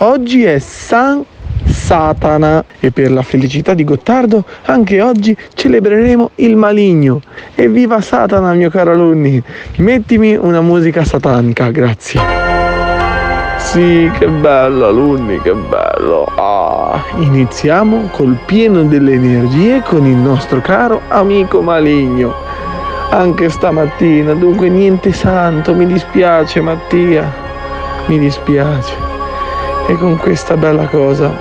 [0.00, 1.24] Oggi è San
[1.64, 7.20] Satana e per la felicità di Gottardo anche oggi celebreremo il maligno.
[7.56, 9.42] Evviva Satana mio caro alunni!
[9.78, 12.20] Mettimi una musica satanica, grazie.
[13.56, 16.26] Sì, che bello alunni, che bello.
[16.36, 22.32] Ah, iniziamo col pieno delle energie con il nostro caro amico maligno.
[23.10, 27.28] Anche stamattina, dunque niente santo, mi dispiace Mattia,
[28.06, 29.07] mi dispiace.
[29.90, 31.34] E con questa bella cosa,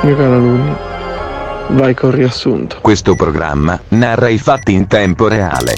[0.00, 0.74] mio caro alunni,
[1.68, 2.78] vai col riassunto.
[2.80, 5.76] Questo programma narra i fatti in tempo reale.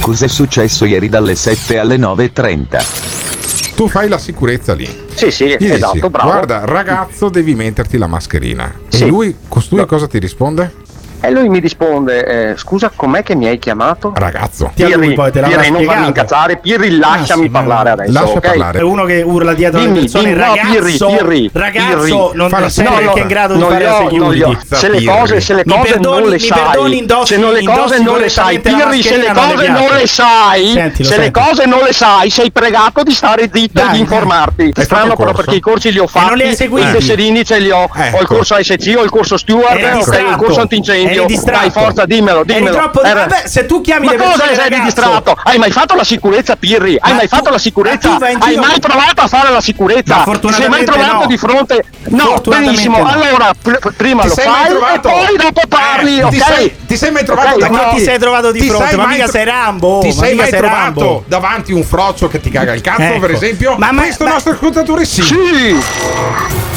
[0.00, 3.74] Cos'è successo ieri dalle 7 alle 9.30?
[3.76, 5.04] Tu fai la sicurezza lì.
[5.14, 6.30] Sì, sì, Gli dici, esatto, bravo.
[6.30, 8.74] Guarda, ragazzo, devi metterti la mascherina.
[8.88, 9.04] Sì.
[9.04, 10.72] E lui, costui cosa ti risponde?
[11.20, 14.12] E lui mi risponde, eh, scusa, com'è che mi hai chiamato?
[14.14, 14.70] Ragazzo.
[14.76, 16.06] Lui Pirri, poi te Pirri, non farmi spiegato.
[16.08, 18.40] incazzare, Pirri, lasciami sì, ma- parlare adesso, Lascia ok?
[18.46, 18.78] parlare.
[18.78, 22.30] È uno che urla dietro le Dimmi, persone, dimmi, no, ragazzo, Pirri, Pirri, ragazzo, Pirri.
[22.34, 23.00] non Fa la sei serie.
[23.00, 24.58] neanche in grado di non fare la.
[24.76, 27.52] Se le cose, se le Mi cose perdoni- non le mi sai, indossi- se non
[27.52, 31.66] le cose non le sai, Pirri, se le cose non le sai, se le cose
[31.66, 34.66] non le sai, sei pregato di stare zitto e di informarti.
[34.66, 36.88] Fatto Strano però perché i corsi li ho fatti, non li hai seguiti?
[36.88, 38.20] i tesserini ce li ho, ho Ecco.
[38.20, 41.05] il corso ASC, ho il corso Steward, ho il corso antincendio.
[41.10, 41.58] Eri distratto.
[41.60, 42.76] Dai, forza, dimmelo, Eri dimmelo.
[42.76, 44.84] troppo- Era- vabbè, se tu chiami Ma le cosa persone, ne sei ragazzo?
[44.84, 45.36] distratto?
[45.44, 46.96] Hai mai fatto la sicurezza, Pirri?
[47.00, 48.16] Hai Ma mai tu- fatto la sicurezza?
[48.20, 50.24] Hai giro- mai provato a fare la sicurezza?
[50.26, 51.26] Ma Ti sei mai trovato no.
[51.26, 51.84] di fronte?
[52.08, 52.98] No, benissimo.
[52.98, 53.08] no.
[53.08, 56.30] Allora, pr- prima Ti lo fai e poi dopo parli, Eh, ok?
[56.30, 57.96] ti sei- ti sei mai trovato Ok, davanti-.
[57.96, 60.12] Ti sei trovato di Ti fronte, sei ma mai mica tro- sei Rambo, Ti ma
[60.14, 61.24] sei mai sei trovato Rambo.
[61.26, 63.20] davanti un froccio che ti caga il cazzo, Ecco.
[63.20, 63.74] per esempio?
[63.78, 65.22] Ma- ma- Questo ma- nostro ascoltatore sì.
[65.22, 65.78] Sì!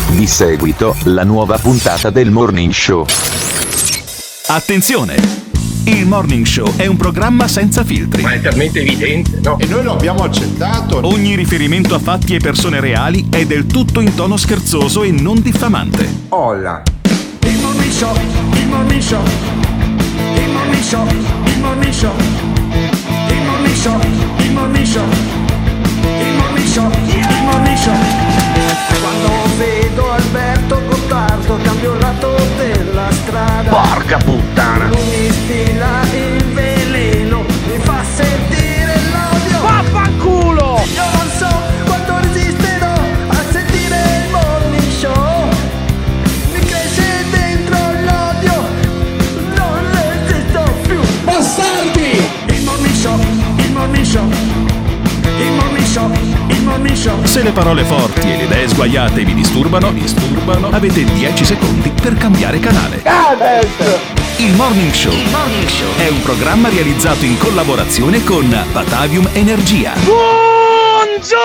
[0.09, 3.05] Di seguito, la nuova puntata del Morning Show.
[4.51, 5.15] Attenzione!
[5.83, 8.23] Il Morning Show è un programma senza filtri.
[8.23, 9.59] Ma è talmente evidente, no?
[9.59, 11.05] E noi lo abbiamo accettato.
[11.05, 15.39] Ogni riferimento a fatti e persone reali è del tutto in tono scherzoso e non
[15.39, 16.09] diffamante.
[16.29, 16.81] Olla.
[17.41, 18.15] Il morning show,
[18.53, 22.15] il morning show, il morning show, il morning show,
[23.27, 23.99] il morning show,
[24.39, 25.05] il morning show,
[26.01, 27.93] il morning show, il morning show.
[28.99, 32.78] Quando vedo Alberto Gottardo cambio il lato della
[33.29, 33.69] strada.
[33.69, 34.89] Porca puttana!
[57.09, 57.25] Show.
[57.25, 62.13] Se le parole forti e le idee sguaiate vi disturbano, disturbano, avete 10 secondi per
[62.15, 63.01] cambiare canale.
[64.37, 65.13] Il Morning Show
[65.97, 69.93] è un programma realizzato in collaborazione con Batavium Energia.
[70.03, 71.37] Buongiorno!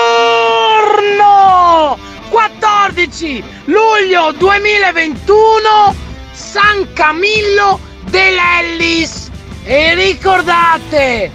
[2.29, 5.95] 14 luglio 2021
[6.31, 9.29] San Camillo dell'Ellis
[9.63, 11.31] e ricordate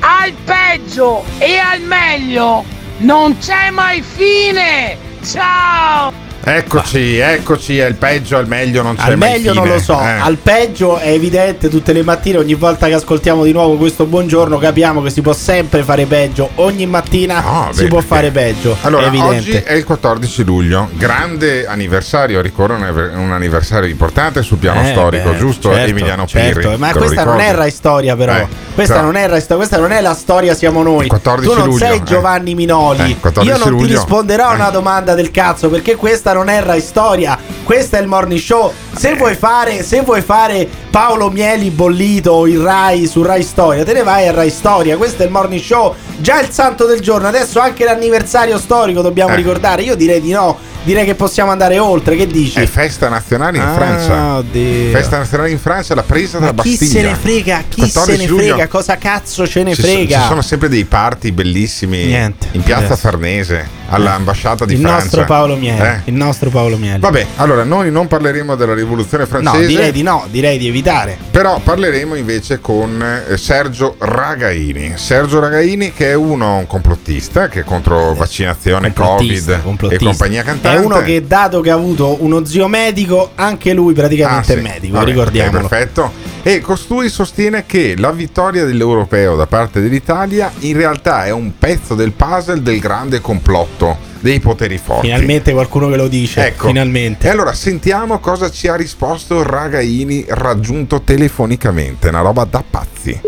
[0.00, 2.64] al peggio e al meglio
[2.98, 4.96] non c'è mai fine!
[5.24, 9.74] Ciao Eccoci, eccoci, è il peggio, il meglio, non c'è Al meglio non fine.
[9.76, 10.18] lo so, Eh.
[10.18, 14.56] al peggio è evidente tutte le mattine, ogni volta che ascoltiamo di nuovo questo buongiorno
[14.56, 18.08] capiamo che si può sempre fare peggio, ogni mattina No, si bene, può bene.
[18.10, 22.74] fare peggio, Allora, è oggi è il 14 luglio, grande anniversario, ricorre
[23.14, 25.70] un, anniversario importante sul piano Eh, storico, beh, giusto?
[25.70, 26.76] certo, Emiliano certo, Pirri.
[26.78, 27.52] Ma te lo questa non è?
[27.52, 28.32] Rai Storia, però.
[28.34, 31.08] Eh, questa però- non è Storia, questa non è la storia, siamo noi.
[31.08, 32.02] 14 tu non luglio, sei eh.
[32.04, 33.10] Giovanni Minoli.
[33.12, 33.94] Eh, 14 Io non ti luglio.
[33.96, 34.72] risponderò a una Eh.
[34.72, 38.72] domanda del cazzo, perché questa non è Rai Storia, questo è il morning show.
[38.98, 43.92] Se vuoi fare, se vuoi fare Paolo Mieli bollito in Rai su Rai Storia, te
[43.92, 44.96] ne vai a Rai Storia.
[44.96, 45.94] Questo è il morning show.
[46.18, 49.36] Già il santo del giorno, adesso anche l'anniversario storico dobbiamo Eh.
[49.36, 49.82] ricordare.
[49.82, 52.16] Io direi di no, direi che possiamo andare oltre.
[52.16, 52.58] Che dici?
[52.58, 54.36] È festa nazionale in Ah, Francia.
[54.38, 54.90] oddio.
[54.90, 56.90] Festa nazionale in Francia, la presa Ma dalla chi Bastiglia.
[56.90, 57.62] se ne frega?
[57.68, 58.66] Chi se 14 ne frega?
[58.66, 60.20] Cosa cazzo ce ne Ci, so- frega?
[60.22, 62.48] ci sono sempre dei party bellissimi Niente.
[62.50, 62.96] in piazza Adesso.
[63.00, 65.02] Farnese, all'ambasciata di il Francia.
[65.04, 65.80] nostro Paolo Mieli.
[65.80, 66.00] Eh?
[66.06, 66.98] Il nostro Paolo Mieli.
[66.98, 69.66] Vabbè, allora noi non parleremo della rivoluzione rivoluzione No, francese.
[69.66, 71.16] direi di no, direi di evitare.
[71.30, 74.94] Però parleremo invece con eh, Sergio Ragaini.
[74.96, 80.04] Sergio Ragaini che è uno un complottista che è contro vaccinazione, Complottista, Covid complottista.
[80.04, 80.80] e compagnia cantante.
[80.80, 84.58] È uno che, dato che ha avuto uno zio medico, anche lui praticamente Ah, sì.
[84.58, 85.58] è medico, Vabbè, ricordiamolo.
[85.64, 86.12] ok, perfetto.
[86.48, 91.94] E costui sostiene che la vittoria dell'europeo da parte dell'Italia in realtà è un pezzo
[91.94, 95.08] del puzzle del grande complotto dei poteri forti.
[95.08, 96.46] Finalmente qualcuno che lo dice.
[96.46, 96.68] Ecco.
[96.68, 97.26] Finalmente.
[97.26, 103.20] E allora sentiamo cosa ci ha risposto Ragaini raggiunto telefonicamente, una roba da pazzi.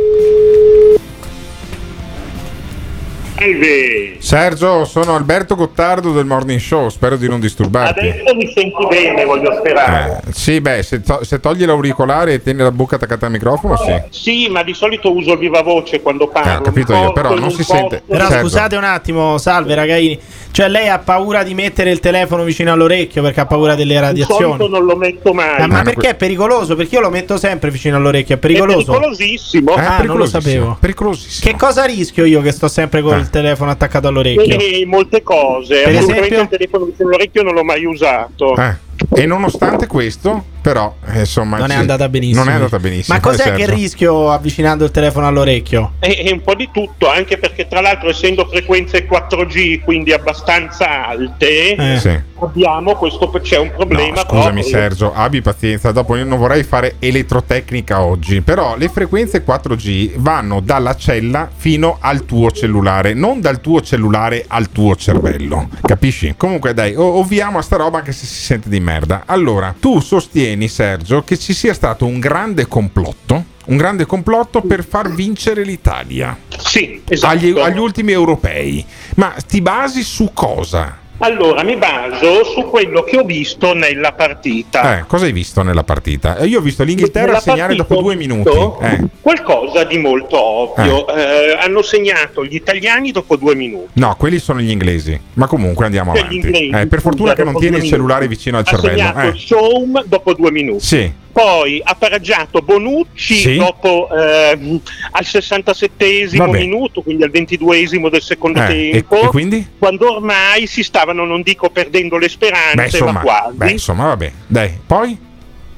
[3.45, 8.01] Salve, Sergio, sono Alberto Gottardo del Morning Show, spero di non disturbarti.
[8.01, 10.21] adesso mi senti bene, voglio sperare.
[10.27, 13.79] Eh, sì, beh, se, to- se togli l'auricolare e tieni la bocca attaccata al microfono,
[13.79, 13.95] sì.
[14.11, 16.51] Sì, ma di solito uso il viva voce quando parlo.
[16.53, 18.03] Eh, ho capito io, però non si sente.
[18.07, 18.41] Però Sergio.
[18.41, 20.21] scusate un attimo, salve ragaini.
[20.51, 24.01] Cioè lei ha paura di mettere il telefono vicino all'orecchio perché ha paura delle Di
[24.01, 24.43] radiazioni.
[24.43, 25.63] solito non lo metto mai.
[25.63, 26.77] Ah, ma perché è pericoloso?
[26.77, 28.81] Perché io lo metto sempre vicino all'orecchio, è pericoloso.
[28.81, 29.73] È pericolosissimo.
[29.75, 30.77] Ah, non lo sapevo.
[30.79, 31.51] Pericolosissimo.
[31.51, 34.59] Che cosa rischio io che sto sempre col telefono attaccato all'orecchio?
[34.59, 35.83] E molte cose.
[35.83, 36.43] Per Assolutamente esempio?
[36.43, 38.57] il telefono vicino all'orecchio non l'ho mai usato.
[38.57, 38.77] Eh,
[39.15, 42.45] E nonostante questo, però, eh, insomma, Non è andata benissimo.
[42.45, 43.17] Non è andata benissimo.
[43.17, 43.75] Ma cos'è eh, che Sergio.
[43.75, 45.93] rischio avvicinando il telefono all'orecchio?
[46.01, 51.07] E, e un po' di tutto, anche perché tra l'altro essendo frequenze 4G, quindi abbastanza
[51.09, 51.99] alte, Eh.
[51.99, 52.19] Sì.
[52.41, 54.19] abbiamo questo, c'è un problema.
[54.21, 54.63] Scusami proprio.
[54.63, 60.61] Sergio, abbi pazienza, dopo io non vorrei fare elettrotecnica oggi, però le frequenze 4G vanno
[60.61, 66.35] dalla cella fino al tuo cellulare, non dal tuo cellulare al tuo cervello, capisci?
[66.37, 69.23] Comunque dai, ovviamo a sta roba anche se si sente di merda.
[69.27, 74.85] Allora, tu sostieni Sergio che ci sia stato un grande complotto, un grande complotto per
[74.85, 76.37] far vincere l'Italia.
[76.59, 77.33] Sì, esatto.
[77.33, 78.85] Agli, agli ultimi europei.
[79.15, 81.00] Ma ti basi su cosa?
[81.23, 85.01] Allora, mi baso su quello che ho visto nella partita.
[85.01, 86.39] Eh, cosa hai visto nella partita?
[86.39, 88.49] Eh, Io ho visto l'Inghilterra Nella segnare dopo due minuti.
[88.81, 89.05] Eh.
[89.21, 91.07] Qualcosa di molto ovvio.
[91.15, 93.91] Eh, hanno segnato gli italiani dopo due minuti.
[94.01, 95.19] No, quelli sono gli inglesi.
[95.35, 96.37] Ma comunque andiamo avanti.
[96.37, 98.97] inglesi, Eh, per fortuna che non tieni il cellulare vicino al Ha cervello.
[98.97, 99.39] segnato Eh.
[99.39, 100.85] Shaum dopo due minuti.
[100.85, 101.13] Sì.
[101.43, 103.57] Poi ha pareggiato Bonucci Sì.
[103.57, 104.81] dopo ehm,
[105.13, 106.59] al 67 Vabbè.
[106.59, 107.79] minuto, quindi al 22
[108.11, 109.23] del secondo Eh, e- tempo.
[109.23, 109.67] e quindi?
[109.79, 113.57] Quando ormai si stavano, non dico perdendo le speranze, Beh, insomma, ma quasi.
[113.57, 114.33] beh, insomma, vabbè.
[114.47, 115.19] Dai, poi?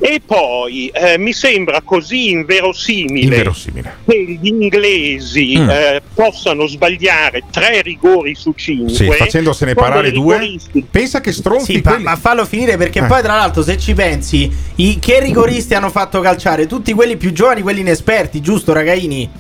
[0.04, 3.94] E poi eh, mi sembra così inverosimile, Inverosimile.
[4.04, 5.70] che gli inglesi Mm.
[5.70, 8.93] eh, possano sbagliare tre rigori su cinque.
[8.93, 10.38] Sì, facendosene parare due.
[10.38, 12.04] rigoristi- Pensa che stronzi Sì, ma, quelli.
[12.04, 13.04] ma fallo finire perché Eh.
[13.06, 16.66] poi tra l'altro se ci pensi, i, che rigoristi hanno fatto calciare?
[16.66, 19.31] Tutti quelli più giovani, quelli inesperti, giusto ragaini?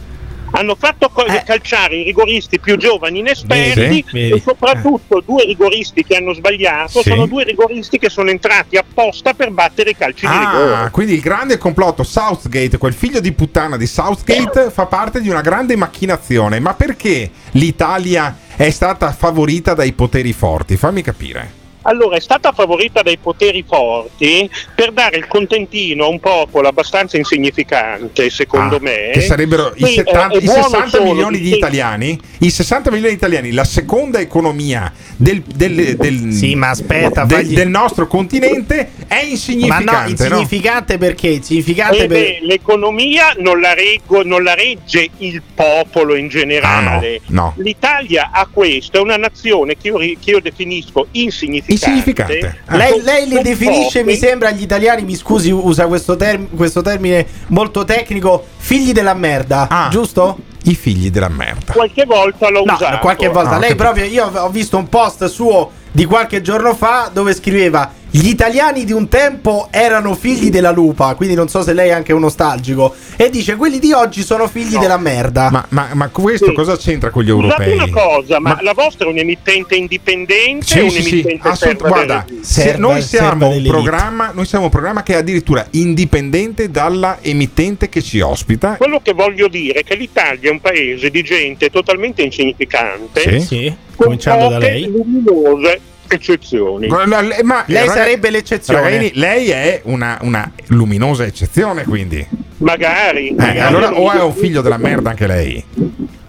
[0.52, 4.34] Hanno fatto co- calciare i rigoristi più giovani inesperti Vedi, vedi.
[4.34, 7.10] e soprattutto due rigoristi che hanno sbagliato Sì.
[7.10, 10.74] sono due rigoristi che sono entrati apposta per battere i calci di rigore.
[10.74, 15.28] Ah, quindi il grande complotto Southgate, quel figlio di puttana di Southgate, fa parte di
[15.28, 16.60] una grande macchinazione.
[16.60, 20.76] Ma perché l'Italia è stata favorita dai poteri forti?
[20.76, 21.60] Fammi capire.
[21.82, 27.16] Allora, è stata favorita dai poteri forti per dare il contentino a un popolo abbastanza
[27.16, 29.10] insignificante, secondo Ah, me.
[29.12, 31.56] Che sarebbero i, Sì, 70 eh, i buono 60 solo milioni di sì.
[31.56, 32.20] italiani.
[32.38, 37.38] I 60 milioni di italiani, la seconda economia del, del, del- Sì, ma aspetta, del,
[37.38, 39.98] fagli- del nostro continente è Ma no, insignificante.
[39.98, 40.08] no?
[40.08, 41.28] insignificante perché?
[41.28, 42.18] Insignificante Eh per...
[42.20, 47.16] beh, l'economia non la, reggo- non la regge il popolo in generale.
[47.16, 47.54] Ah, no, no.
[47.62, 51.71] L'Italia ha questo, è una nazione che io, che io definisco insignificante.
[51.72, 52.58] Insignificante.
[52.66, 52.76] Ah.
[52.76, 54.12] Lei, lei li definisce, pochi.
[54.12, 59.14] mi sembra, gli italiani, mi scusi, usa questo, term- questo termine molto tecnico, figli della
[59.14, 59.88] merda, Ah.
[59.90, 60.38] giusto?
[60.64, 61.72] I figli della merda.
[61.72, 62.98] Qualche volta l'ho No, usato.
[62.98, 63.52] qualche volta.
[63.52, 67.34] Ah, ho Lei proprio, io ho visto un post suo di qualche giorno fa dove
[67.34, 71.88] scriveva gli italiani di un tempo erano figli della lupa, quindi non so se lei
[71.88, 72.94] è anche un nostalgico.
[73.16, 75.48] E dice quelli di oggi sono figli della merda.
[75.50, 76.52] Ma, ma- ma questo Sì.
[76.52, 77.72] cosa c'entra con gli Scusate europei?
[77.72, 81.88] una cosa, ma, Ma- la vostra è un'emittente indipendente o Sì, sì, sì, un'emittente assolut-
[81.88, 87.88] guarda, Serva- noi, siamo un noi siamo un programma che è addirittura indipendente dalla emittente
[87.88, 88.76] che ci ospita.
[88.76, 93.40] Quello che voglio dire è che l'Italia è un paese di gente totalmente insignificante, Sì.
[93.40, 94.84] Sì, cominciando da lei.
[94.84, 95.80] luminose
[96.12, 96.86] eccezioni.
[96.88, 97.04] Ma-
[97.42, 98.80] Ma Lei Ra- sarebbe l'eccezione.
[98.80, 102.26] Ragaini, lei è una, una luminosa eccezione, quindi.
[102.58, 103.28] Magari.
[103.28, 103.58] Eh, magari.
[103.60, 105.64] allora, o è un figlio della merda anche lei?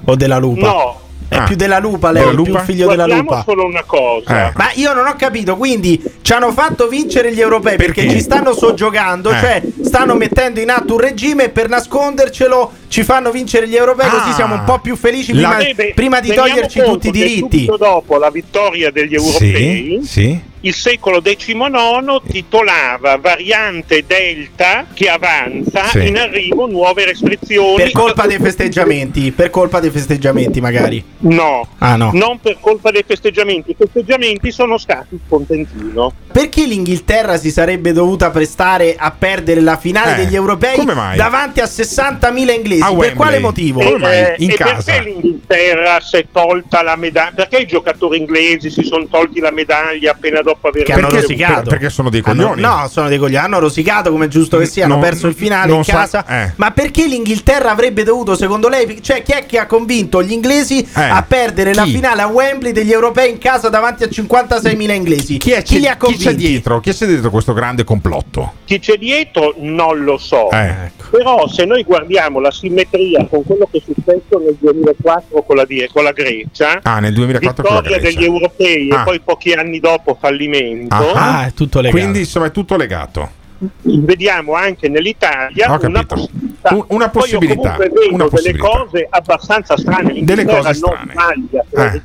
[0.05, 0.67] O della lupa.
[0.67, 1.01] No,
[1.33, 1.43] È Ah.
[1.43, 2.59] più della lupa lei, Della lupa?
[2.59, 3.43] figlio della lupa.
[3.45, 4.49] solo una cosa.
[4.49, 4.51] Eh.
[4.55, 8.17] Ma io non ho capito, quindi ci hanno fatto vincere gli europei perché, Perché?
[8.17, 9.39] ci stanno soggiogando, Eh.
[9.39, 14.29] cioè stanno mettendo in atto un regime per nascondercelo ci fanno vincere gli europei, così
[14.29, 14.33] Ah.
[14.33, 17.39] siamo un po' più felici La- prima, Vede, prima di toglierci tutti i diritti.
[17.65, 20.39] Subito dopo la vittoria degli europei, Sì, sì.
[20.65, 26.07] Il secolo XIX titolava variante Delta che avanza, Sì.
[26.07, 27.75] in arrivo nuove restrizioni.
[27.75, 31.03] Per colpa dei festeggiamenti, per colpa dei festeggiamenti magari.
[31.19, 32.11] No, Ah, no.
[32.13, 33.71] non per colpa dei festeggiamenti.
[33.71, 36.13] I festeggiamenti sono stati contentino.
[36.31, 40.77] Perché l'Inghilterra si sarebbe dovuta prestare a perdere la finale Eh, degli europei
[41.15, 42.81] davanti a 60.000 inglesi?
[42.81, 43.15] A per Wembley.
[43.15, 43.81] quale motivo?
[43.81, 47.31] E, eh, e perché l'Inghilterra si è tolta la medaglia?
[47.35, 51.21] Perché i giocatori inglesi si sono tolti la medaglia appena dopo aver Che hanno vinto?
[51.21, 51.69] rosicato.
[51.69, 52.61] perché sono dei Hanno- coglioni.
[52.61, 53.43] no, sono dei coglioni.
[53.43, 54.85] Hanno rosicato come è giusto che sia.
[54.85, 56.25] Hanno Non- perso il finale in sa- casa.
[56.27, 56.51] eh.
[56.57, 60.87] Ma perché l'Inghilterra avrebbe dovuto, secondo lei, cioè chi è che ha convinto gli inglesi
[60.93, 61.93] a perdere la chi?
[61.93, 65.37] finale a Wembley degli europei in casa davanti a 56.000 inglesi?
[65.37, 66.35] Chi, è, Chi li ha chi c'è convinti?
[66.35, 66.79] dietro?
[66.79, 68.53] Chi c'è dietro questo grande complotto?
[68.65, 70.49] Chi c'è dietro non lo so.
[70.51, 71.17] Eh, ecco.
[71.17, 75.65] Però se noi guardiamo la simmetria con quello che è successo nel 2004 con la,
[75.91, 78.19] con la Grecia, Ah, nel 2004 con la vittoria Grecia.
[78.19, 79.01] degli europei Ah.
[79.01, 80.17] e poi pochi anni dopo
[80.51, 81.97] fallimento, Ah, è tutto legato.
[81.99, 83.41] Quindi insomma è tutto legato.
[83.83, 86.73] vediamo anche nell'Italia una possibilità.
[86.75, 88.67] Un- una Poi io possibilità, comunque vedo una delle possibilità.
[88.67, 90.23] cose abbastanza strane.
[90.23, 91.11] Delle cose non strane.
[91.13, 92.01] sbaglia per Eh.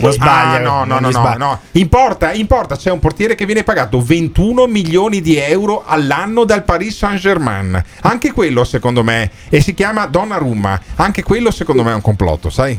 [0.00, 1.36] Non sbaglia, Ah, no, no, non no, no, sbaglia.
[1.38, 1.60] no.
[1.72, 6.96] Importa, importa, c'è un portiere che viene pagato 21 milioni di euro all'anno dal Paris
[6.96, 7.82] Saint-Germain.
[8.02, 10.80] Anche quello, secondo me, e si chiama Donnarumma.
[10.96, 12.78] Anche quello, secondo me, è un complotto, sai?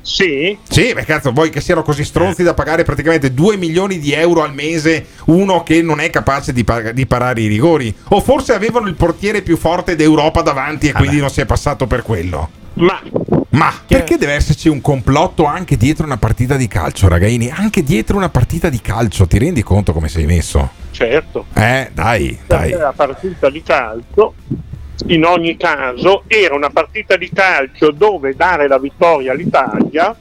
[0.00, 4.12] Sì, Sì, beh, cazzo, vuoi che siano così stronzi da pagare praticamente 2 milioni di
[4.12, 7.94] euro al mese uno che non è capace di, pa- di parare i rigori?
[8.08, 11.86] O forse avevano il portiere più forte d'Europa davanti e quindi non si è passato
[11.86, 12.50] per quello?
[12.74, 13.02] ma
[13.50, 17.50] Ma perché deve esserci un complotto anche dietro una partita di calcio, ragaini?
[17.50, 20.70] Anche dietro una partita di calcio, ti rendi conto come sei messo?
[20.92, 21.46] certo.
[21.54, 22.70] Eh, dai, dai.
[22.70, 24.34] perché la partita di calcio
[25.06, 30.14] in ogni caso era una partita di calcio dove dare la vittoria all'Italia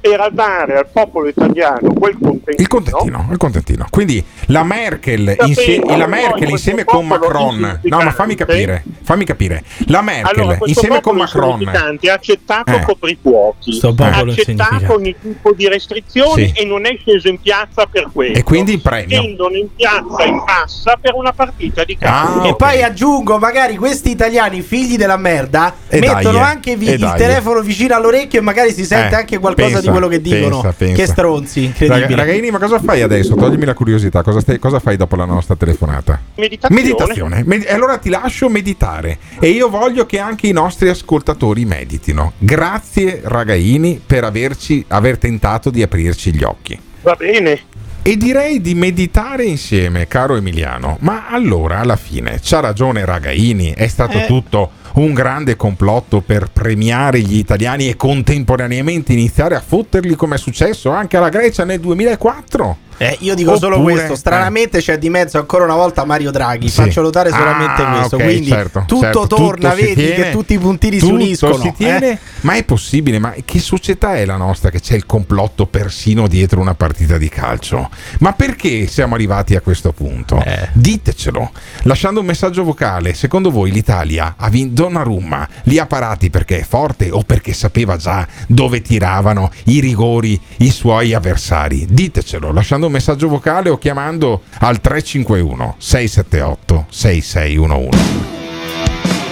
[0.00, 3.86] era dare al popolo italiano quel contentino, Il contentino, il contentino.
[3.90, 7.80] Quindi la Merkel, insie- la Merkel insieme con Macron.
[7.82, 9.62] No, ma fammi capire, fammi capire.
[9.86, 11.68] La Merkel allora, insieme con Macron.
[11.68, 12.80] ha accettato Eh.
[12.82, 16.52] coprifuochi, ha accettato ogni tipo di restrizioni Sì.
[16.62, 18.38] e non è sceso in piazza per questo.
[18.38, 19.20] E quindi il premio.
[19.20, 22.40] Scendono in piazza in massa per una partita di calcio.
[22.40, 22.56] Ah, E ok.
[22.56, 26.98] poi aggiungo, magari questi italiani figli della merda E mettono dai, anche vi- e il
[27.00, 27.16] dai.
[27.18, 30.60] telefono vicino all'orecchio e magari si sente Eh, anche qualcosa pensa, di quello che dicono.
[30.60, 30.94] pensa, pensa.
[30.94, 32.00] Che stronzi, incredibili.
[32.02, 33.34] Raga- Ragaini, ma cosa fai adesso?
[33.34, 34.22] Toglimi la curiosità.
[34.22, 36.20] Cosa, stai- cosa fai dopo la nostra telefonata?
[36.36, 36.82] Meditazione.
[36.82, 37.42] Meditazione.
[37.44, 39.18] Med- e allora ti lascio meditare.
[39.38, 42.32] E io voglio che anche i nostri ascoltatori meditino.
[42.38, 46.78] Grazie, ragaini, per averci, aver tentato di aprirci gli occhi.
[47.02, 47.60] Va bene.
[48.02, 50.96] E direi di meditare insieme, caro Emiliano.
[51.00, 54.26] Ma allora, alla fine, c'ha ragione Ragaini, è stato Eh.
[54.26, 60.38] tutto un grande complotto per premiare gli italiani e contemporaneamente iniziare a fotterli come è
[60.38, 62.88] successo anche alla Grecia nel 2004.
[63.02, 64.14] Eh, io dico solo Oppure- questo.
[64.14, 66.68] Stranamente c'è di mezzo ancora una volta Mario Draghi.
[66.68, 66.82] Sì.
[66.82, 68.16] Faccio notare solamente Ah, questo.
[68.16, 71.56] ok, Quindi certo, tutto certo, torna, tutto vedi tiene, che tutti i puntini si uniscono.
[71.56, 72.18] si tiene, eh.
[72.42, 73.18] ma è possibile?
[73.18, 77.30] Ma che società è la nostra che c'è il complotto persino dietro una partita di
[77.30, 77.88] calcio?
[78.18, 80.42] Ma perché siamo arrivati a questo punto?
[80.44, 80.68] Eh.
[80.74, 81.52] Ditecelo,
[81.84, 83.14] lasciando un messaggio vocale.
[83.14, 85.48] Secondo voi l'Italia ha vinto Donnarumma?
[85.64, 90.70] Li ha parati perché è forte o perché sapeva già dove tiravano i rigori i
[90.70, 91.86] suoi avversari?
[91.88, 97.98] Ditecelo, lasciando un messaggio vocale o chiamando al 351 678 6611.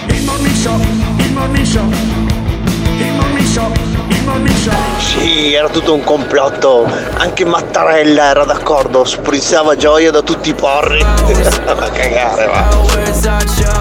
[0.07, 0.79] Il morning show,
[1.17, 3.71] il morning show, il morning show,
[4.07, 4.73] il morning show.
[4.97, 6.85] Sì, era tutto un complotto.
[7.17, 11.01] Anche Mattarella era d'accordo, spruzzava gioia da tutti i porri.
[11.03, 13.77] Ma cagare, va.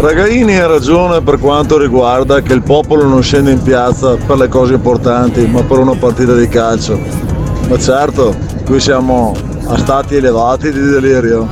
[0.00, 4.46] Ragaini ha ragione per quanto riguarda che il popolo non scende in piazza per le
[4.46, 7.37] cose importanti, ma per una partita di calcio.
[7.68, 8.34] Ma certo,
[8.64, 11.46] qui siamo a stati elevati di delirio.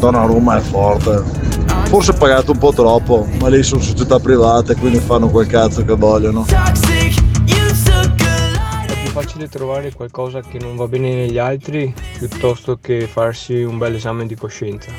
[0.00, 1.22] Donnarumma è forte.
[1.84, 5.94] Forse pagato un po' troppo, ma lì sono società private, quindi fanno quel cazzo che
[5.94, 6.44] vogliono.
[6.46, 6.54] È
[9.00, 13.94] più facile trovare qualcosa che non va bene negli altri piuttosto che farsi un bel
[13.94, 14.90] esame di coscienza.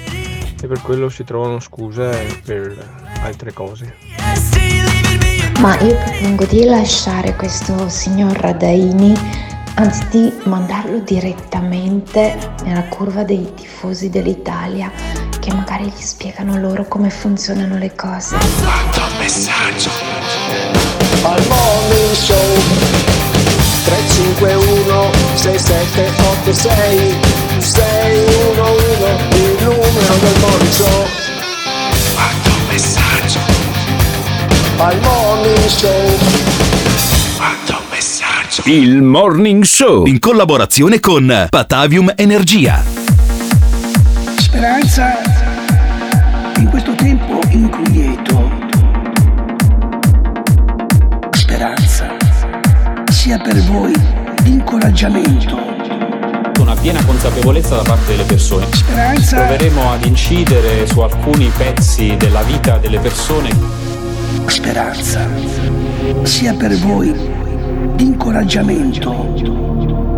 [0.62, 2.78] E per quello si trovano scuse per
[3.22, 3.96] altre cose.
[5.60, 9.14] Ma io propongo di lasciare questo signor Radaini,
[9.76, 14.92] anzi di mandarlo direttamente nella curva dei tifosi dell'Italia,
[15.40, 18.38] che magari gli spiegano loro come funzionano le cose.
[19.20, 19.90] messaggio.
[21.24, 22.62] Al morning show
[23.86, 27.16] 351 6786
[27.60, 31.13] 611 il numero del morning show
[38.66, 42.82] Il Morning Show in collaborazione con Patavium Energia.
[44.38, 45.18] Speranza
[46.56, 48.50] in questo tempo inquieto.
[51.32, 52.16] Speranza
[53.12, 53.94] sia per voi
[54.46, 55.60] incoraggiamento.
[56.62, 58.68] Una piena consapevolezza da parte delle persone.
[58.72, 59.36] Speranza.
[59.40, 63.50] Proveremo ad incidere su alcuni pezzi della vita delle persone.
[64.46, 65.28] Speranza
[66.24, 67.42] sia per voi
[67.98, 69.12] incoraggiamento.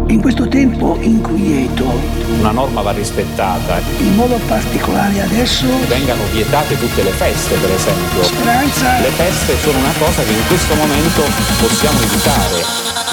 [0.07, 1.99] In questo tempo inquieto,
[2.39, 3.81] Una norma va rispettata.
[3.97, 8.23] in modo particolare adesso, Vengano vietate tutte le feste, per esempio.
[8.23, 8.99] Speranza.
[8.99, 11.21] Le feste sono una cosa che in questo momento
[11.59, 13.04] possiamo evitare.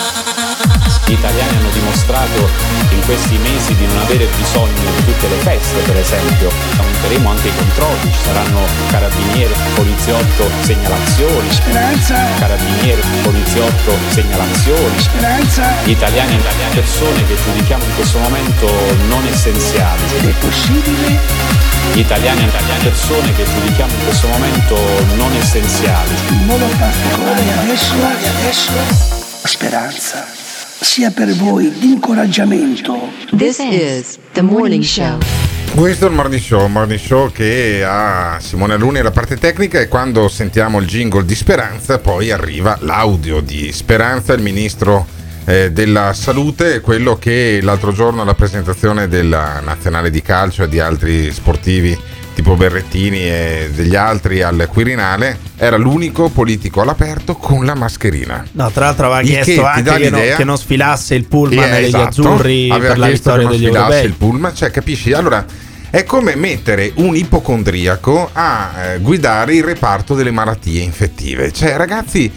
[1.13, 2.49] Gli italiani hanno dimostrato
[2.89, 6.51] in questi mesi di non avere bisogno di tutte le feste, per esempio.
[6.79, 11.53] Aumenteremo anche i controlli, ci saranno carabinieri, poliziotto, segnalazioni.
[11.53, 12.15] Speranza.
[12.39, 14.99] Carabinieri, poliziotto, segnalazioni.
[14.99, 15.75] Speranza.
[15.85, 18.73] Gli italiani e le persone che giudichiamo in questo momento
[19.09, 20.03] non essenziali.
[20.17, 21.19] ed è possibile,
[21.93, 24.81] Gli italiani e le persone che giudichiamo in questo momento
[25.17, 26.15] non essenziali.
[26.31, 28.73] in modo particolare adesso, adesso,
[29.43, 30.42] speranza
[30.83, 33.09] sia per voi d'incoraggiamento.
[33.37, 35.19] This is the morning show.
[35.75, 39.89] Questo è il Morning Show, Morning Show che ha Simone Aluni alla parte tecnica e
[39.89, 45.07] quando sentiamo il jingle di Speranza poi arriva l'audio di Speranza, il ministro
[45.47, 50.79] eh, della salute, quello che l'altro giorno alla presentazione della nazionale di calcio e di
[50.79, 51.99] altri sportivi
[52.35, 58.45] tipo Berrettini e degli altri al Quirinale era l'unico politico all'aperto con la mascherina.
[58.53, 61.25] No, tra l'altro aveva Il che chiesto ti anche che, non- che non sfilasse il
[61.27, 64.05] pullman Eh, degli esatto, azzurri aveva per la vittoria che non degli sfilasse europei.
[64.07, 65.13] il pullman, cioè capisci?
[65.13, 65.45] Allora
[65.91, 71.53] è come mettere un ipocondriaco a eh, guidare il reparto delle malattie infettive.
[71.53, 72.33] Cioè, ragazzi,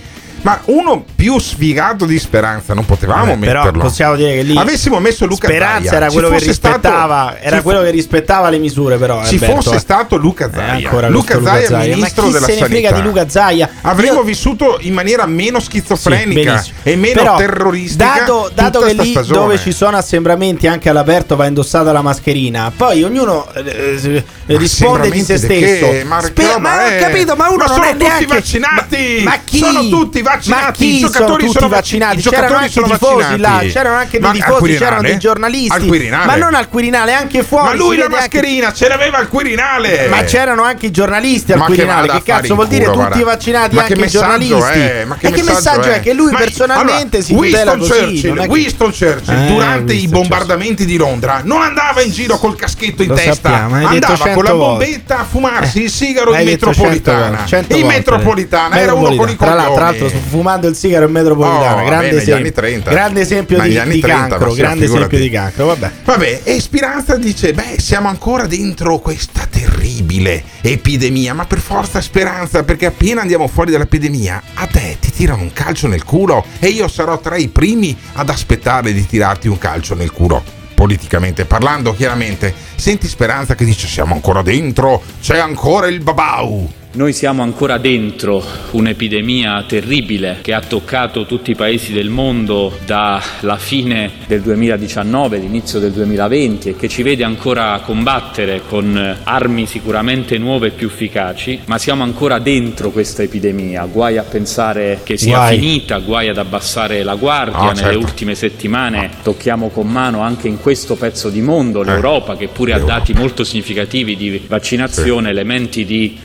[0.46, 3.82] ma uno più sfigato di speranza non potevamo Vabbè, però metterlo.
[3.82, 7.38] possiamo dire che lì avessimo messo Luca Speranza Zaia, era quello che fosse stato- rispettava,
[7.40, 9.26] era quello fu- che rispettava le misure, però.
[9.26, 9.80] ci Alberto, fosse eh.
[9.80, 11.96] stato Luca Eh, Zaia, ancora Luca Zaia, Zaia.
[11.96, 12.66] ministro della se ne sanità.
[12.68, 13.70] frega di Luca Zaia?
[13.82, 16.78] Avremmo Io- vissuto in maniera meno Sì, schizofrenica benissimo.
[16.84, 18.06] e meno Però, terroristica.
[18.20, 19.40] Dato, dato che lì stagione.
[19.40, 25.10] dove ci sono assembramenti anche all'aperto va indossata la mascherina, poi ognuno eh, eh, risponde
[25.10, 25.90] di se stesso.
[25.90, 26.04] che?
[26.06, 28.26] Ma che Spe- roba ma ho capito, ma uno Ma non sono è tutti neanche
[28.28, 29.22] vaccinati!
[29.24, 29.58] Ma, ma chi?
[29.58, 32.18] Sono tutti vaccinati, Ma chi i giocatori sono tutti sono vac- vaccinati?
[32.18, 33.66] i C'erano giocatori anche sono i tifosi vaccinati.
[33.68, 36.10] là, c'erano anche dei tifosi, c'erano dei giornalisti.
[36.10, 37.66] Ma non al Quirinale, anche fuori.
[37.68, 40.08] Ma lui la vede anche- mascherina ce l'aveva al Quirinale!
[40.10, 42.02] Ma c'erano anche i giornalisti al Ma che Quirinale.
[42.06, 42.86] Che, fare cazzo in vuol dire?
[42.86, 44.80] culo, Tutti vaccinati Ma anche che i giornalisti.
[44.80, 45.04] è?
[45.06, 45.94] Ma che e che messaggio è?
[45.96, 46.00] è?
[46.02, 47.92] Che lui Ma- personalmente allora, si Winston così.
[47.92, 52.38] Churchill, che- Winston Churchill Eh, durante i Winston bombardamenti di Londra non andava in giro
[52.38, 54.86] col caschetto in Lo testa, sappiamo, andava con la volte.
[54.86, 57.46] bombetta a fumarsi Eh, il sigaro in hai detto metropolitana.
[57.70, 60.25] in metropolitana era uno con i l'altro, tra l'altro, coglioni.
[60.28, 62.36] Fumando il sigaro in metropolitana, Oh, grande negli esempio.
[62.36, 62.90] anni 30.
[62.92, 64.54] Grande esempio di, di 30, cancro.
[64.54, 65.66] grande esempio di cancro.
[65.68, 65.92] Vabbè.
[66.04, 71.34] Vabbè, e Speranza dice: Beh, siamo ancora dentro questa terribile epidemia.
[71.34, 75.88] Ma per forza Speranza, perché appena andiamo fuori dall'epidemia, a te ti tirano un calcio
[75.88, 80.12] nel culo e io sarò tra i primi ad aspettare di tirarti un calcio nel
[80.12, 80.44] culo.
[80.76, 86.70] Politicamente parlando, chiaramente, senti Speranza che dice: Siamo ancora dentro, c'è ancora il babau.
[86.96, 93.58] Noi siamo ancora dentro un'epidemia terribile che ha toccato tutti i paesi del mondo dalla
[93.58, 100.38] fine del 2019, l'inizio del 2020 e che ci vede ancora combattere con armi sicuramente
[100.38, 103.84] nuove e più efficaci, ma siamo ancora dentro questa epidemia.
[103.92, 105.60] Guai a pensare che sia Guai.
[105.60, 107.58] finita, guai ad abbassare la guardia.
[107.60, 108.00] No, Nelle certo.
[108.00, 112.80] ultime settimane tocchiamo con mano anche in questo pezzo di mondo l'Europa che pure ha
[112.80, 116.20] dati molto significativi di vaccinazione, elementi di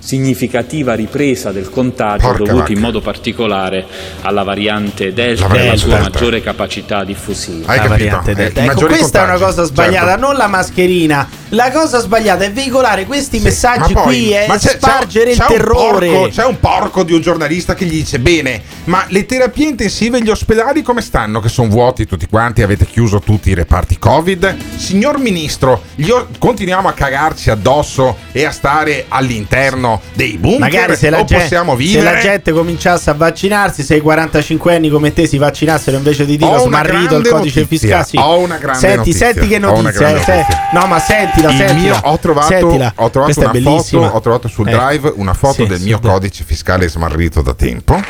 [0.60, 2.72] significativa ripresa del contagio Porca dovuti vacca.
[2.72, 3.86] in modo particolare
[4.22, 6.10] alla variante Delta La e alla sua Delta.
[6.10, 7.72] maggiore capacità diffusiva.
[7.72, 7.88] Hai La capito?
[8.10, 8.62] variante Eh, Delta.
[8.62, 9.54] i Ecco, questa è una contagi.
[9.56, 10.20] cosa sbagliata, Certo.
[10.26, 11.28] non la mascherina.
[11.52, 15.36] La cosa sbagliata è veicolare questi messaggi Ma poi- qui e c'è- spargere c'è- il
[15.38, 16.06] c'è un terrore.
[16.08, 20.18] porco- c'è un porco di un giornalista che gli dice: Bene, ma le terapie intensive
[20.18, 21.40] e gli ospedali come stanno?
[21.40, 24.56] Che sono vuoti tutti quanti, avete chiuso tutti i reparti Covid?
[24.76, 30.60] Signor ministro, gli o- continuiamo a cagarci addosso e a stare all'interno dei bunker?
[30.60, 34.88] Magari se la, o gente, se la gente cominciasse a vaccinarsi, se i 45 anni
[34.88, 38.04] come te si vaccinassero invece di Ho dire una smarrito il codice notizia, fiscale.
[38.04, 38.16] sì.
[38.18, 40.08] ho una grande senti, notizia, senti che ho notizia.
[40.16, 40.98] eh, se- no, ma
[41.40, 42.00] sentila, Il sentila.
[42.02, 42.92] mio- ho trovato, Sentila.
[42.96, 44.70] ho trovato una foto, ho trovato sul Eh.
[44.72, 48.00] drive una foto Sì, del mio codice fiscale smarrito da tempo.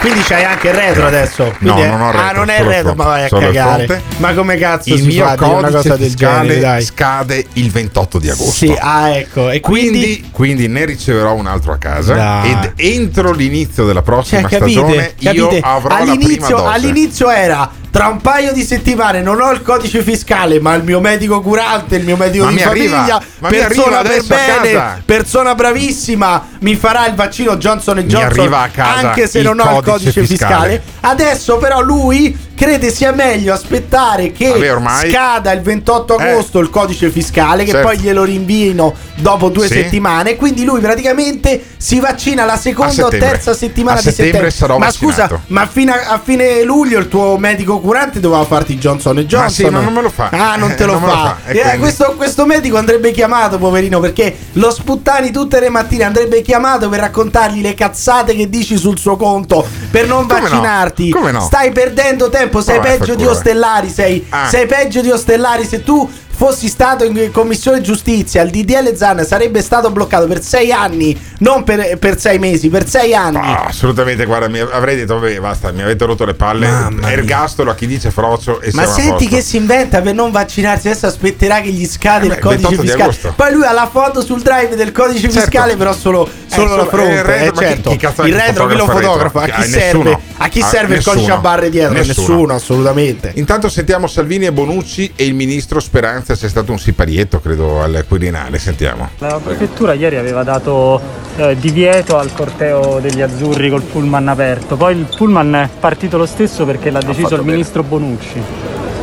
[0.00, 1.44] Quindi c'hai anche il retro adesso.
[1.44, 4.02] No, Quindi è- non ho Ah, retro, non è il retro, ma vai a cagare.
[4.18, 6.60] Ma come cazzo Il si mio fa a dire una codice cosa del fiscale genere,
[6.60, 6.82] dai?
[6.82, 8.52] scade il 28 di agosto.
[8.52, 9.50] Sì, ah, ecco.
[9.50, 12.50] E quindi, Quindi, quindi ne riceverò un altro a casa Dai.
[12.50, 14.58] ed entro l'inizio della cioè, prossima capite?
[14.70, 15.60] stagione io capite?
[15.64, 16.68] avrò la prima all'inizio, dose.
[16.74, 20.98] all'inizio era tra un paio di settimane non ho il codice fiscale, ma il mio
[20.98, 25.54] medico curante, il mio medico Ma di mi arriva, famiglia, ma persona per bene, persona
[25.54, 30.70] bravissima, mi farà il vaccino Johnson Johnson anche se non ho il codice codice fiscale.
[30.70, 30.82] fiscale.
[31.02, 36.30] Adesso però lui crede sia meglio aspettare che Vabbè, ormai- scada il 28 Eh.
[36.30, 37.86] agosto il codice fiscale che Certo.
[37.86, 39.74] poi glielo rinviino dopo due Sì.
[39.74, 43.18] settimane, quindi lui praticamente si vaccina la seconda o settembre.
[43.18, 45.12] terza settimana A di settembre sarò Ma vaccinato.
[45.34, 49.40] scusa, ma fino a, a fine luglio il tuo medico curante doveva farti Johnson Johnson.
[49.42, 50.28] Ma sì, ma non me lo fa.
[50.30, 51.22] Ah, non te lo Non me lo fa.
[51.44, 56.04] fa, Eh, quindi- questo, questo medico andrebbe chiamato, poverino, perché lo sputtani tutte le mattine
[56.04, 60.48] andrebbe chiamato per raccontargli le cazzate che dici sul suo conto per non Come no?
[60.48, 61.10] vaccinarti.
[61.10, 61.40] Come no?
[61.40, 63.26] Stai perdendo tempo, sei vai a peggio di.
[63.26, 64.48] Ostellari, sei, Ah.
[64.48, 69.62] sei peggio di Ostellari se tu fossi stato in commissione giustizia, il DDL Zan sarebbe
[69.62, 73.36] stato bloccato per sei anni, non per, per sei mesi, per sei anni.
[73.38, 76.68] Ah, assolutamente, guarda, mi avrei detto, vabbè, basta, mi avete rotto le palle.
[77.02, 80.88] Ergastolo a chi dice frocio e Ma a senti che si inventa per non vaccinarsi,
[80.88, 83.34] adesso aspetterà che gli scade Eh beh, il codice 28 di fiscale.
[83.36, 85.40] Poi lui ha la foto sul drive del codice Certo.
[85.40, 87.10] fiscale, però solo, solo solo- la fronte.
[87.10, 87.90] eh, il retro, eh, chi- certo.
[87.90, 89.42] chi cazzo è il retro chi lo fotografa?
[89.42, 91.92] A chi Ah, serve, a chi Ah, serve il codice a barre dietro?
[91.94, 92.26] Nessuno.
[92.28, 93.32] Nessuno, assolutamente.
[93.36, 96.23] Intanto sentiamo Salvini e Bonucci e il ministro Speranza.
[96.26, 98.58] C'è stato un siparietto, credo, al Quirinale.
[98.58, 99.10] Sentiamo.
[99.18, 101.00] La prefettura ieri aveva dato
[101.36, 106.26] eh, divieto al corteo degli azzurri col pullman aperto, poi il pullman è partito lo
[106.26, 107.52] stesso perché l'ha deciso il bene.
[107.52, 108.42] ministro Bonucci.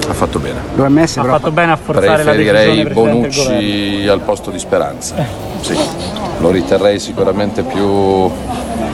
[0.07, 0.59] Ha fatto bene.
[0.75, 2.89] L'OMS ha fatto bene a forzare la decisione.
[2.89, 5.15] Bonucci al posto di Speranza.
[5.61, 5.77] Sì,
[6.39, 8.29] lo riterrei sicuramente più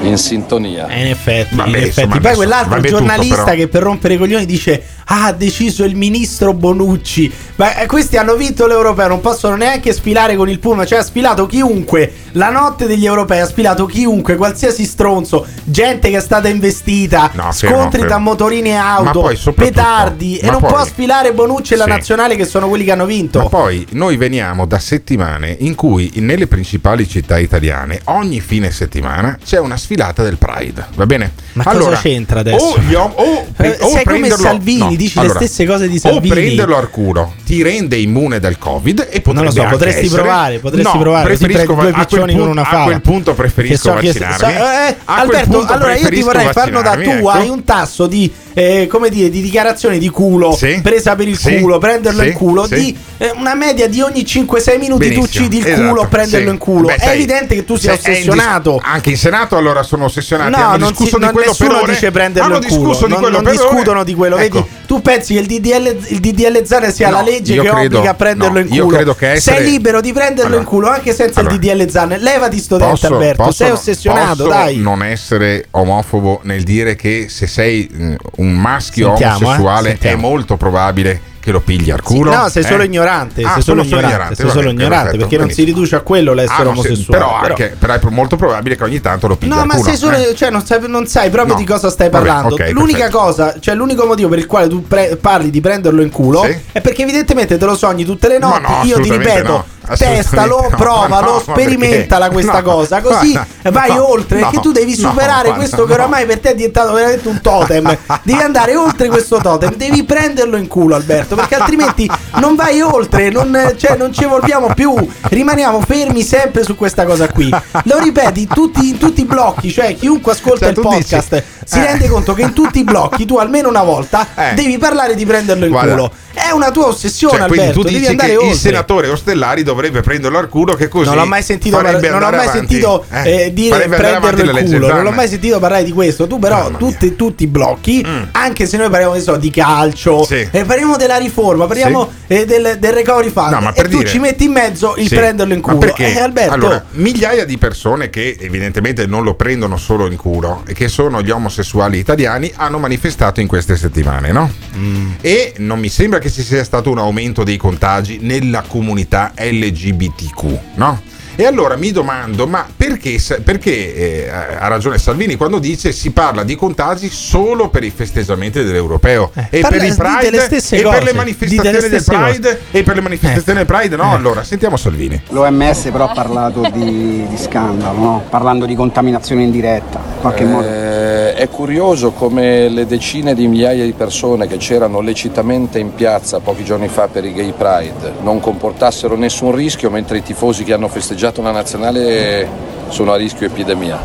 [0.02, 0.88] in sintonia.
[0.88, 2.02] Eh, in effetti, Vabbè, in effetti.
[2.02, 3.56] insomma, Poi quell'altro tutto, giornalista però.
[3.56, 7.32] che per rompere i coglioni dice: ha deciso il ministro Bonucci.
[7.56, 10.86] Ma eh, questi hanno vinto l'europeo, non possono neanche sfilare con il pullman.
[10.86, 12.12] Cioè, ha sfilato chiunque.
[12.34, 17.52] La notte degli europei ha sfilato chiunque, qualsiasi stronzo, gente che è stata investita, No,
[17.52, 18.06] scontri fermo.
[18.08, 20.38] tra motorini e auto, petardi.
[20.38, 21.90] E non poi- può sfilare Bonucci e la Sì.
[21.90, 23.40] nazionale, che sono quelli che hanno vinto.
[23.40, 29.38] Ma poi noi veniamo da settimane in cui nelle principali città italiane ogni fine settimana
[29.44, 31.32] c'è una sfilata del Pride, va bene?
[31.54, 32.76] Ma cosa c'entra adesso?
[32.94, 36.30] O, o, Eh, o sei come prenderlo- Salvini, dici le stesse cose di Salvini.
[36.32, 40.06] O prenderlo al culo ti rende immune dal Covid e potrebbe Non lo so, potresti
[40.06, 42.72] essere- provare, potresti No, provare, Preferisco prendi due a quel piccioni con punto- una A
[42.72, 42.84] fava.
[42.84, 44.38] quel punto preferisco so vaccinarmi.
[44.38, 47.54] so- eh, A Alberto, allora io ti vorrei far notare, tu vaccinarmi, hai ecco.
[47.54, 50.80] un tasso di, eh, come dire, di dichiarazioni di culo, Sì.
[50.82, 51.60] presa per il Sì.
[51.60, 52.28] culo, prenderlo Sì.
[52.30, 55.88] in culo, di eh, una media di ogni 5-6 minuti tu Benissimo, uccidi il esatto,
[55.90, 56.88] culo, prenderlo in culo.
[56.88, 58.80] Beh, È sai, evidente che tu sia sei- è indis- ossessionato.
[58.84, 60.50] Anche in Senato allora sono ossessionati.
[60.52, 61.92] No, hanno non, discusso si, di quello per ore.
[61.94, 62.94] dice prenderlo hanno in culo.
[62.96, 63.52] di non, non ore.
[63.52, 64.38] discutono di quello.
[64.38, 64.62] Ecco.
[64.62, 67.70] Vedi, tu pensi che il DDL, il DDL Zan sia No, la legge io che
[67.70, 68.96] credo- obbliga a prenderlo no, in io culo?
[68.96, 71.90] credo che essere- Sei libero di prenderlo Allora, in culo anche senza allora, il DDL
[71.90, 72.16] Zan.
[72.20, 73.52] Levati sto dente, Alberto.
[73.52, 74.78] sei ossessionato, dai.
[74.78, 78.14] non essere omofobo nel dire che se sei mm,
[78.48, 80.28] un maschio Sentiamo, eh, omosessuale è sentiamo.
[80.28, 82.34] molto probabile che lo pigli al culo.
[82.36, 82.88] no, sei solo eh?
[82.88, 83.42] ignorante.
[83.42, 84.36] Ah, sei solo sono ignorante.
[84.36, 85.78] sei solo ignorante perfetto, perché non si benissimo.
[85.78, 87.20] riduce a quello l'essere Ah, no, sì, omosessuale.
[87.24, 89.86] però, anche, però è molto probabile che ogni tanto lo pigli No, al ma culo.
[89.88, 90.36] sei solo, eh.
[90.36, 91.60] cioè non sai, non sai proprio No.
[91.62, 92.54] di cosa stai Vabbè, parlando.
[92.56, 93.18] ok, L'unica perfetto.
[93.18, 96.54] cosa, cioè l'unico motivo per il quale tu pre- parli di prenderlo in culo Sì.
[96.74, 98.62] è perché evidentemente te lo sogni tutte le notti.
[98.70, 102.34] no, Io ti ripeto, testalo, provalo, no, sperimentala perché?
[102.34, 104.48] questa No, cosa, così no, vai oltre.
[104.50, 107.98] che tu devi superare questo che oramai per te è diventato veramente un totem.
[108.24, 113.30] devi andare oltre questo totem, devi prenderlo in culo, Alberto, perché altrimenti non vai oltre,
[113.30, 114.94] non, cioè, non ci evolviamo più.
[115.22, 117.50] Rimaniamo fermi sempre su questa cosa qui.
[117.84, 121.46] Lo ripeti in tutti, in tutti i blocchi, cioè chiunque ascolta Cioè, il podcast dici-
[121.66, 121.86] si eh.
[121.86, 124.54] rende conto che in tutti i blocchi tu almeno una volta Eh.
[124.54, 125.92] devi parlare di prenderlo in Guarda.
[125.94, 126.12] culo.
[126.38, 127.82] È una tua ossessione, Cioè, Alberto.
[127.82, 128.56] tu devi andare il oltre.
[128.56, 132.30] senatore Ostellari dovrebbe prenderlo al culo che così non l'ho mai sentito, farebbe non ho
[132.30, 134.94] mai sentito Eh, eh, dire prenderlo il legge culo.
[134.94, 136.28] Non l'ho mai sentito parlare di questo.
[136.28, 138.24] Tu, però, tutti, tutti blocchi, Mm.
[138.34, 140.48] anche se noi parliamo so, di calcio, Sì.
[140.52, 143.52] eh, parliamo della riforma, parliamo eh, del, del recovery fund.
[143.52, 145.66] No, ma e per tu dire- ci metti in mezzo il Sì, prenderlo in ma
[145.74, 145.80] culo.
[145.80, 146.14] perché?
[146.14, 150.74] Eh, Alberto, Allora, migliaia di persone che evidentemente non lo prendono solo in culo e
[150.74, 154.52] che sono gli omosessuali italiani hanno manifestato in queste settimane, no?
[154.78, 155.12] Mm.
[155.22, 160.60] E non mi sembra che ci sia stato un aumento dei contagi nella comunità LGBTQ,
[160.76, 161.02] no?
[161.40, 166.44] E allora mi domando, ma perché, perché eh, ha ragione Salvini quando dice si parla
[166.44, 171.00] di contagi solo per i festeggiamenti dell'europeo e parla- per Pride le e per cose,
[171.00, 173.96] le dite manifestazioni le del Pride e per le manifestazioni del Pride?
[173.96, 175.22] No, allora sentiamo Salvini.
[175.28, 178.24] L'OMS però ha parlato di, di scandalo, no?
[178.28, 180.68] parlando di contaminazione indiretta, in qualche modo.
[180.68, 186.40] Eh, è curioso come le decine di migliaia di persone che c'erano lecitamente in piazza
[186.40, 190.74] pochi giorni fa per i Gay Pride non comportassero nessun rischio, mentre i tifosi che
[190.74, 192.48] hanno festeggiato la nazionale
[192.90, 194.00] sono a rischio epidemia.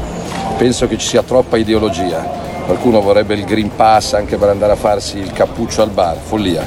[0.56, 2.20] Penso che ci sia troppa ideologia.
[2.66, 6.66] Qualcuno vorrebbe il Green Pass anche per andare a farsi il cappuccio al bar, follia.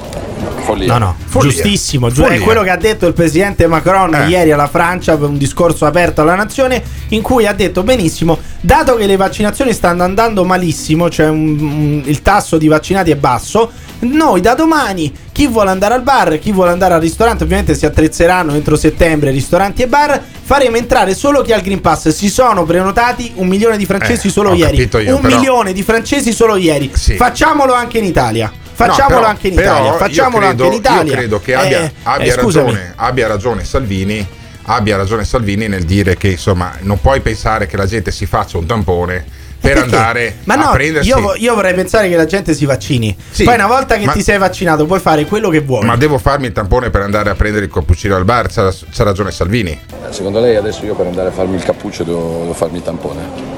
[0.66, 0.88] Follia.
[0.92, 1.52] No, no, Follia.
[1.52, 2.10] giustissimo.
[2.10, 2.44] giu- è Follia.
[2.44, 4.28] quello che ha detto il presidente Macron Eh.
[4.28, 8.96] ieri alla Francia per un discorso aperto alla nazione in cui ha detto benissimo, dato
[8.96, 14.42] che le vaccinazioni stanno andando malissimo, cioè un- il tasso di vaccinati è basso, noi
[14.42, 18.54] da domani chi vuole andare al bar, chi vuole andare al ristorante, ovviamente si attrezeranno
[18.54, 22.10] entro settembre ristoranti e bar, faremo entrare solo chi ha il Green Pass.
[22.10, 24.78] Si sono prenotati un milione di francesi Eh, solo ieri.
[24.78, 26.92] io, un però- milione di francesi solo ieri.
[26.94, 28.52] Facciamolo anche in Italia.
[28.78, 29.92] No, Facciamolo però- anche in Italia.
[29.92, 31.12] io Facciamolo credo- anche in Italia.
[31.12, 34.28] Io credo che abbia, Eh, abbia eh, ragione, abbia ragione Salvini.
[34.68, 38.58] Abbia ragione Salvini nel dire che insomma non puoi pensare che la gente si faccia
[38.58, 39.24] un tampone
[39.60, 39.80] per Perché?
[39.96, 41.08] andare Ma a no, prendersi.
[41.08, 43.16] io, io vorrei pensare che la gente si vaccini.
[43.30, 45.86] Sì, Poi una volta che ma- ti sei vaccinato puoi fare quello che vuoi.
[45.86, 48.52] Ma devo farmi il tampone per andare a prendere il cappuccino al bar?
[48.52, 49.80] C'ha, c'ha ragione Salvini.
[50.10, 53.55] Secondo lei adesso io per andare a farmi il cappuccio devo, devo farmi il tampone?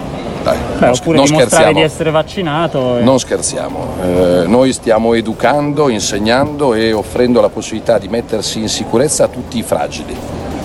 [0.47, 1.73] Dai, Beh, non, oppure non dimostrare scherziamo.
[1.73, 2.97] di essere vaccinato.
[2.97, 8.69] e- Non scherziamo, Eh, noi stiamo educando, insegnando e offrendo la possibilità di mettersi in
[8.69, 10.15] sicurezza a tutti i fragili,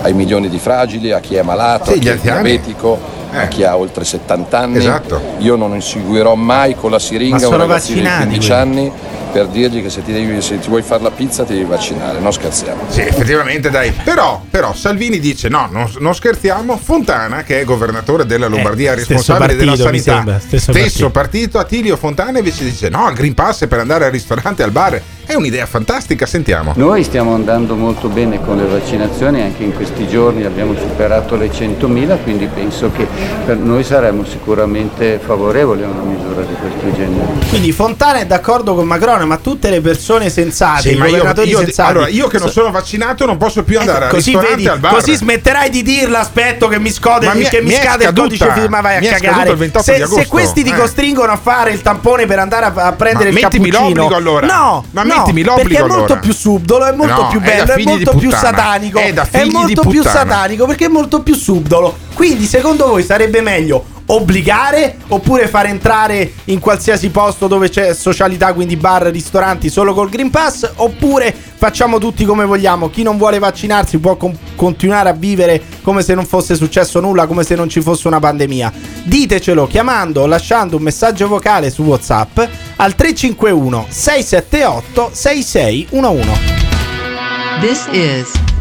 [0.03, 2.43] ai milioni di fragili, a chi è malato, Sì, a chi è anziani.
[2.43, 2.99] diabetico,
[3.33, 4.77] a chi ha oltre 70 anni.
[4.79, 5.21] Esatto.
[5.39, 8.61] Io non inseguirò mai con la siringa Ma sono un ragazzino di vaccinati 15 quelli.
[8.63, 8.93] anni
[9.33, 12.19] per dirgli che se ti, devi- se ti vuoi fare la pizza ti devi vaccinare,
[12.21, 12.83] non scherziamo.
[12.89, 13.91] Sì, effettivamente dai.
[14.05, 16.77] Però, però Salvini dice no, non, non scherziamo.
[16.77, 20.73] Fontana, che è governatore della Lombardia, Eh, stesso responsabile della partito, mi sanità, sembra, stesso
[20.73, 21.59] stesso partito.
[21.59, 25.01] Attilio Fontana invece dice no, il Green Pass è per andare al ristorante, al bar.
[25.25, 26.73] È un'idea fantastica, sentiamo.
[26.77, 31.51] Noi stiamo andando molto bene con le vaccinazioni, anche in questi giorni abbiamo superato le
[31.51, 33.07] 100.000, quindi penso che
[33.47, 37.27] per noi saremo sicuramente favorevoli a una misura di questo genere.
[37.49, 41.13] Quindi Fontana è d'accordo con Macron, ma tutte le persone sensate, Sì, i ma io,
[41.13, 41.91] governatori io- sensati.
[41.91, 44.79] allora, io che non sono vaccinato non posso più andare al così, ristorante vedi, al
[44.81, 44.93] bar.
[44.95, 46.21] così smetterai di dirla.
[46.21, 49.09] Aspetto che mi scode, Ma mi che mi, mi scade il codice firma, vai mi
[49.09, 49.51] a cagare.
[49.51, 50.23] il 28 se, di agosto.
[50.23, 50.77] se questi ti Eh.
[50.77, 54.17] costringono a fare il tampone per andare a, a prendere Ma il mettimi cappuccino, l'obbligo
[54.17, 54.47] allora.
[54.47, 56.21] no, Ma no, mettimi l'obbligo perché è molto allora.
[56.21, 59.51] più subdolo, è molto No, più è bello, è, di molto più satanico, È di
[59.51, 61.97] molto più satanico perché è molto più subdolo.
[62.15, 68.53] Quindi, secondo voi sarebbe meglio obbligare oppure far entrare in qualsiasi posto dove c'è socialità,
[68.53, 73.39] quindi bar, ristoranti solo col Green Pass oppure facciamo tutti come vogliamo, chi non vuole
[73.39, 77.69] vaccinarsi può con- continuare a vivere come se non fosse successo nulla, come se non
[77.69, 78.73] ci fosse una pandemia.
[79.05, 82.39] Ditecelo chiamando o lasciando un messaggio vocale su WhatsApp
[82.77, 86.61] al 351 678 6611.
[87.61, 88.52] This is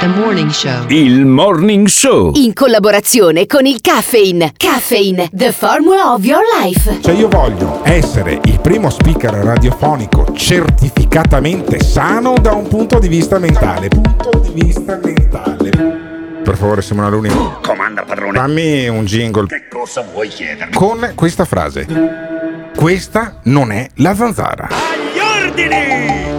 [0.00, 0.84] the morning show.
[0.88, 2.32] Il Morning Show.
[2.34, 4.52] In collaborazione con il Caffeine.
[4.56, 6.98] Caffeine, the formula of your life.
[7.00, 13.38] Cioè io voglio essere il primo speaker radiofonico certificatamente sano da un punto di vista
[13.38, 13.88] mentale.
[13.88, 15.70] Punto di vista mentale.
[16.42, 17.30] Per favore Simona Luni.
[17.62, 18.38] Comanda padrone.
[18.38, 20.74] Fammi un jingle Che cosa vuoi chiedermi?
[20.74, 21.86] con questa frase.
[22.74, 24.68] Questa non è la zanzara.
[24.68, 26.34] Agli ordini!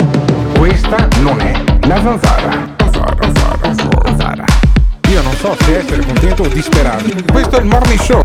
[0.58, 2.76] Questa non è la zanzara.
[2.78, 4.46] Zanzara, zanzara.
[5.10, 7.04] Io non so se essere contento o disperato.
[7.32, 8.24] Questo è il morning show.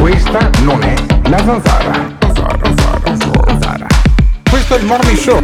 [0.00, 0.94] Questa non è
[1.28, 2.16] la zanzara.
[2.20, 3.16] Zanzara, zanzara,
[3.46, 3.86] zanzara.
[4.50, 5.40] Questo è il morning show.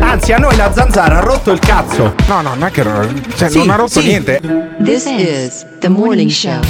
[0.00, 2.14] Anzi, a noi la zanzara ha rotto il cazzo.
[2.26, 2.82] No, no, non è che
[3.36, 4.06] cioè, Sì, non ha rotto sì.
[4.06, 4.40] niente.
[4.82, 6.60] This is the morning show.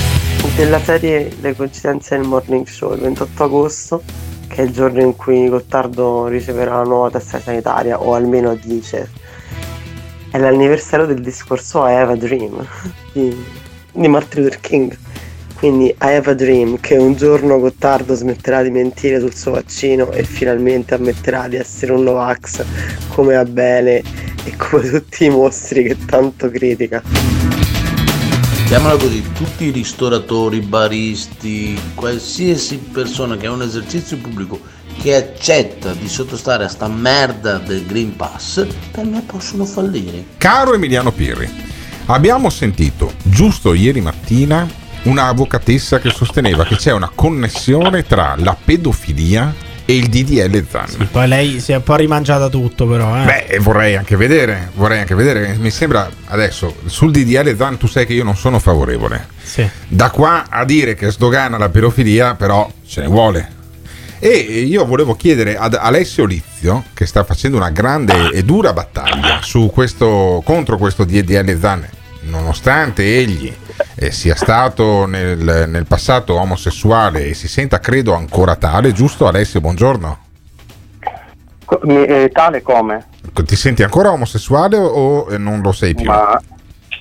[0.56, 4.02] Della serie Le coincidenze del morning show, il 28 agosto,
[4.48, 9.10] che è il giorno in cui Gottardo riceverà la nuova testa sanitaria, o almeno dice.
[10.30, 12.64] È l'anniversario del discorso I Have a Dream
[13.12, 13.36] di,
[13.90, 14.96] di Martin Luther King.
[15.56, 20.12] Quindi I Have a Dream che un giorno Gottardo smetterà di mentire sul suo vaccino
[20.12, 22.64] e finalmente ammetterà di essere un Novax
[23.08, 24.04] come Abele
[24.44, 27.02] e come tutti i mostri che tanto critica.
[28.66, 34.60] Chiamala così, tutti i ristoratori, baristi, qualsiasi persona che ha un esercizio pubblico
[35.00, 40.24] che accetta di sottostare a sta merda del Green Pass, per me possono fallire.
[40.36, 41.50] Caro Emiliano Pirri,
[42.06, 44.68] abbiamo sentito giusto ieri mattina
[45.04, 49.54] una avvocatessa che sosteneva che c'è una connessione tra la pedofilia
[49.86, 51.08] e il DDL Zan.
[51.10, 53.22] Poi lei si è un po' rimangiata tutto, però.
[53.22, 53.24] Eh.
[53.24, 55.56] Beh, vorrei anche vedere, vorrei anche vedere.
[55.58, 59.28] Mi sembra adesso sul DDL Zan tu sai che io non sono favorevole.
[59.42, 59.66] Sì.
[59.88, 63.58] Da qua a dire che sdogana la pedofilia, però ce ne vuole.
[64.22, 69.40] E io volevo chiedere ad Alessio Lizio, che sta facendo una grande e dura battaglia
[69.40, 71.88] su questo, contro questo DDL Zan,
[72.24, 73.50] nonostante egli
[73.94, 79.62] eh, sia stato nel, nel passato omosessuale e si senta credo ancora tale, giusto Alessio?
[79.62, 80.18] Buongiorno.
[81.88, 83.06] Eh, tale come?
[83.32, 86.04] Ti senti ancora omosessuale o non lo sei più?
[86.04, 86.38] Ma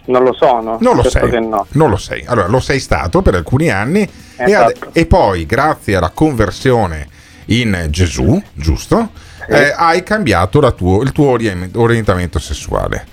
[0.10, 0.78] non lo sono.
[0.82, 1.66] Non lo certo sei, no.
[1.72, 2.24] non lo sei.
[2.26, 4.02] Allora, lo sei stato per alcuni anni
[4.36, 4.90] e, ad- Esatto.
[4.94, 7.08] e poi, grazie alla conversione
[7.46, 9.10] in Gesù, giusto?
[9.48, 13.06] Eh, hai cambiato la tuo- il tuo orien- orientamento sessuale.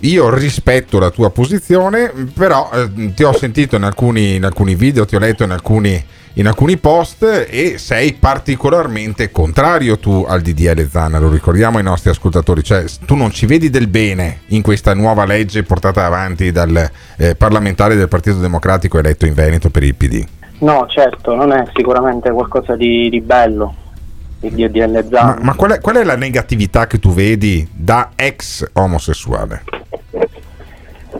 [0.00, 5.06] Io rispetto la tua posizione, però eh, ti ho sentito in alcuni, in alcuni video,
[5.06, 6.04] ti ho letto in alcuni,
[6.38, 12.10] in alcuni post e sei particolarmente contrario tu al DDL Zan, lo ricordiamo ai nostri
[12.10, 16.90] ascoltatori, cioè tu non ci vedi del bene in questa nuova legge portata avanti dal
[17.16, 20.26] eh, parlamentare del Partito Democratico eletto in Veneto per il PD.
[20.58, 23.74] No, certo, non è sicuramente qualcosa di, di bello.
[24.40, 25.26] Il DDL Zan.
[25.26, 29.62] Ma, ma qual, è, qual è la negatività che tu vedi da ex omosessuale?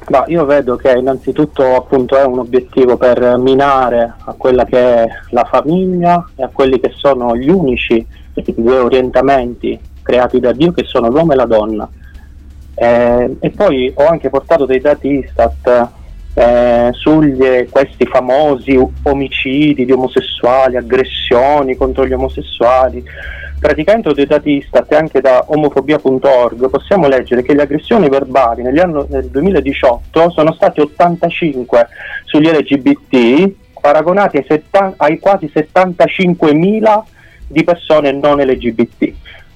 [0.08, 5.06] Ma io vedo che innanzitutto appunto è un obiettivo per minare a quella che è
[5.30, 8.06] la famiglia e a quelli che sono gli unici
[8.54, 11.88] due orientamenti creati da Dio che sono l'uomo e la donna.
[12.74, 15.88] Eh, e poi ho anche portato dei dati Istat
[16.34, 23.02] eh, sugli questi famosi omicidi di omosessuali, aggressioni contro gli omosessuali.
[23.58, 28.62] Praticamente ho dei dati Istat e anche da omofobia.org possiamo leggere che le aggressioni verbali
[28.62, 31.88] negli anni, nel 2018 sono state 85
[32.24, 37.02] sugli LGBT paragonati ai, setta- ai quasi 75.000
[37.48, 39.12] di persone non LGBT.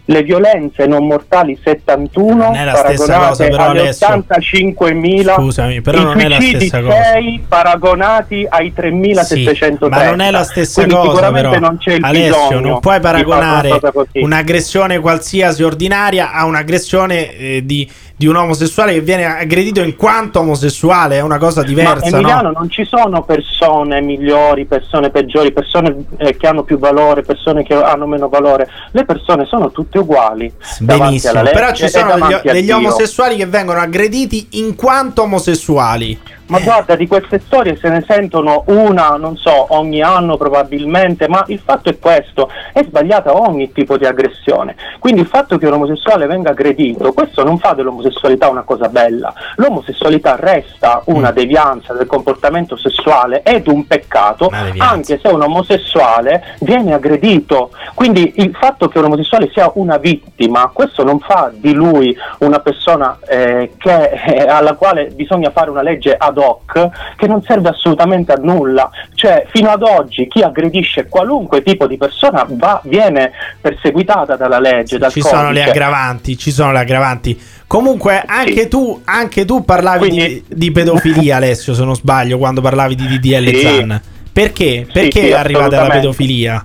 [0.06, 4.06] Le violenze non mortali 71 Non è la stessa paragonate cosa, però, Alessio.
[4.08, 7.02] 85.000 Scusami, però i non è la stessa cosa.
[7.12, 11.66] 6 paragonati ai 3.730 Ma non è la stessa Quindi cosa, sicuramente però.
[11.66, 13.80] non c'è il Alessio, non puoi paragonare
[14.14, 17.88] un'aggressione qualsiasi ordinaria a un'aggressione eh, di,
[18.20, 22.50] di un omosessuale che viene aggredito in quanto omosessuale, è una cosa Ma diversa, Emiliano,
[22.50, 22.58] no?
[22.58, 27.72] non ci sono persone migliori, persone peggiori, persone eh, che hanno più valore, persone che
[27.72, 28.68] hanno meno valore.
[28.90, 30.52] Le persone sono tutte uguali.
[30.80, 36.20] Benissimo, legge però ci sono degli, degli omosessuali che vengono aggrediti in quanto omosessuali.
[36.50, 41.44] Ma guarda, di queste storie se ne sentono una, non so, ogni anno probabilmente, ma
[41.46, 44.74] il fatto è questo, è sbagliata ogni tipo di aggressione.
[44.98, 49.32] Quindi il fatto che un omosessuale venga aggredito, questo non fa dell'omosessualità una cosa bella.
[49.56, 56.94] L'omosessualità resta una devianza del comportamento sessuale ed un peccato, anche se un omosessuale viene
[56.94, 57.70] aggredito.
[57.94, 62.58] Quindi il fatto che un omosessuale sia una vittima, questo non fa di lui una
[62.58, 67.68] persona eh, che- eh, alla quale bisogna fare una legge ad hoc che non serve
[67.68, 68.90] assolutamente a nulla.
[69.14, 74.98] Cioè, fino ad oggi chi aggredisce qualunque tipo di persona va- viene perseguitata dalla legge,
[74.98, 75.68] dal Ci sono le codice.
[75.70, 77.40] aggravanti, ci sono le aggravanti.
[77.66, 82.94] Comunque, anche tu, anche tu parlavi di, di pedofilia, Alessio, se non sbaglio, quando parlavi
[82.96, 83.60] di DDL Sì.
[83.60, 84.00] Zan.
[84.32, 84.86] Perché?
[84.92, 86.00] Perché sì, arrivate alla assolutamente.
[86.00, 86.64] pedofilia?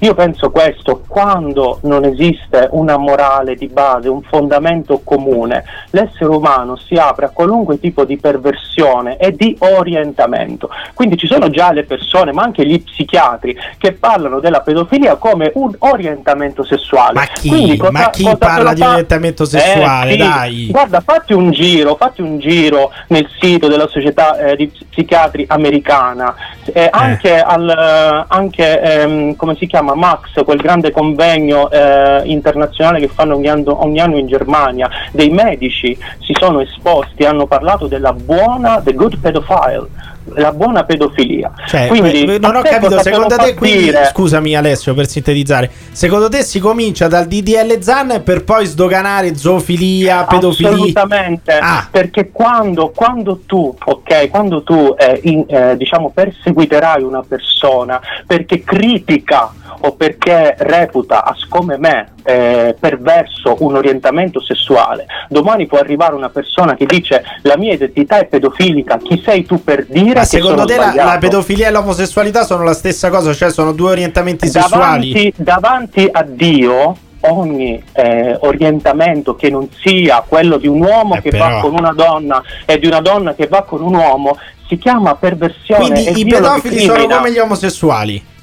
[0.00, 6.76] Io penso questo, quando non esiste una morale di base, un fondamento comune, l'essere umano
[6.76, 10.68] si apre a qualunque tipo di perversione e di orientamento.
[10.94, 15.50] Quindi ci sono già le persone, ma anche gli psichiatri, che parlano della pedofilia come
[15.54, 17.14] un orientamento sessuale.
[17.14, 17.48] Ma chi?
[17.48, 18.90] Quindi cosa- Ma chi parla di fa?
[18.90, 20.12] orientamento sessuale?
[20.12, 20.16] Eh.
[20.16, 20.68] Dai.
[20.70, 26.34] Guarda, fatti un giro, fatti un giro nel sito della società eh, di psichiatri americana,
[26.72, 33.00] eh, anche, al, eh, anche ehm, come si chiama Max, quel grande convegno eh, internazionale
[33.00, 37.86] che fanno ogni anno, ogni anno in Germania, dei medici si sono esposti, hanno parlato
[37.86, 39.88] della buona, the good pedophile,
[40.34, 41.52] la buona pedofilia.
[41.66, 46.42] Cioè, Quindi, eh, non ho capito, secondo te quindi, scusami Alessio per sintetizzare, secondo te
[46.42, 50.70] si comincia dal DDL Zan per poi sdoganare zoofilia, pedofilia?
[50.72, 51.86] Assolutamente, Ah.
[51.90, 58.62] perché quando, quando tu, ok, quando tu eh, in- eh, diciamo perseguiterai una persona perché
[58.62, 66.14] critica o perché reputa, a come me, eh, perverso un orientamento sessuale, domani può arrivare
[66.14, 70.20] una persona che dice la mia identità è pedofilica, chi sei tu per dire Ma
[70.20, 73.90] che secondo te la, la pedofilia e l'omosessualità sono la stessa cosa, cioè sono due
[73.90, 75.12] orientamenti sessuali?
[75.12, 76.96] davanti, davanti a Dio
[77.28, 81.72] ogni eh, orientamento che non sia quello di un uomo che Eh, però- va con
[81.72, 84.36] una donna e di una donna che va con un uomo
[84.68, 88.34] si chiama perversione Quindi i pedofili sono come gli omosessuali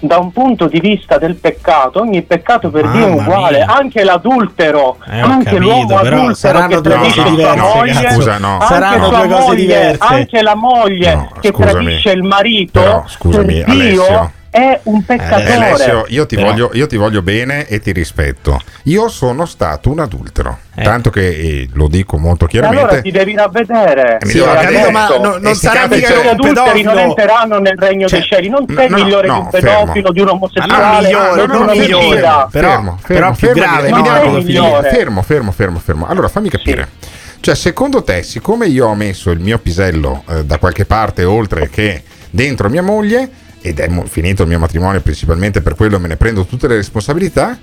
[0.00, 3.74] da un punto di vista del peccato, ogni peccato per Mamma Dio è uguale, mia.
[3.74, 8.38] anche l'adultero, eh, anche capito, l'uomo adultero che tradisce no, no, sua no, moglie, scusa,
[8.38, 8.58] no.
[8.62, 9.98] saranno due cose moglie, diverse.
[10.00, 14.80] Anche la moglie no, che scusami, tradisce il marito, però, scusami, per Dio, Alessio è
[14.84, 15.44] un peccatore.
[15.44, 18.58] Eh, Alessio, io ti, voglio, io ti, voglio, bene e ti rispetto.
[18.84, 20.82] Io sono stato un adultero, eh.
[20.82, 22.82] tanto che eh, lo dico molto chiaramente.
[22.82, 24.18] E allora ti devi ravvedere.
[24.18, 26.94] Eh, sì, capito, ma no, non eh, sarà mica cioè, un pedofilo.
[26.94, 28.48] non entreranno nel regno cioè, dei cieli.
[28.48, 30.12] Non sei no, migliore no, di un pedofilo, fermo.
[30.12, 32.20] di un omosessuale, allora, migliore, di un migliore.
[32.20, 33.88] Fermo, fermo, Però, fermo, grave.
[33.88, 36.06] Fermo, fermo, fermo, fermo, fermo.
[36.06, 36.88] Allora fammi capire.
[37.40, 41.68] Cioè, secondo te, siccome io ho messo il mio pisello eh, da qualche parte oltre
[41.68, 43.28] che dentro mia moglie,
[43.66, 47.58] ed è finito il mio matrimonio principalmente per quello, me ne prendo tutte le responsabilità,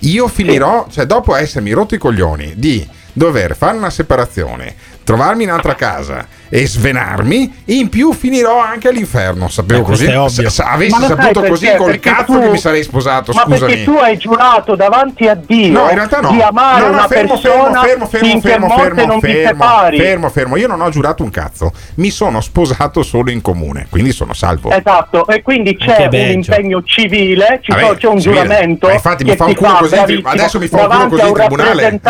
[0.00, 4.74] io finirò, cioè dopo essermi rotto i coglioni di dover fare una separazione,
[5.04, 9.48] trovarmi in un'altra casa, e svenarmi, in più finirò anche all'inferno.
[9.48, 10.48] Sapevo eh, così.
[10.48, 12.40] S- avessi saputo così perché col cazzo tu...
[12.40, 13.32] che mi sarei sposato.
[13.32, 13.60] Ma scusami.
[13.60, 16.30] perché tu hai giurato davanti a Dio no, in realtà no.
[16.32, 19.64] di amare no, no, una fermo, persona fermo, fermo, fermo, fermo, fermo, fermo,
[19.96, 20.56] fermo, fermo.
[20.56, 21.72] Io non ho giurato un cazzo.
[21.94, 24.70] Mi sono sposato solo in comune, quindi sono salvo.
[24.70, 28.42] Esatto, e quindi c'è un impegno civile, ci Vabbè, c'è un civile.
[28.42, 28.88] giuramento.
[28.88, 30.20] Ma infatti mi fa un culo così.
[30.24, 32.00] Adesso mi fa un culo così in tribunale.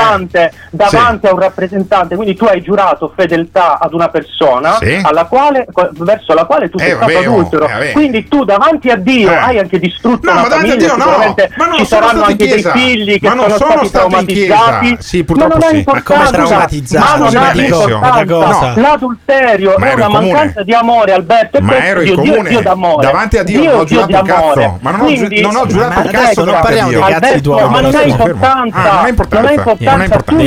[0.71, 5.03] Davanti a un rappresentante, quindi tu hai giurato fedeltà ad una persona persona sì.
[5.29, 7.69] quale, verso la quale tu eh, sei stato vabbè, adultero.
[7.69, 9.37] Eh, Quindi tu davanti a Dio eh.
[9.37, 11.35] hai anche distrutto no, una ma famiglia, Dio, no.
[11.57, 14.97] ma non ci saranno anche dei figli che sono, sono stati traumatizzati.
[15.01, 15.85] Sì, purtroppo ma non sì.
[15.87, 17.09] Ma come traumatizzati?
[17.11, 18.81] Ma non ha importanza.
[18.81, 22.49] L'adulterio è una mancanza di amore, Alberto, ma ero il comune.
[22.49, 23.07] Dio d'amore.
[23.07, 26.45] Davanti a Dio, ho giurato Dio cazzo, ma non ho, Quindi, non giurato ma cazzo
[26.45, 27.69] non parliamo di cazzi tuoi.
[27.69, 28.77] Ma non è importanza.
[28.77, 30.23] Ah, non è importanza.
[30.23, 30.43] Tu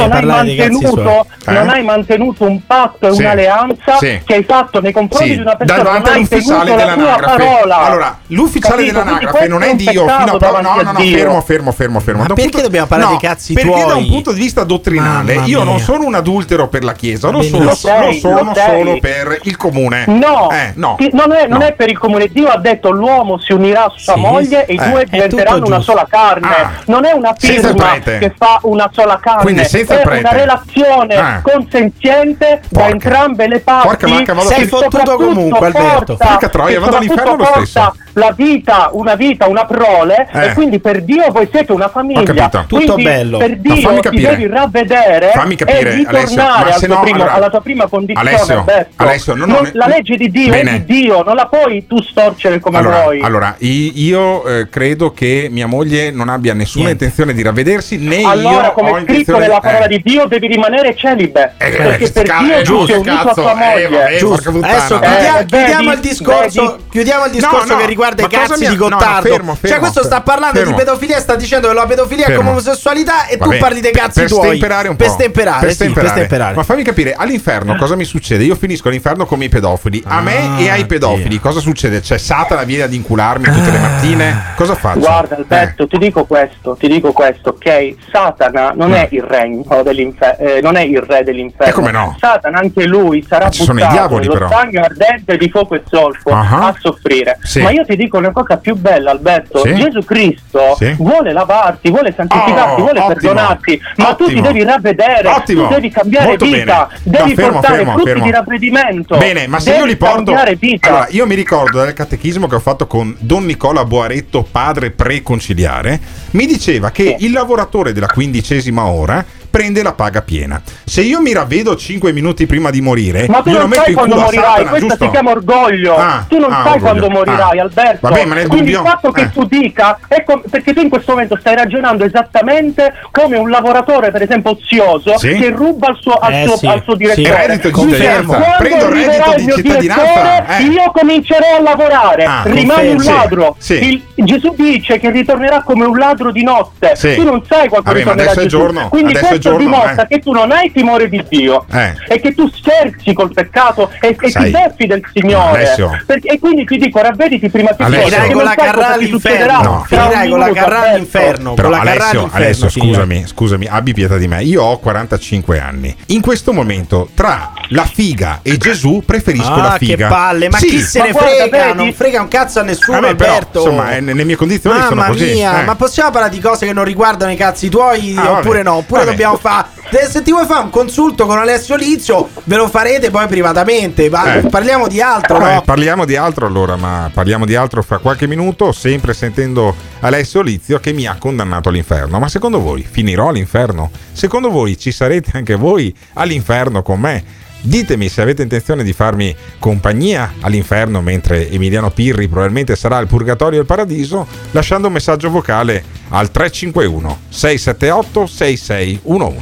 [1.46, 1.84] non hai eh?
[1.84, 3.22] mantenuto un patto e sì.
[3.22, 4.22] un'alleanza denuncia sì.
[4.24, 5.36] che hai fatto nei confronti sì.
[5.36, 7.62] di una persona davanti all'ufficiale dell'anagrafe.
[7.70, 9.00] Allora, l'ufficiale Capito?
[9.00, 10.62] dell'anagrafe non è Dio fino a prova.
[10.62, 12.22] No, no, no, fermo, fermo, fermo, fermo.
[12.22, 12.62] Ma perché punto...
[12.62, 13.82] dobbiamo parlare no, di cazzi perché tuoi?
[13.82, 17.30] Perché da un punto di vista dottrinale io non sono un adultero per la Chiesa,
[17.30, 20.06] lo, so, lo, sei, lo sono lo solo per il comune.
[20.08, 22.28] No, eh, no, non, è, non, è, per il comune.
[22.28, 24.20] Dio ha detto l'uomo si unirà a sua sì.
[24.20, 24.90] moglie e i eh.
[24.90, 26.48] due diventeranno una sola carne.
[26.48, 26.72] Ah.
[26.86, 29.42] Non è una firma che fa una sola carne.
[29.42, 31.42] Quindi senza è una relazione eh.
[31.42, 33.88] consenziente da entrambe le parti.
[33.88, 36.18] Porca manca, vado sei fottuto comunque, Alberto.
[36.18, 37.96] Porca troia, vado all'inferno lo stesso.
[38.16, 40.30] La vita, una vita, una prole.
[40.32, 40.46] Eh.
[40.46, 42.50] E quindi per Dio voi siete una famiglia.
[42.68, 43.38] Tutto bello.
[43.38, 44.30] Per Dio fammi capire.
[44.36, 48.30] devi ravvedere fammi capire, e ritornare Alessio, al no, primo, allora, alla tua prima condizione.
[48.30, 50.72] Alessio, Alessio non, non, la legge di Dio bene.
[50.72, 53.22] è di Dio, non la puoi tu storcere come allora, vuoi.
[53.22, 57.06] Allora, io eh, credo che mia moglie non abbia nessuna Niente.
[57.06, 58.50] intenzione di ravvedersi né allora, io.
[58.50, 59.88] Allora, come scritto nella parola eh.
[59.90, 61.54] di Dio, devi rimanere celibe.
[61.58, 64.18] Eh, perché eh, per Dio eh, giusto, cazzo, eh, moglie.
[64.18, 66.84] Eh, vabbè, Adesso chiudia- eh, chiudiamo, vedi, il discorso, vedi.
[66.90, 68.70] chiudiamo il discorso no, no, che riguarda i cazzi mia...
[68.70, 69.06] di Gottardo.
[69.06, 70.72] No, fermo, fermo, cioè, questo sta parlando fermo.
[70.72, 73.92] di pedofilia, sta dicendo che la pedofilia è come omosessualità e vabbè, tu parli dei
[73.92, 74.48] cazzi per tuoi.
[74.48, 75.04] Stemperare un po'.
[75.04, 76.08] Per stemperare, per stemperare.
[76.08, 76.56] Sì, per stemperare.
[76.56, 78.44] Ma fammi capire, all'inferno cosa mi succede?
[78.44, 80.02] Io finisco all'inferno come i pedofili.
[80.06, 82.02] A me ah, e ai pedofili cosa succede?
[82.02, 83.82] Cioè, Satana viene ad incularmi tutte le ah.
[83.82, 84.44] mattine?
[84.56, 85.00] Cosa faccio?
[85.00, 85.88] Guarda, Alberto, eh.
[85.88, 87.96] ti dico questo, ti dico questo, ok?
[88.12, 89.08] Satana non eh.
[89.08, 91.72] è il regno dell'inferno, non è il re dell'inferno.
[91.72, 92.16] E come no?
[92.20, 94.48] Satana anche lui sarà Ci sono i diavoli, lo però.
[94.48, 96.36] stagno ardente di fuoco e zolfo uh-huh.
[96.36, 97.40] a soffrire.
[97.42, 97.62] Sì.
[97.62, 99.74] Ma io ti dico una cosa più bella, Alberto: sì.
[99.74, 100.94] Gesù Cristo sì.
[100.98, 104.30] vuole lavarti, vuole santificarti, oh, vuole ottimo, perdonarti, ma ottimo.
[104.30, 105.68] tu ti devi ravvedere, ottimo.
[105.68, 107.18] tu devi cambiare Molto vita, bene.
[107.18, 108.24] devi no, fermo, portare fermo, frutti fermo.
[108.24, 109.18] di ravvedimento.
[109.18, 110.32] Bene, ma se io li porto.
[110.32, 116.00] Allora, io mi ricordo del catechismo che ho fatto con Don Nicola Boaretto, padre preconciliare,
[116.32, 120.60] mi diceva che il lavoratore della quindicesima ora prende la paga piena.
[120.84, 124.46] Se io mi ravvedo 5 minuti prima di morire, ma tu non sai quando morirai,
[124.46, 125.06] Satana, questo giusto?
[125.06, 125.96] si chiama orgoglio.
[125.96, 126.82] Ah, tu non ah, sai orgoglio.
[126.82, 127.62] quando morirai, ah.
[127.62, 128.08] Alberto.
[128.08, 128.82] Vabbè, ma nel Quindi dubbio...
[128.82, 129.32] il fatto che eh.
[129.32, 134.24] tu dica, ecco, perché tu in questo momento stai ragionando esattamente come un lavoratore, per
[134.24, 135.36] esempio, ozioso, sì?
[135.36, 136.66] che ruba al suo, al eh, suo, sì.
[136.66, 137.60] al suo direttore.
[137.62, 137.68] Sì.
[137.68, 138.36] Eh, Confermo.
[138.36, 140.58] Dice, Prendo il reddito di cittadinanza.
[140.58, 140.64] Eh.
[140.64, 143.56] Io comincerò a lavorare, ah, rimani un ladro.
[143.68, 146.94] Il, Gesù dice che ritornerà come un ladro di notte.
[147.00, 148.90] Tu non sai quando Vabbè, Adesso è Giorno.
[148.90, 150.08] Quindi adesso giorno, dimostra eh.
[150.08, 151.94] che tu non hai timore di Dio eh.
[152.08, 155.76] e che tu scherzi col peccato e, e ti beffi del Signore.
[156.06, 158.08] Perché, e quindi ti dico, ravvediti prima ti Alessio.
[158.08, 159.62] Finirai con la carrà all'inferno.
[159.62, 159.86] No.
[159.88, 161.54] Finirai con la carrà all'inferno.
[161.54, 164.44] Però Alessio, Alessio scusami, scusami, abbi pietà di me.
[164.44, 165.96] Io ho 45 anni.
[166.08, 169.96] In questo momento, tra la figa e Gesù, preferisco ah, la figa.
[169.96, 170.68] Che palle, ma sì.
[170.68, 171.74] chi se ma ne guarda, frega?
[171.74, 174.90] Non frega un cazzo a nessuno, a me, Però, insomma, eh, nelle mie condizioni Mamma
[174.90, 175.26] sono così.
[175.26, 175.66] Mamma mia, eh.
[175.66, 178.76] ma possiamo parlare di cose che non riguardano i cazzi tuoi ah, oppure no?
[178.76, 179.12] Oppure vabbè.
[179.12, 183.12] dobbiamo fare De- se ti vuoi fare un consulto con Alessio Lizio, ve lo farete
[183.12, 184.10] poi privatamente.
[184.10, 184.42] Ma Eh.
[184.50, 185.62] parliamo di altro, Eh, no?
[185.62, 190.80] parliamo di altro allora, ma parliamo di altro fra qualche minuto, sempre sentendo Alessio Lizio
[190.80, 192.18] che mi ha condannato all'inferno.
[192.20, 193.92] Ma secondo voi finirò all'inferno?
[194.12, 197.24] Secondo voi ci sarete anche voi all'inferno con me?
[197.66, 203.60] Ditemi se avete intenzione di farmi compagnia all'inferno mentre Emiliano Pirri probabilmente sarà al purgatorio
[203.60, 209.38] e al paradiso, lasciando un messaggio vocale al 351 678 6611.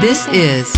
[0.00, 0.70] This is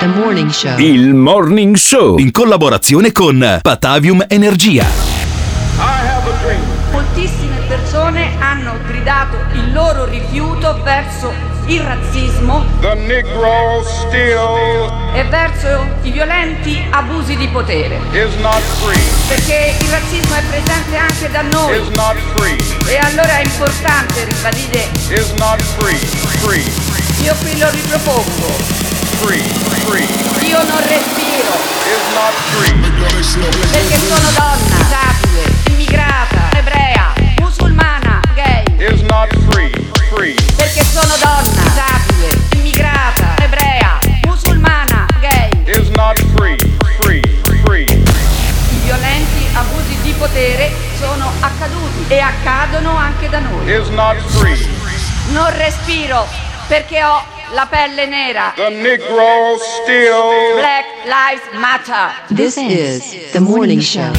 [0.00, 0.76] the morning show.
[0.76, 4.84] Il Morning Show in collaborazione con Patavium Energia.
[6.90, 11.32] Moltissime persone hanno gridato il loro rifiuto verso
[11.66, 12.64] il razzismo
[15.12, 17.98] e verso i violenti abusi di potere.
[19.26, 21.78] Perché il razzismo è presente anche da noi.
[22.86, 24.88] E allora è importante ribadire.
[27.22, 28.80] Io qui lo ripropongo.
[30.42, 31.50] Io non respiro.
[33.70, 37.21] Perché sono donna, disabile, immigrata, ebrea.
[40.56, 45.50] Perché sono donna, disabile, immigrata, ebrea, musulmana, gay.
[48.72, 53.64] I violenti abusi di potere sono accaduti e accadono anche da noi.
[55.30, 56.26] Non respiro
[56.66, 57.22] perché ho
[57.52, 58.52] la pelle nera.
[60.56, 62.10] Black Lives Matter.
[62.34, 64.10] This is the morning show.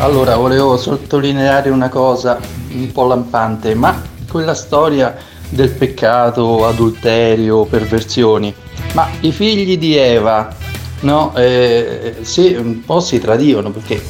[0.00, 2.38] Allora, volevo sottolineare una cosa
[2.70, 5.16] un po' lampante, ma quella storia
[5.48, 8.54] del peccato, adulterio, perversioni,
[8.92, 10.54] ma i figli di Eva,
[11.00, 11.34] no?
[11.34, 14.00] Eh, sì, un po' si tradivano perché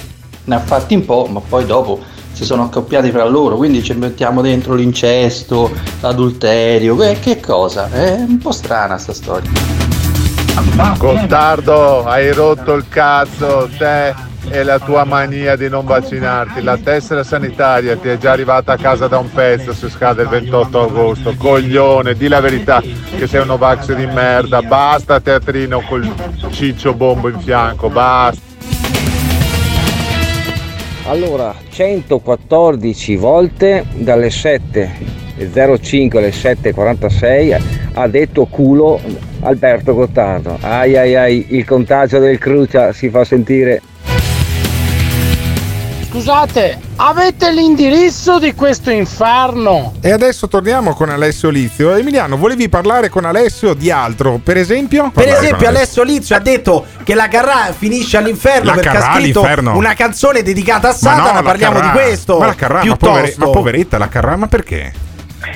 [0.44, 2.00] ne ha fatti un po', ma poi dopo
[2.32, 5.70] si sono accoppiati fra loro, quindi ci mettiamo dentro l'incesto,
[6.00, 7.90] l'adulterio, eh, che cosa?
[7.90, 9.50] È un po' strana sta storia.
[10.98, 16.62] Costardo, hai rotto il cazzo, te e la tua mania di non vaccinarti.
[16.62, 20.28] La tessera sanitaria ti è già arrivata a casa da un pezzo se scade il
[20.28, 21.34] 28 agosto.
[21.36, 24.62] Coglione, di la verità che sei un Novax di merda.
[24.62, 26.10] Basta teatrino col
[26.50, 28.46] ciccio bombo in fianco, basta.
[31.08, 37.62] Allora, 114 volte dalle 7.05 alle 7.46
[37.94, 39.00] ha detto culo
[39.40, 40.58] Alberto Gottardo.
[40.60, 43.80] Ai ai ai, il contagio del Crucia si fa sentire.
[46.10, 49.92] Scusate, avete l'indirizzo di questo inferno?
[50.00, 51.94] E adesso torniamo con Alessio Lizio.
[51.94, 54.40] Emiliano, volevi parlare con Alessio di altro?
[54.42, 55.10] Per esempio?
[55.12, 59.14] Per esempio, Alessio Lizio ha detto che la Carrà finisce all'inferno La perché Carrà ha
[59.20, 59.76] scritto all'inferno?
[59.76, 61.32] una canzone dedicata a Ma Satana.
[61.32, 62.38] no, parliamo Carrà- di questo.
[62.38, 63.06] Ma la Carrà, ma, piuttosto.
[63.14, 64.92] povere- ma poveretta la Carrà, ma perché?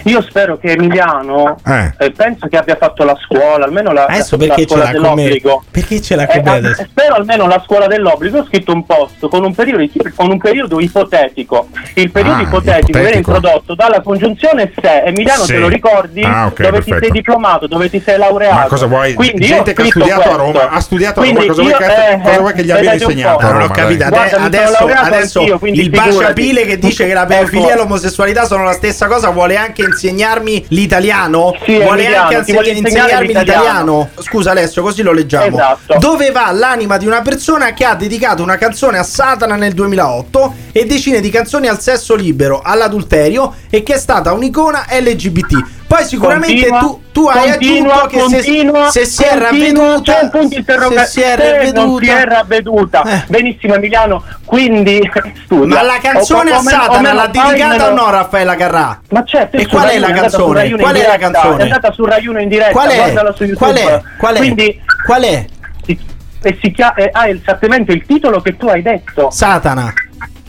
[0.04, 1.92] Io spero che Emiliano Eh.
[1.98, 4.90] eh, penso che abbia fatto la scuola, almeno la, Adesso la perché ce scuola l'ha
[4.92, 5.14] con me?
[5.22, 5.64] dell'obbligo.
[5.70, 6.86] Perché ce l'ha Eh, con me eh, adesso?
[6.90, 8.38] spero almeno la scuola dell'obbligo.
[8.40, 9.84] Ho scritto un post con un periodo,
[10.16, 11.68] con un periodo ipotetico.
[11.94, 15.02] Il periodo Ah, ipotetico, viene introdotto dalla congiunzione se.
[15.04, 15.52] Emiliano, Sì.
[15.52, 16.22] te lo ricordi?
[16.22, 16.98] Ah, ok, dove ti perfetto.
[17.00, 18.54] sei diplomato, dove ti sei laureato.
[18.54, 19.14] Ma cosa vuoi?
[19.14, 20.36] Quindi Gente che ha studiato a questo.
[20.36, 22.70] Roma, ha studiato a Roma, Quindi cosa vuoi io, che- eh, cosa vuoi che gli
[22.70, 27.26] eh, abbia un insegnato a Non ho capito, adesso, il baciapile che dice che la
[27.26, 31.54] pedofilia e l'omosessualità sono la stessa cosa vuole anche insegnarmi l'italiano?
[31.64, 33.62] Sì, vuole Emiliano, anche insegnare insegnarmi l'italiano?
[33.62, 34.08] l'italiano.
[34.20, 35.56] Scusa Alessio, così lo leggiamo.
[35.56, 35.98] Esatto.
[35.98, 40.54] Dove va l'anima di una persona che ha dedicato una canzone a Satana nel 2008
[40.72, 45.80] e decine di canzoni al sesso libero, all'adulterio e che è stata un'icona LGBT?
[45.94, 50.00] Poi sicuramente Continua, tu, tu hai continua, aggiunto che se, continua, se si è ravveduta
[50.14, 51.00] c'è un punto interrogativo.
[51.02, 51.36] se si è
[51.66, 52.24] Se non si è ravveduta Eh.
[52.24, 53.24] ravveduta.
[53.26, 55.00] Benissimo Emiliano, quindi
[55.44, 55.74] studia.
[55.76, 59.00] Ma la canzone a Satana l'ha dedicata o no Raffaella Carrà?
[59.10, 60.70] Ma certo, E qual è la canzone?
[60.70, 61.58] Qual è la canzone?
[61.58, 62.96] È andata su Rai 1 in diretta, Qual è?
[62.96, 63.72] guardala su YouTube.
[63.72, 64.02] Qual è?
[64.16, 64.38] Qual è?
[64.38, 65.44] Quindi Qual è?
[66.44, 69.30] e si chia- eh, ha esattamente il titolo che tu hai detto.
[69.30, 69.92] Satana.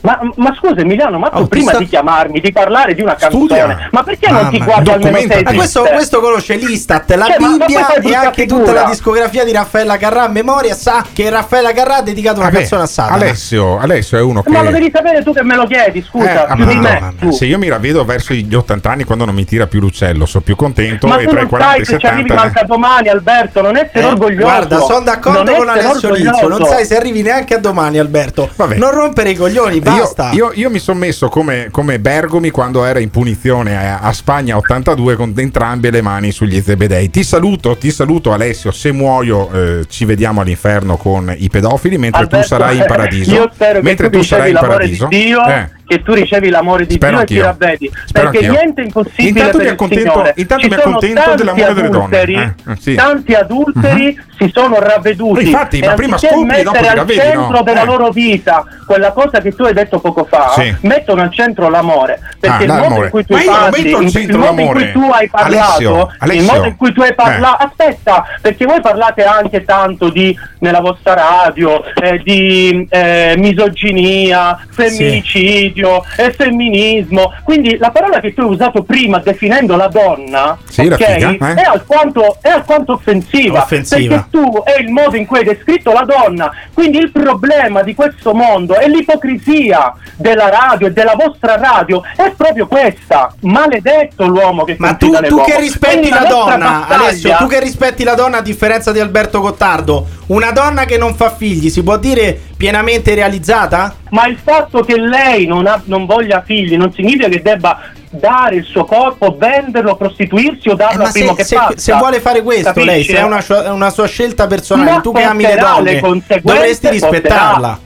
[0.03, 3.01] Ma, ma scusa Emiliano, ma tu Oh, ti prima sta- di chiamarmi, di parlare di
[3.01, 3.87] una canzone, Studia.
[3.89, 5.43] ma perché non ti Mamma, guardi almeno Ma esiste?
[5.55, 8.59] questo, questo conosce l'Istat, la Cioè, ma- ma Bibbia e anche figura.
[8.65, 10.75] tutta la discografia di Raffaella Carrà a memoria.
[10.75, 13.15] Sa che Raffaella Carrà ha dedicato una canzone a Satana.
[13.15, 16.47] Alessio, Alessio è uno che Ma lo devi sapere tu che me lo chiedi, scusa,
[16.49, 17.13] Eh, più di appunto, me.
[17.19, 17.31] tu.
[17.31, 20.43] se io mi ravvedo verso gli 80 anni quando non mi tira più l'uccello, sono
[20.43, 22.27] più contento Ma e tu tra i non 40 e sai i se ci arrivi
[22.29, 24.41] 70 manca domani Alberto, non essere Eh, orgoglioso.
[24.43, 26.47] Guarda, sono d'accordo Non con Alessio Lizio.
[26.49, 28.49] Non sai se arrivi neanche a domani, Alberto.
[28.75, 30.31] Non rompere i coglioni, basta.
[30.31, 34.13] Io, io- io mi sono messo come, come Bergomi quando era in punizione a, a
[34.13, 37.09] Spagna 82 con entrambe le mani sugli zebedei.
[37.09, 38.71] Ti saluto, ti saluto Alessio.
[38.71, 43.33] Se muoio, eh, ci vediamo all'inferno con i pedofili, mentre Alberto, tu sarai in paradiso.
[43.33, 45.07] Io spero che mentre tu, tu sarai in paradiso.
[45.07, 45.69] di Dio Eh.
[45.85, 47.45] Che tu ricevi l'amore di Spero Dio e ti anch'io.
[47.45, 47.91] ravvedi.
[48.05, 48.61] Spero perché anch'io.
[48.61, 51.73] niente è impossibile Intanto per mi il accontento- intanto Ci mi sono accontento tanti dell'amore
[51.73, 51.97] delle donne.
[51.97, 52.93] adulteri, Eh, eh, sì.
[52.95, 55.45] Tanti adulteri si sono ravveduti.
[55.45, 57.61] Infatti, e ma prima scopri e dopo ti al ravvedi, centro no?
[57.63, 57.85] della Eh.
[57.85, 60.75] loro vita quella cosa che tu hai detto poco fa, Sì.
[60.81, 62.19] mettono al centro l'amore.
[62.39, 63.05] Perché Ah, il modo l'amore.
[63.05, 65.09] in cui tu Ma io non parli, metto al centro il modo in cui tu
[65.11, 66.53] hai parlato, Alessio, il Alessio.
[66.53, 71.13] modo in cui tu hai parlato, aspetta, perché voi parlate anche tanto di nella vostra
[71.13, 77.33] radio eh, di eh, misoginia, femminicidio e femminismo.
[77.43, 81.29] Quindi la parola che tu hai usato prima definendo la donna Sì, la ok, figa,
[81.51, 81.53] eh?
[81.55, 84.15] è, alquanto, è alquanto offensiva, Offensiva.
[84.15, 86.51] perché tu è il modo in cui hai descritto la donna.
[86.73, 92.01] Quindi il problema di questo mondo è l'ipocrisia della radio e della vostra radio.
[92.15, 93.33] È proprio questa.
[93.41, 97.47] Maledetto l'uomo che Ma tu, tu che rispetti Quindi la nostra donna, battaglia- Alessio, tu
[97.47, 101.69] che rispetti la donna a differenza di Alberto Gottardo, una donna che non fa figli
[101.69, 103.95] si può dire pienamente realizzata?
[104.09, 108.57] Ma il fatto che lei non, ha- non voglia figli non significa che debba dare
[108.57, 111.73] il suo corpo, venderlo, prostituirsi o darlo Eh, al primo se, che se- passa.
[111.77, 112.85] se vuole fare questo, Capisci?
[112.87, 116.41] lei, se è una, una sua scelta personale, Ma tu che ami le donne, le
[116.41, 117.79] dovresti porterà- rispettarla.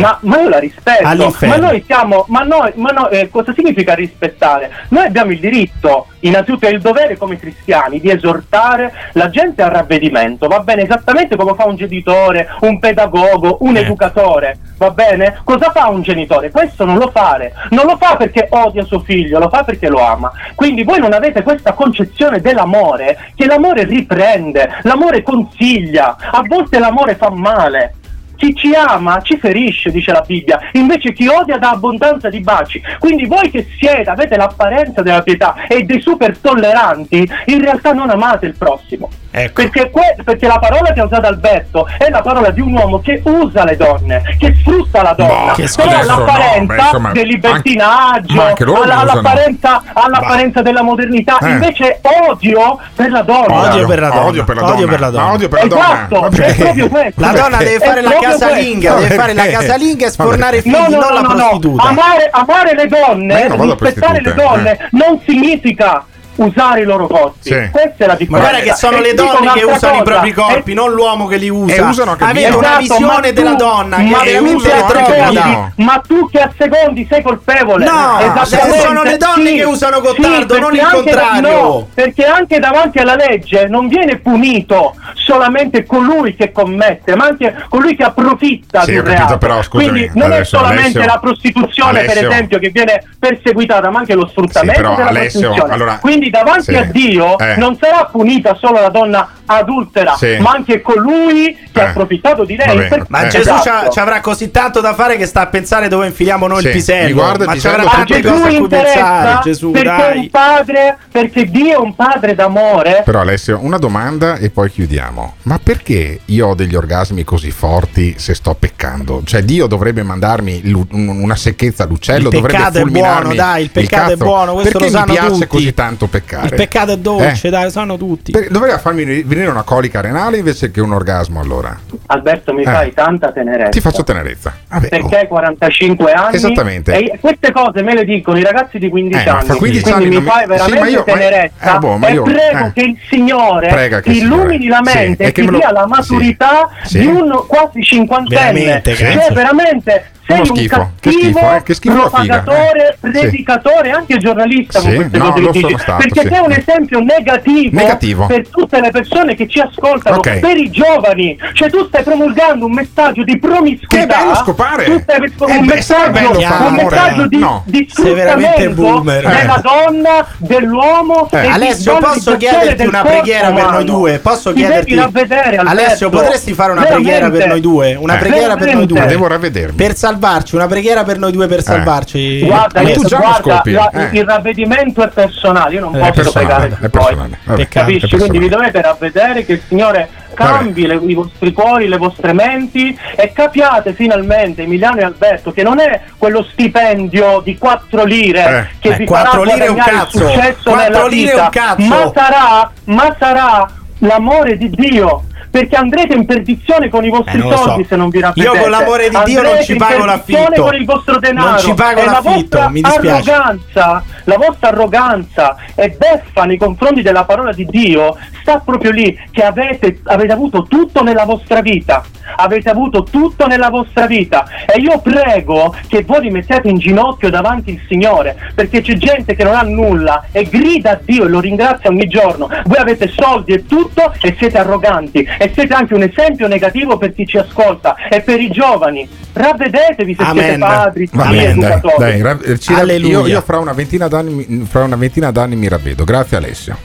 [0.00, 1.06] Ma, ma io la rispetto,
[1.48, 4.70] ma noi siamo, ma noi, ma noi- eh, cosa significa rispettare?
[4.88, 10.48] Noi abbiamo il diritto, innanzitutto il dovere come cristiani, di esortare la gente al ravvedimento,
[10.48, 10.82] va bene?
[10.82, 13.80] Esattamente come fa un genitore, un pedagogo, un Eh.
[13.80, 15.40] educatore, va bene?
[15.44, 16.50] Cosa fa un genitore?
[16.50, 20.04] Questo non lo fare, non lo fa perché odia suo figlio, lo fa perché lo
[20.04, 20.30] ama.
[20.54, 27.14] Quindi voi non avete questa concezione dell'amore, che l'amore riprende, l'amore consiglia, a volte l'amore
[27.16, 27.94] fa male.
[28.40, 32.80] Chi ci ama ci ferisce, dice la Bibbia, invece chi odia dà abbondanza di baci.
[32.98, 38.08] Quindi voi che siete, avete l'apparenza della pietà e dei super tolleranti, in realtà non
[38.08, 39.10] amate il prossimo.
[39.30, 43.00] Perché, que- perché la parola che ha usato Alberto è la parola di un uomo
[43.00, 45.52] che usa le donne, che sfrutta la donna.
[45.54, 49.00] che Però adesso no, all'apparenza insomma, del libertinaggio, ma anche le usano.
[49.00, 51.48] all'apparenza, all'apparenza della modernità, Eh.
[51.50, 53.72] invece odio per la donna.
[53.72, 54.24] Odio per la donna.
[54.26, 54.90] Odio per la Odio donna.
[54.90, 55.24] per la donna.
[55.26, 55.84] Ma odio per la donna.
[55.84, 57.20] Esatto, Ma è proprio questo.
[57.20, 60.98] La donna deve fare la casalinga, deve fare la casalinga e sfornare figli, No, no,
[60.98, 61.34] non la no, no, no.
[61.34, 61.82] prostituta.
[61.88, 66.04] Amare, amare le Ma donne, rispettare le donne, non significa
[66.42, 67.38] usare i loro corpi.
[67.50, 67.68] Sì.
[67.70, 68.48] Questa è la Ma differenza.
[68.50, 71.26] guarda che sono E le donne che usano i cosa, propri corpi, e- non l'uomo
[71.26, 71.74] che li usa.
[71.74, 72.56] E usano anche Avete via.
[72.56, 75.30] una Esatto, visione ma della tu- donna che ma è tu veramente che a retrograda.
[75.32, 77.84] secondi- Ma tu che a secondi sei colpevole.
[77.84, 79.56] No, sono le donne sì.
[79.56, 81.48] che usano Gottardo, Sì, non il contrario.
[81.50, 87.64] no, perché anche davanti alla legge non viene punito solamente colui che commette, ma anche
[87.68, 89.38] colui che approfitta Sì, di ho un capito, reato.
[89.38, 93.04] però, scusami, Quindi non adesso, è solamente Alessio- la prostituzione, per Alessio- esempio, che viene
[93.18, 95.74] perseguitata, ma anche lo sfruttamento Sì, però, della Alessio, prostituzione.
[95.74, 96.74] allora- Quindi davanti Sì.
[96.76, 97.56] a Dio Eh.
[97.56, 100.36] non sarà punita solo la donna adultera, Sì.
[100.40, 101.82] ma anche colui che Eh.
[101.82, 102.66] ha approfittato di lei.
[102.68, 102.88] Va bene.
[102.88, 103.28] Per- Ma Eh.
[103.28, 103.90] Gesù Esatto.
[103.90, 106.72] ci avrà così tanto da fare che sta a pensare dove infiliamo noi Sì, il
[106.72, 107.06] pisello.
[107.06, 109.40] mi guarda ma ci avrà tante cose a cui pensare.
[109.42, 110.18] Gesù, perché è dai.
[110.18, 113.02] un padre, perché Dio è un padre d'amore.
[113.04, 115.34] Però Alessio, una domanda e poi chiudiamo.
[115.42, 119.22] Ma perché io ho degli orgasmi così forti se sto peccando?
[119.24, 120.62] Cioè Dio dovrebbe mandarmi
[120.92, 124.24] una secchezza all'uccello, Il dovrebbe peccato è fulminarmi buono, dai, il peccato è cazzo.
[124.24, 125.46] buono, questo perché lo mi sanno piace tutti.
[125.46, 126.46] così tanto peccare?
[126.46, 127.50] Il peccato è dolce, Eh?
[127.50, 128.32] dai, sanno tutti.
[128.32, 131.78] Per- dovrebbe farmi venire una colica renale invece che un orgasmo allora.
[132.06, 132.64] Alberto, mi Eh.
[132.64, 133.70] fai tanta tenerezza.
[133.70, 134.54] Ti faccio tenerezza.
[134.68, 134.88] Vabbè, oh.
[134.88, 136.92] Perché hai 45 anni Esattamente.
[136.96, 139.46] e queste cose me le dicono i ragazzi di 15 Eh, ma anni.
[139.46, 142.06] fra 15 quindi anni mi fai sì, veramente ma io- ma- tenerezza eh, boh, ma
[142.08, 142.72] e io- prego eh.
[142.74, 145.58] che il Signore che ti illumini la sì, mente e e che ti me lo-
[145.58, 145.88] dia la sì.
[145.88, 146.98] maturità Sì.
[146.98, 148.52] di un quasi cinquantenne.
[148.52, 149.34] Veramente, cioè cazzo.
[149.34, 152.94] veramente Uno un schifo, che schifo, eh, che schifo la figa, propagatore, eh.
[153.02, 153.10] Sì.
[153.10, 155.64] predicatore, anche giornalista con Sì, queste no, cose lo che dici.
[155.66, 156.28] sono stato, perché sì.
[156.28, 158.26] sei un esempio negativo, Negativo.
[158.26, 160.38] per tutte le persone che ci ascoltano, Ok.
[160.40, 161.38] per i giovani.
[161.52, 163.98] Cioè tu stai promulgando un messaggio di promiscuità.
[163.98, 164.84] Che bello scopare!
[164.84, 166.84] Tu stai un Eh beh, messaggio, bello fare un amore.
[166.84, 167.62] messaggio di, No.
[167.66, 169.60] di sfruttamento della Eh.
[169.62, 171.46] donna, dell'uomo Eh.
[171.46, 173.82] Alessio, posso chiederti una preghiera per noi umano.
[173.84, 174.18] due?
[174.18, 175.68] Posso Ti chiederti Alberto.
[175.68, 177.94] Alessio, potresti fare una preghiera per noi due?
[177.94, 179.06] Una preghiera per noi due?
[179.06, 179.76] Devo ravvedermi.
[179.76, 182.40] Per salvarci, una preghiera per noi due per salvarci.
[182.44, 184.08] Guarda, Ma io- tu già guarda, scopi, la- eh.
[184.18, 187.38] il ravvedimento è personale, io non È posso personale, pregare è per personale, voi.
[187.44, 187.68] vabbè.
[187.68, 187.96] Capisci?
[187.96, 188.28] è personale.
[188.28, 192.96] Quindi vi dovete ravvedere che il Signore cambi le- i vostri cuori, le vostre menti
[193.16, 198.76] e capiate finalmente, Emiliano e Alberto, che non è quello stipendio di 4 lire Eh.
[198.78, 200.18] che Eh, vi 4 farà un guadagnare il cazzo.
[200.18, 201.82] successo 4 nella lire vita, un cazzo.
[201.86, 205.24] ma sarà, ma sarà l'amore di Dio.
[205.50, 207.62] Perché andrete in perdizione con i vostri Eh, non lo so.
[207.64, 208.54] soldi se non vi ravvedete.
[208.56, 210.62] Io con l'amore di Dio non Andrete ci in pago l'affitto.
[210.62, 211.48] con il vostro denaro.
[211.50, 213.32] Non ci pago E la l'affitto, vostra mi dispiace.
[213.32, 219.18] arroganza, La vostra arroganza e beffa nei confronti della parola di Dio sta proprio lì,
[219.32, 222.04] che avete, avete avuto tutto nella vostra vita.
[222.36, 227.28] Avete avuto tutto nella vostra vita e io prego che voi vi mettiate in ginocchio
[227.28, 231.28] davanti al Signore perché c'è gente che non ha nulla e grida a Dio e
[231.28, 232.48] lo ringrazia ogni giorno.
[232.66, 237.12] Voi avete soldi e tutto e siete arroganti e siete anche un esempio negativo per
[237.14, 239.08] chi ci ascolta e per i giovani.
[239.32, 241.96] Ravvedetevi se siete padri, zii, bene, dai, educatori.
[241.98, 246.04] dai, ra- io, io fra, una ventina d'anni, mi- fra una ventina d'anni mi ravvedo.
[246.04, 246.76] Grazie Alessio.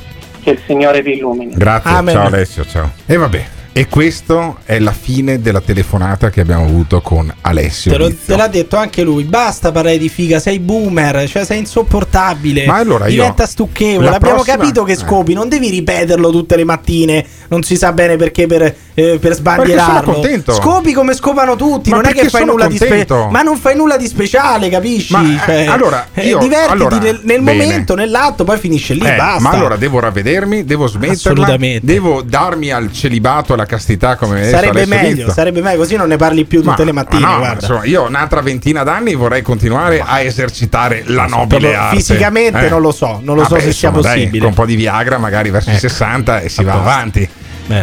[0.41, 1.53] Che il Signore vi illumini.
[1.55, 2.13] Grazie, Amen.
[2.13, 2.91] ciao Alessio, ciao.
[3.05, 3.45] E vabbè.
[3.77, 7.91] E questo è la fine della telefonata che abbiamo avuto con Alessio.
[7.91, 9.25] Te, lo- te l'ha detto anche lui.
[9.25, 12.65] Basta parlare di figa, sei boomer, cioè sei insopportabile.
[12.67, 14.07] Ma allora io- Diventa stucchevole.
[14.15, 14.95] Abbiamo prossima- capito che eh.
[14.95, 17.25] scopi, non devi ripeterlo tutte le mattine.
[17.49, 18.61] Non si sa bene perché per,
[18.93, 19.99] eh, per sbandierarlo.
[19.99, 20.53] sono contento.
[20.53, 21.89] Scopi come scopano tutti.
[21.89, 23.03] Ma non è che fai nulla di contento.
[23.13, 23.31] speciale.
[23.31, 25.11] Ma non fai nulla di speciale, capisci?
[25.11, 29.01] Ma, eh, Cioè, allora, eh, io- divertiti allora, nel, nel momento, nell'atto, poi finisce lì.
[29.05, 29.41] Eh, basta.
[29.41, 35.23] ma allora devo ravvedermi, devo smetterla, devo darmi al celibato, alla castità come sarebbe meglio,
[35.25, 35.31] Lizzo.
[35.31, 37.21] sarebbe meglio, così non ne parli più tutte Ma- le mattine.
[37.25, 41.95] ma no, insomma, io un'altra ventina d'anni vorrei continuare a esercitare la nobile arte.
[41.97, 42.69] fisicamente Eh.
[42.69, 44.39] non lo so, non lo so Vabbè, se sia insomma, dai, possibile.
[44.39, 45.81] con un po' di Viagra, magari verso i Ecco.
[45.81, 46.91] 60 e si va Apposta.
[46.91, 47.29] avanti.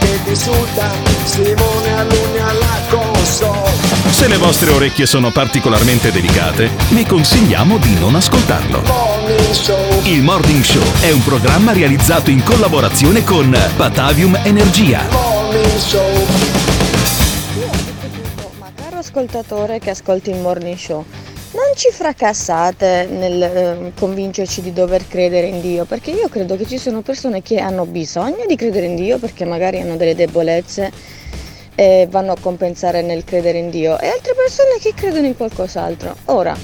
[0.31, 0.91] insulta,
[1.25, 3.69] Simone Alunni alla console.
[4.09, 8.81] Se le vostre orecchie sono particolarmente delicate, vi consigliamo di non ascoltarlo.
[8.81, 15.05] Morning Il Morning Show è un programma realizzato in collaborazione con Batavium Energia.
[15.11, 16.27] Morning Show.
[18.75, 21.05] Caro ascoltatore che ascolti il morning show,
[21.53, 26.65] non ci fracassate nel eh, convincerci di dover credere in Dio, perché io credo che
[26.65, 30.91] ci sono persone che hanno bisogno di credere in Dio perché magari hanno delle debolezze
[31.75, 36.15] e vanno a compensare nel credere in Dio e altre persone che credono in qualcos'altro.
[36.25, 36.55] Ora,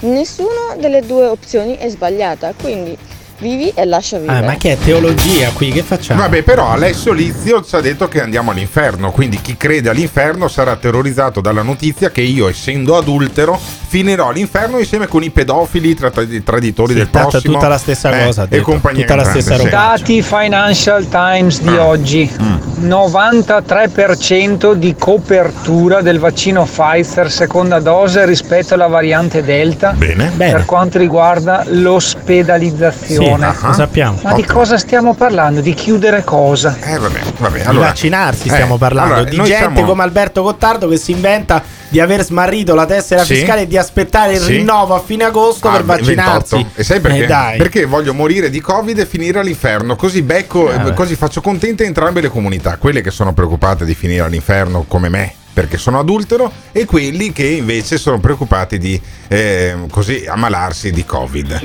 [0.00, 2.96] nessuna delle due opzioni è sbagliata, quindi
[3.38, 4.38] vivi e lascia vivere.
[4.38, 5.70] Ah, ma che è teologia qui?
[5.70, 6.20] Che facciamo?
[6.20, 10.76] Vabbè, però Alessio Lizio ci ha detto che andiamo all'inferno, quindi chi crede all'inferno sarà
[10.76, 16.24] terrorizzato dalla notizia che io, essendo adultero, finirò all'inferno insieme con i pedofili, tra- tra-
[16.44, 17.54] traditori del tanto è prossimo.
[17.54, 19.68] tutta la stessa eh, cosa, E compagnia tutta la stessa sì.
[19.68, 21.84] Dati Financial Times di Ah.
[21.86, 22.30] oggi.
[22.42, 22.63] Mm.
[22.80, 30.32] 93% di copertura del vaccino Pfizer seconda dose rispetto alla variante Delta Bene.
[30.36, 33.54] per quanto riguarda l'ospedalizzazione.
[33.54, 34.18] Sì, lo sappiamo.
[34.22, 34.58] Ma di Ottimo.
[34.58, 35.60] cosa stiamo parlando?
[35.60, 36.76] Di chiudere cosa?
[36.82, 37.60] Eh, vabbè, vabbè.
[37.60, 41.12] Di Allora, vaccinarsi eh, stiamo parlando, allora, di gente siamo- come Alberto Gottardo che si
[41.12, 43.34] inventa di aver smarrito la tessera Sì.
[43.36, 44.56] fiscale e di aspettare il Sì.
[44.56, 46.54] rinnovo a fine agosto Ah, per vaccinarsi.
[46.56, 46.80] 28.
[46.80, 47.24] E sai perché?
[47.24, 47.56] Eh, dai.
[47.58, 49.94] Perché voglio morire di Covid e finire all'inferno.
[49.96, 50.94] Così becco, beh.
[50.94, 52.76] così faccio contente entrambe le comunità.
[52.78, 55.32] Quelle che sono preoccupate di finire all'inferno come me.
[55.54, 61.60] Perché sono adultero e quelli che invece sono preoccupati di eh, così ammalarsi di Covid.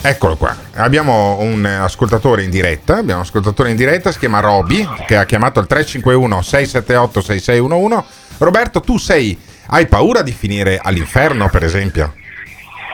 [0.00, 4.86] Eccolo qua, abbiamo un ascoltatore in diretta, abbiamo un ascoltatore in diretta, si chiama Roby,
[5.06, 8.04] che ha chiamato il 351 678 6611.
[8.38, 9.36] Roberto, tu sei,
[9.66, 12.14] hai paura di finire all'inferno per esempio?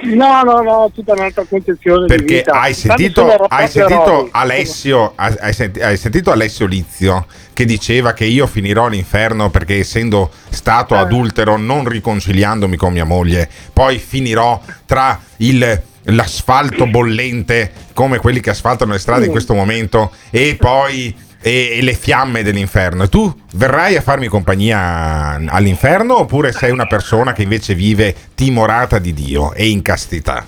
[0.04, 2.60] No, no, no, tutta un'altra concezione Perché vita.
[2.60, 4.28] hai sentito, hai sentito.
[4.32, 7.24] Alessio, hai, hai senti- hai sentito Alessio Lizio
[7.54, 10.54] che diceva che io finirò all'inferno perché essendo Eh.
[10.54, 18.40] stato adultero non riconciliandomi con mia moglie, poi finirò tra il l'asfalto bollente come quelli
[18.40, 23.02] che asfaltano le strade in questo momento e poi e, e le fiamme dell'inferno.
[23.02, 28.98] E tu verrai a farmi compagnia all'inferno oppure sei una persona che invece vive timorata
[28.98, 30.46] di Dio e in castità?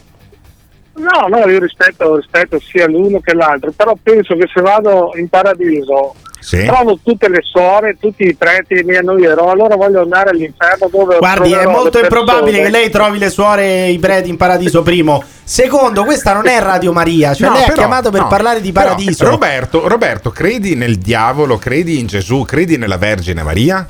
[0.94, 5.28] No, no, io rispetto, rispetto sia l'uno che l'altro, però penso che se vado in
[5.28, 6.14] paradiso
[6.46, 6.64] Sì.
[6.64, 11.50] trovo tutte le suore, tutti i preti mi annoierò, allora voglio andare all'inferno dove Guardi,
[11.50, 15.24] è molto le improbabile che lei trovi le suore e i preti in paradiso primo.
[15.42, 18.60] Secondo, questa non è Radio Maria, cioè No, lei ha però- chiamato per no, parlare
[18.60, 19.28] di però, paradiso.
[19.28, 23.84] Roberto, Roberto, credi nel diavolo, credi in Gesù, credi nella Vergine Maria?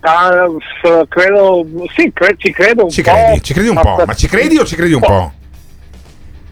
[0.00, 0.30] Ah,
[1.08, 3.10] credo, sì, cre- ci credo un Ci po'.
[3.10, 3.42] credi?
[3.42, 4.02] Ci credi un po'?
[4.06, 5.32] Ma ci credi o ci credi un po'?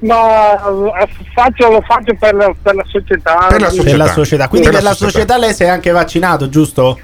[0.04, 0.52] Ma
[1.00, 3.46] eh, faccio, lo faccio per la, per la società.
[3.48, 3.60] Per
[3.96, 4.48] la società.
[4.48, 6.98] Quindi per la società lei si è anche vaccinato, giusto?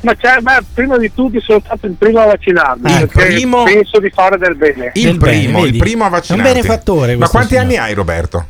[0.00, 2.90] Ma cioè, beh, prima di tutti sono stato il primo a vaccinarmi.
[2.92, 4.90] Il perché primo- penso di fare del bene.
[4.94, 7.16] Il primo, il primo a vaccinarti.
[7.16, 8.46] Ma quanti anni hai Roberto?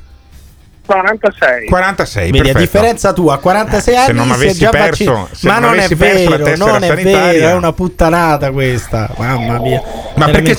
[0.85, 1.67] 46.
[1.67, 2.59] 46, Vedi, a perfetto.
[2.59, 5.29] differenza tua, a 46 Eh, se anni non si è avessi già perso- vaccinato.
[5.35, 8.51] se Ma non non è la vero, tessera non è sanitaria- vero, è una puttanata
[8.51, 9.11] questa.
[9.17, 9.83] Mamma mia.
[10.17, 10.57] Ma perché,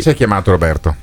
[0.00, 0.96] ci hai chiamato Roberto?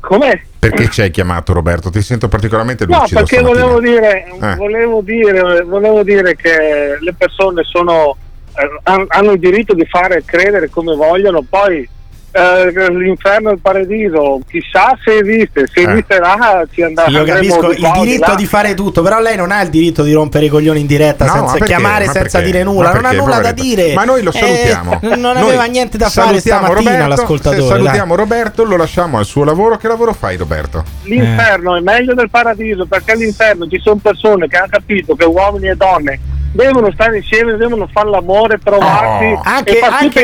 [0.00, 0.40] Com'è?
[0.58, 1.90] Perché ci hai chiamato Roberto?
[1.90, 3.64] Ti sento particolarmente No, lucido perché stamattina.
[3.66, 4.54] volevo dire, Eh.
[4.56, 8.16] volevo, dire, volevo dire che le persone sono,
[8.56, 11.88] eh, han- hanno il diritto di fare credere come vogliono, poi
[12.32, 15.90] eh, l'inferno e il paradiso, chissà se esiste, se Eh.
[15.90, 19.60] esisterà ci andrà Io capisco il di diritto di fare tutto, però lei non ha
[19.62, 21.66] il diritto di rompere i coglioni in diretta No, senza perché?
[21.66, 22.52] chiamare, Ma senza perché?
[22.52, 22.92] dire nulla.
[22.92, 23.92] Non ha nulla da dire.
[23.94, 24.98] Ma noi lo Eh, salutiamo.
[25.16, 27.56] non Noi aveva niente da fare salutiamo stamattina Roberto, l'ascoltatore.
[27.56, 27.76] se dai.
[27.78, 29.76] salutiamo Roberto, lo lasciamo al suo lavoro.
[29.76, 30.82] Che lavoro fai, Roberto?
[31.04, 35.68] L'inferno è meglio del paradiso perché all'inferno ci sono persone che hanno capito che uomini
[35.68, 36.18] e donne
[36.52, 39.24] devono stare insieme, devono fare l'amore, trovarsi.
[39.24, 39.40] Oh.
[39.42, 40.20] Anche- anche anche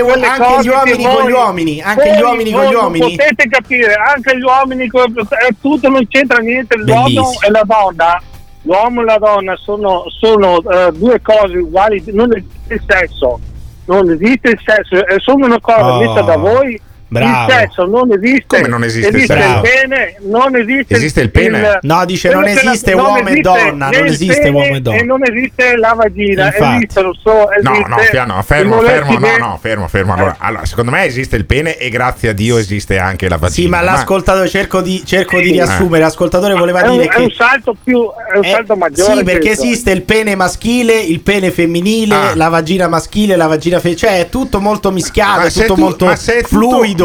[0.63, 3.17] gli uomini con gli uomini, anche gli uomini con gli uomini.
[3.17, 7.41] Potete capire, anche gli uomini è tutto non c'entra niente, l'uomo Bellissimo.
[7.41, 8.23] e la donna.
[8.63, 13.41] L'uomo e la donna sono, sono, eh, due cose uguali, non esiste il sesso.
[13.87, 16.79] Non esiste il sesso, è solo una cosa Oh, messa da voi.
[17.09, 17.51] Bravo.
[17.53, 18.45] Il sesso non esiste.
[18.47, 19.55] Come non esiste il esiste sesso?
[19.57, 21.79] il pene, non esiste, Esiste il pene?
[21.83, 24.75] No, dice, non che esiste non uomo e esiste donna, né non il esiste uomo
[24.75, 24.99] e donna.
[24.99, 26.77] E non esiste la vagina, Infatti.
[26.77, 27.97] esistono solo No, esiste no,
[28.43, 30.15] fermo, fermo, il fermo, no, no, fermo, fermo.
[30.15, 33.51] Allora, allora, secondo me esiste il pene e grazie a Dio esiste anche la vagina.
[33.63, 36.03] Sì, ma l'ascoltatore, cerco di, cerco di riassumere.
[36.03, 37.35] L'ascoltatore voleva È un, dire è un che.
[37.35, 39.65] salto più è un Eh, salto maggiore Sì, perché questo.
[39.65, 42.33] esiste il pene maschile, il pene femminile, Ah.
[42.35, 44.01] la vagina maschile, la vagina femminile.
[44.09, 46.25] Cioè, è tutto molto mischiato, Ma è tutto tu- molto ma tutto-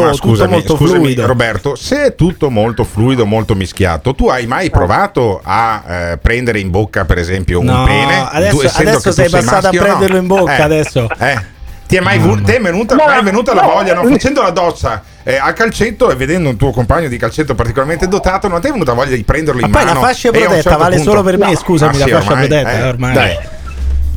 [0.02, 1.26] ma tutto scusami, molto scusami, fluido.
[1.26, 6.60] Roberto, se è tutto molto fluido, molto mischiato, tu hai mai provato a eh, prendere
[6.60, 8.26] in bocca, per esempio, un No, pene?
[8.30, 9.86] adesso- Tu, adesso che tu sei passato a maschio, no?
[9.86, 11.08] prenderlo in bocca, Eh, adesso.
[11.18, 11.52] eh.
[11.86, 14.02] Ti è mai, vu- ti è venuta, No, mai venuta la voglia, no?
[14.08, 18.08] eh, facendo la doccia eh, a calcetto e vedendo un tuo compagno di calcetto particolarmente
[18.08, 20.00] dotato, non ti è venuta voglia di prenderlo in Ma poi mano?
[20.00, 21.56] la fascia e a un protetta certo vale punto- solo per me, No.
[21.56, 23.12] scusami, Ah, la sì, fascia ormai, protetta, eh, ormai.
[23.12, 23.38] dai.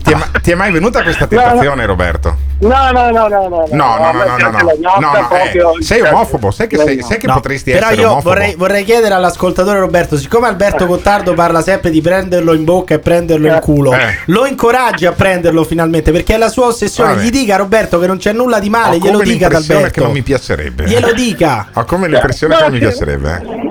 [0.08, 2.36] Ti è, ti è mai venuta questa tentazione, Roberto?
[2.60, 3.66] No, no, no, no, no.
[3.72, 5.30] No, no, no, no, no, no, no, no,
[5.80, 8.30] eh, sei omofobo, sai che, sei, sai che No, potresti però essere io omofobo.
[8.34, 13.00] vorrei, vorrei chiedere all'ascoltatore Roberto, siccome Alberto Gottardo parla sempre di prenderlo in bocca e
[13.00, 14.18] prenderlo in culo, Eh.
[14.28, 17.14] lo incoraggi a prenderlo finalmente perché è la sua ossessione.
[17.16, 17.24] Vabbè.
[17.26, 20.00] Gli dica Roberto che non c'è nulla di male, Ho glielo dica ad l'impressione Alberto.
[20.00, 20.84] che non mi piacerebbe.
[20.86, 21.68] Glielo dica.
[21.74, 23.32] Ho come l'impressione No, che non mi piacerebbe.
[23.44, 23.66] eh.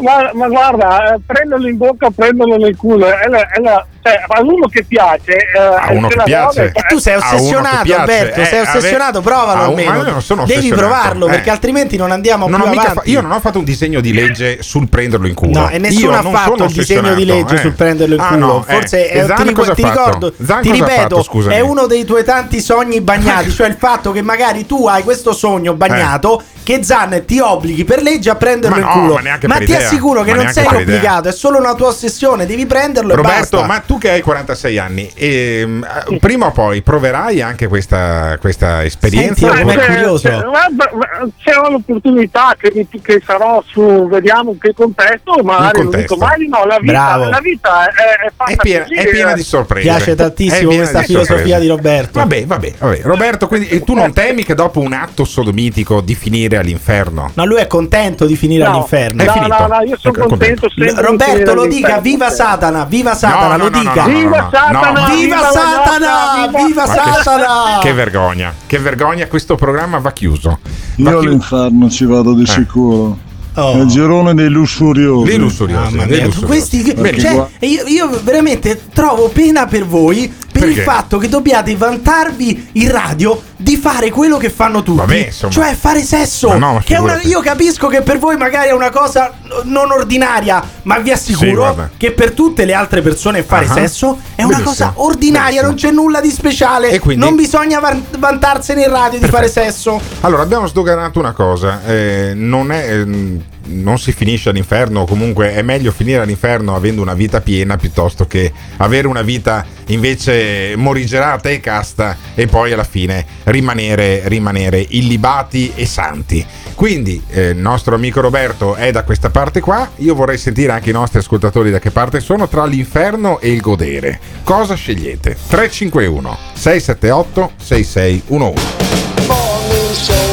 [0.00, 4.24] Ma, ma guarda, eh, prenderlo in bocca, prenderlo nel culo, è la- è la- cioè,
[4.26, 6.60] a uno che piace, eh, A uno che piace.
[6.60, 8.40] vuole, E tu sei ossessionato, piace, Alberto.
[8.40, 9.90] eh, sei ossessionato, provalo un- almeno.
[9.90, 11.30] ma io non sono Devi provarlo eh.
[11.30, 14.12] perché altrimenti non andiamo Non ho più fa- io non ho fatto un disegno di
[14.12, 15.60] legge sul prenderlo in culo.
[15.60, 17.58] No, e nessuno Io ha fatto il disegno di legge eh.
[17.58, 18.46] sul prenderlo in Ah, culo.
[18.46, 18.72] no, eh.
[18.74, 22.24] Forse è, Zan ti, ric- ti ricordo, Zan ti ripeto, fatto, è uno dei tuoi
[22.24, 27.22] tanti sogni bagnati, cioè il fatto che magari tu hai questo sogno bagnato che Zan
[27.26, 28.80] ti obblighi per legge a prenderlo Eh.
[28.80, 29.20] In culo.
[29.46, 33.16] ma ti assicuro che non sei obbligato, è solo una tua ossessione, devi prenderlo e
[33.16, 33.66] Roberto, basta.
[33.66, 38.84] ma tu che hai 46 anni, ehm, eh, prima o poi proverai anche questa, questa
[38.84, 39.52] esperienza?
[39.54, 40.28] Senti, Cioè, curioso.
[40.28, 45.88] cioè, guarda, ma se ho l'opportunità che, che sarò su, vediamo che contesto, magari In
[45.88, 48.94] non dico mai no, la vita, la vita è, è, è fatta È piena, così,
[48.94, 49.34] è piena eh.
[49.34, 49.86] di sorprese.
[49.88, 51.60] Piace tantissimo questa di filosofia sorprese.
[51.60, 52.18] di Roberto.
[52.18, 53.00] Vabbè, vabbè, vabbè.
[53.02, 57.30] Roberto, quindi e tu non temi che dopo un atto sodomitico di finire all'inferno?
[57.34, 59.24] No, lui è contento di finire No, all'inferno.
[59.24, 63.64] No, no, no, io sono contento di Roberto lo dica, viva Satana, viva Satana, No,
[63.64, 64.04] lo no, no, dica.
[64.06, 64.48] Viva.
[64.52, 65.08] Satana!
[65.14, 66.64] Viva Satana!
[66.66, 66.90] Viva che-
[67.22, 67.78] Satana!
[67.82, 70.58] Che vergogna, che vergogna, questo programma va chiuso.
[70.96, 71.26] Va Io chiuso.
[71.28, 72.46] all'inferno ci vado di Eh.
[72.46, 73.18] sicuro.
[73.54, 73.74] Oh.
[73.74, 75.24] Nel girone dei lussuriosi.
[75.30, 76.46] Dei lussuriosi, Mamma dei lussuriosi.
[76.46, 80.78] questi, cioè, io, io veramente trovo pena per voi per Perché?
[80.78, 85.74] il fatto che dobbiate vantarvi in radio di fare quello che fanno tutti, Vabbè, cioè
[85.74, 86.48] fare sesso.
[86.50, 89.32] Ma no, ma che è una- io capisco che per voi magari è una cosa
[89.64, 91.90] non ordinaria, ma vi Sì, assicuro guarda.
[91.98, 93.72] che per tutte le altre persone fare Ah.
[93.74, 95.66] sesso è una Benissimo, cosa ordinaria, benissimo.
[95.66, 96.88] non c'è nulla di speciale.
[96.90, 100.00] E quindi- Non bisogna van- vantarsene in radio di fare sesso.
[100.20, 101.80] Allora, abbiamo sdoganato una cosa.
[101.84, 107.14] eh, non, è, ehm, non si finisce all'inferno, comunque è meglio finire all'inferno avendo una
[107.14, 113.24] vita piena piuttosto che avere una vita invece morigerata e casta e poi alla fine
[113.44, 116.44] rimanere, rimanere illibati e santi.
[116.74, 120.90] Quindi eh, il nostro amico Roberto è da questa parte qua, io vorrei sentire anche
[120.90, 124.20] i nostri ascoltatori da che parte sono tra l'inferno e il godere.
[124.44, 125.36] Cosa scegliete?
[125.48, 130.27] 351 678 6611.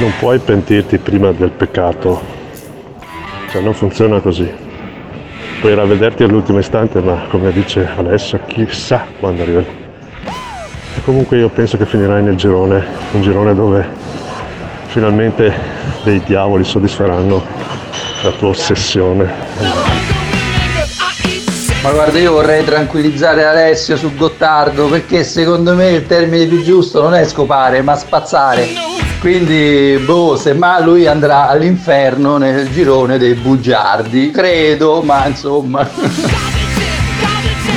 [0.00, 2.22] Non puoi pentirti prima del peccato.
[3.50, 4.50] Cioè non funziona così.
[5.60, 9.66] Puoi ravvederti all'ultimo istante, ma come dice Alessio, chissà quando arriverà.
[10.96, 12.82] E comunque io penso che finirai nel girone,
[13.12, 13.86] un girone dove
[14.86, 15.52] finalmente
[16.02, 17.44] dei diavoli soddisferanno
[18.22, 19.30] la tua ossessione.
[21.82, 27.02] Ma guarda, io vorrei tranquillizzare Alessio su Gottardo perché secondo me il termine più giusto
[27.02, 28.89] non è scopare, ma spazzare.
[29.20, 35.86] Quindi, boh, semmai lui andrà all'inferno nel girone dei bugiardi, credo, ma insomma.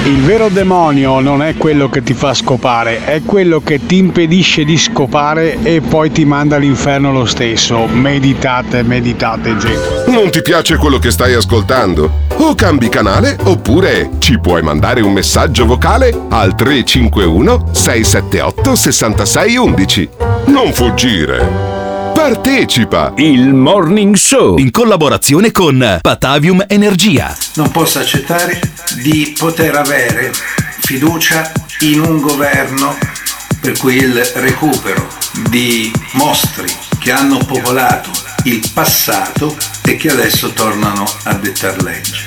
[0.06, 4.66] Il vero demonio non è quello che ti fa scopare, è quello che ti impedisce
[4.66, 7.88] di scopare e poi ti manda all'inferno lo stesso.
[7.88, 10.12] Meditate, meditate, gente.
[10.12, 12.26] Non ti piace quello che stai ascoltando?
[12.36, 20.10] O cambi canale oppure ci puoi mandare un messaggio vocale al 351 678 6611.
[20.48, 21.83] Non fuggire.
[22.24, 23.12] Partecipa!
[23.18, 27.36] Il Morning Show in collaborazione con Patavium Energia.
[27.56, 28.62] Non posso accettare
[29.02, 30.32] di poter avere
[30.80, 31.52] fiducia
[31.82, 32.98] in un governo
[33.60, 35.06] per cui il recupero
[35.50, 38.10] di mostri che hanno popolato
[38.46, 39.54] il passato
[39.86, 42.24] e che adesso tornano a dettar legge.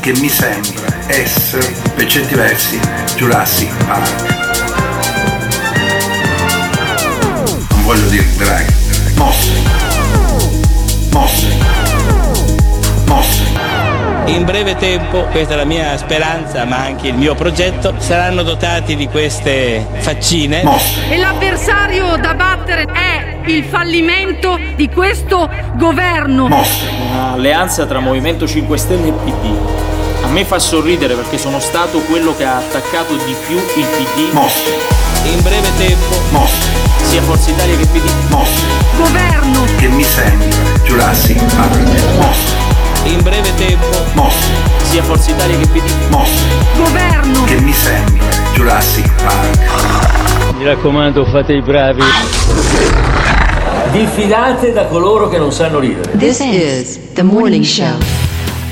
[0.00, 2.80] Che mi sembra essere, per certi versi,
[3.16, 4.34] Jurassic Park.
[7.68, 8.85] Non voglio dire draghi.
[9.16, 9.62] Mostri.
[11.12, 11.54] Mostri.
[13.06, 13.44] Mostri.
[14.26, 18.94] In breve tempo, questa è la mia speranza, ma anche il mio progetto, saranno dotati
[18.96, 20.62] di queste faccine.
[21.08, 26.46] E l'avversario da battere è il fallimento di questo governo.
[26.46, 29.95] Un'alleanza tra Movimento 5 Stelle e PD.
[30.26, 34.34] A me fa sorridere perché sono stato quello che ha attaccato di più il PD.
[35.32, 36.16] In breve tempo,
[37.02, 38.10] sia Forza Italia che PD.
[38.96, 39.64] Governo.
[39.78, 40.48] Che mi sembra
[40.82, 41.78] Jurassic Park.
[42.18, 43.12] Mostri.
[43.12, 44.30] In breve tempo,
[44.82, 45.92] sia Forza Italia che PD.
[46.76, 47.44] Governo.
[47.44, 50.56] Che mi sembra Jurassic Park.
[50.58, 52.02] Mi raccomando, fate i bravi.
[53.92, 56.18] Diffidate da coloro che non sanno ridere.
[56.18, 58.25] This is the morning show.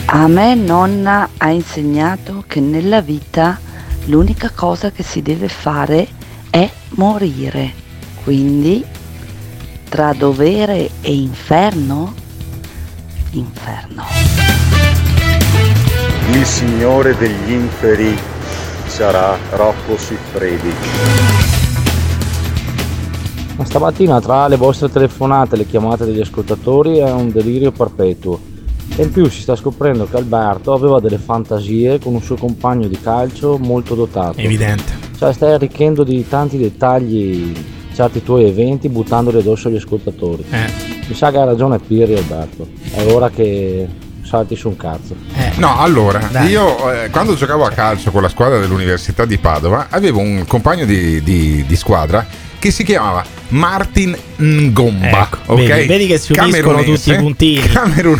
[0.06, 3.58] A me nonna ha insegnato che nella vita
[4.04, 6.06] l'unica cosa che si deve fare
[6.50, 7.72] è morire.
[8.22, 8.84] Quindi
[9.88, 12.14] tra dovere e inferno,
[13.30, 14.04] inferno.
[16.30, 18.16] Il signore degli inferi
[18.86, 20.72] sarà Rocco Siffredi.
[23.56, 28.52] Ma stamattina tra le vostre telefonate e le chiamate degli ascoltatori è un delirio perpetuo.
[28.96, 32.86] E in più si sta scoprendo che Alberto aveva delle fantasie con un suo compagno
[32.86, 34.38] di calcio molto dotato.
[34.38, 34.92] Evidente.
[35.18, 37.52] Cioè stai arricchendo di tanti dettagli
[37.94, 40.44] certi tuoi eventi buttandoli addosso agli ascoltatori.
[40.50, 40.70] Eh.
[41.06, 42.68] Mi sa che ha ragione Pirri Alberto.
[42.92, 43.88] È ora che
[44.22, 45.14] salti su un cazzo.
[45.56, 46.48] No, allora, Dai.
[46.48, 50.84] io eh, quando giocavo a calcio con la squadra dell'Università di Padova avevo un compagno
[50.84, 52.26] di, di- di squadra
[52.64, 55.28] che si chiamava Martin Ngomba.
[55.30, 55.64] Ecco, ok?
[55.66, 57.62] vedi, vedi che si uniscono tutti i puntini.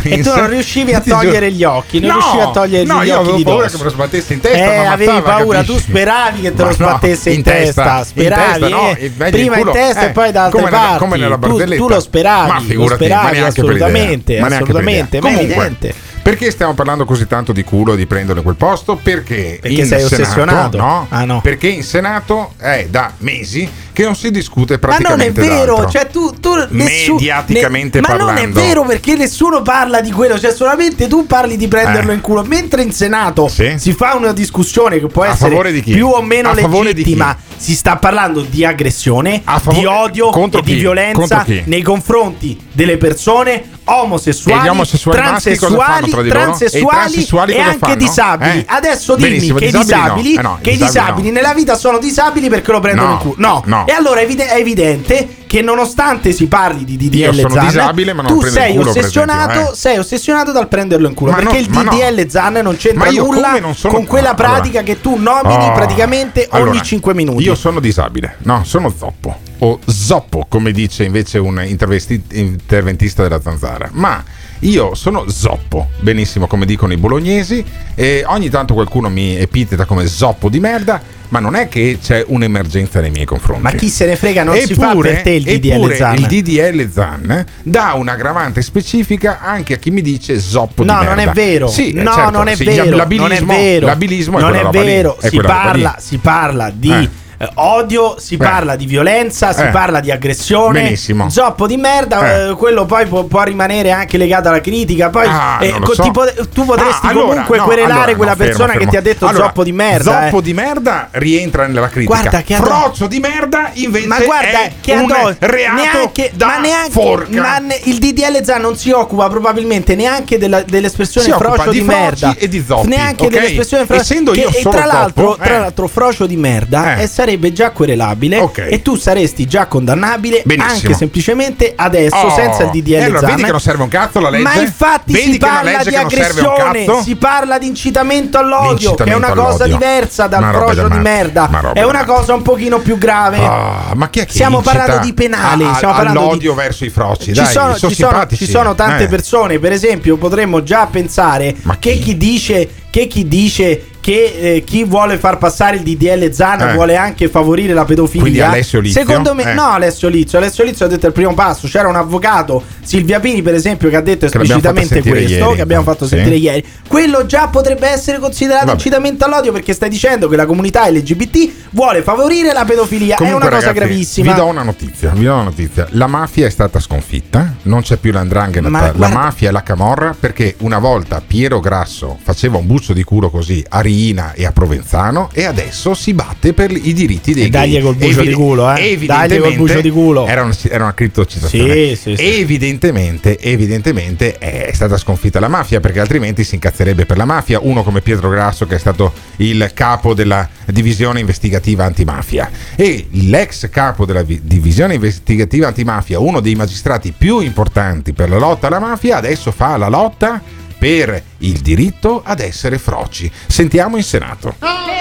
[0.03, 3.07] E tu non riuscivi a togliere gli occhi, non No, riuscivi a togliere no, gli
[3.07, 4.59] io occhi avevo paura che me lo sbattesse in testa.
[4.75, 5.73] Eh, ma avevi paura, capisci?
[5.85, 9.13] tu speravi che te lo Ma no, sbattesse in, testa, in speravi, testa, no, eh?
[9.17, 10.99] meglio prima in in testa Eh, e poi da altre come nella- parti.
[10.99, 11.83] come nella tu, barzelletta.
[11.83, 15.95] tu lo speravi, Ma lo figurati, speravi ma assolutamente, per assolutamente, ma è evidente.
[16.25, 18.97] Perché stiamo parlando così tanto di culo e di prendere quel posto?
[18.97, 20.77] Perché, Perché in sei Senato, ossessionato?
[20.79, 21.41] No, Ah, no.
[21.43, 25.75] Perché in Senato è da mesi che non si discute Ma non è praticamente vero,
[25.75, 25.91] d'altro.
[25.91, 28.59] cioè tu, tu nessu- Mediaticamente ne- Ma non è parlando.
[28.61, 32.15] vero perché nessuno parla di quello, cioè solamente tu parli di prenderlo Eh.
[32.15, 33.75] in culo, mentre in Senato Sì.
[33.77, 38.41] si fa una discussione che può essere più o meno A legittima, si sta parlando
[38.43, 40.31] di aggressione, favore- di odio
[40.61, 40.79] e di chi?
[40.79, 41.63] violenza Contro chi?
[41.67, 46.27] nei confronti delle persone E omosessuali, omosessuali transessuali, di?
[46.27, 47.95] E transessuali e cosa anche fanno?
[47.97, 48.59] disabili.
[48.59, 48.65] Eh?
[48.69, 50.15] Adesso dimmi Benissimo, che i disabili no.
[50.15, 51.35] disabili, Eh no, che i disabili disabili no.
[51.35, 53.35] nella vita sono disabili perché lo prendono No, in culo.
[53.39, 53.63] No.
[53.67, 53.87] no.
[53.87, 58.23] E allora è evidente che nonostante si parli di DDL Io sono Zan, disabile, ma
[58.23, 59.77] non tu prendo sei culo, ossessionato, eh.
[59.77, 61.91] sei ossessionato dal prenderlo in culo Ma perché no, il ma no.
[61.93, 64.95] DDL Zan non c'entra nulla sono- con quella pratica allora.
[64.95, 65.73] che tu nomini Oh.
[65.73, 67.45] praticamente ogni Allora, 5 minuti.
[67.45, 69.37] Io sono disabile, no, sono zoppo.
[69.59, 73.91] O zoppo, come dice invece un interventista della zanzara.
[73.93, 74.23] Ma
[74.65, 77.65] io sono zoppo, benissimo come dicono i bolognesi.
[77.95, 81.01] E ogni tanto qualcuno mi epiteta come zoppo di merda.
[81.29, 83.63] Ma non è che c'è un'emergenza nei miei confronti.
[83.63, 86.15] Ma chi se ne frega, non si fa per te il DDL eppure Zan.
[86.17, 91.15] il DDL Zan dà un'aggravante specifica anche a chi mi dice zoppo No, di merda.
[91.23, 91.67] non è vero.
[91.67, 92.85] Sì, eh, no, certo, non è sì, vero.
[92.85, 93.87] Non è l'abilismo- vero.
[93.87, 95.19] L'abilismo è non è roba lì, vero.
[95.19, 97.09] è Si parla, si parla di Eh.
[97.45, 98.39] Eh, odio, si Eh.
[98.39, 99.69] parla di violenza, si Eh.
[99.69, 100.83] parla di aggressione.
[100.83, 101.29] Benissimo.
[101.31, 102.55] Zoppo di merda, Eh.
[102.55, 105.11] quello poi può, può rimanere anche legato alla critica.
[105.11, 106.11] Poi Ah, co- so.
[106.11, 108.85] pot- tu potresti Ah, allora, comunque no, querelare allora, no, quella fermo, persona fermo.
[108.85, 110.23] che ti ha detto Allora, zoppo di merda.
[110.25, 112.21] Zoppo di merda rientra nella critica.
[112.21, 116.47] Guarda che addo- Frozzo di merda invece Ma guarda è che un reato neanche, da
[116.47, 117.41] ma neanche forca.
[117.41, 121.85] ma ne- il DDL Zan non si occupa probabilmente neanche della- dell'espressione frocio di di,
[121.85, 123.31] merda e di zoppi, neanche ok?
[123.33, 126.97] dell'espressione frocio Essendo che- io e solo tra l'altro, zoppo, tra l'altro frocio di merda
[126.97, 127.07] Eh.
[127.07, 128.67] sarebbe già querelabile Ok.
[128.71, 130.73] e tu saresti già condannabile Benissimo.
[130.75, 133.89] anche semplicemente adesso Oh, senza il DDL e allora Zan vedi che non serve un
[133.89, 134.43] cazzo la legge?
[134.43, 139.33] ma infatti Vedi si parla di aggressione si parla di incitamento all'odio che è una
[139.33, 139.77] cosa all'odio.
[139.77, 144.21] diversa dal da di merda è una cosa un pochino più grave Ah, ma chi
[144.21, 147.33] è che Stiamo parlando di penale, a- stiamo parlando all'odio di- verso i froci, ci
[147.33, 149.09] dai, sono, sono ci, sono, ci sono tante Eh.
[149.09, 154.85] persone, per esempio, potremmo già pensare che chi dice che chi dice che eh, chi
[154.85, 156.73] vuole far passare il DDL Zan Eh.
[156.75, 158.21] vuole anche favorire la pedofilia.
[158.21, 159.01] Quindi Alessio Lizio?
[159.01, 159.55] Secondo me, Eh.
[159.55, 160.37] no, Alessio Lizio.
[160.37, 161.67] Alessio Lizio ha detto il primo passo.
[161.67, 165.55] C'era un avvocato, Silvia Pini, per esempio, che ha detto Che esplicitamente sentire questo, ieri.
[165.55, 166.17] che abbiamo fatto Sì.
[166.17, 166.63] sentire ieri.
[166.87, 168.77] Quello già potrebbe essere considerato Vabbè.
[168.77, 173.17] incitamento all'odio perché stai dicendo che la comunità LGBT vuole favorire la pedofilia.
[173.17, 174.33] Comunque, è una cosa ragazzi, gravissima.
[174.35, 175.87] Vi do una notizia, vi do una notizia.
[175.93, 179.63] La mafia è stata sconfitta, non c'è più l'andrangheta, Ma la guarda- mafia e la
[179.63, 184.45] camorra perché una volta Piero Grasso faceva un buccio di culo così a Riina e
[184.45, 187.83] a Provenzano e adesso si batte per i diritti dei E dagli gay.
[187.83, 188.99] col bucio di culo, eh.
[189.07, 190.27] Dagli col bucio di culo.
[190.27, 191.95] Era una, era una criptocitazione.
[191.95, 192.41] Sì, sì, sì.
[192.41, 197.61] Evidentemente, evidentemente è stata sconfitta la mafia perché altrimenti si incazzerebbe per la mafia.
[197.63, 203.69] Uno come Pietro Grasso che è stato il capo della divisione investigativa antimafia e l'ex
[203.71, 208.81] capo della vi- divisione investigativa antimafia, uno dei magistrati più importanti per la lotta alla
[208.81, 210.43] mafia, adesso fa la lotta
[210.85, 213.33] per il diritto ad essere froci.
[213.47, 214.55] Sentiamo in Senato.
[214.61, 214.93] Allora,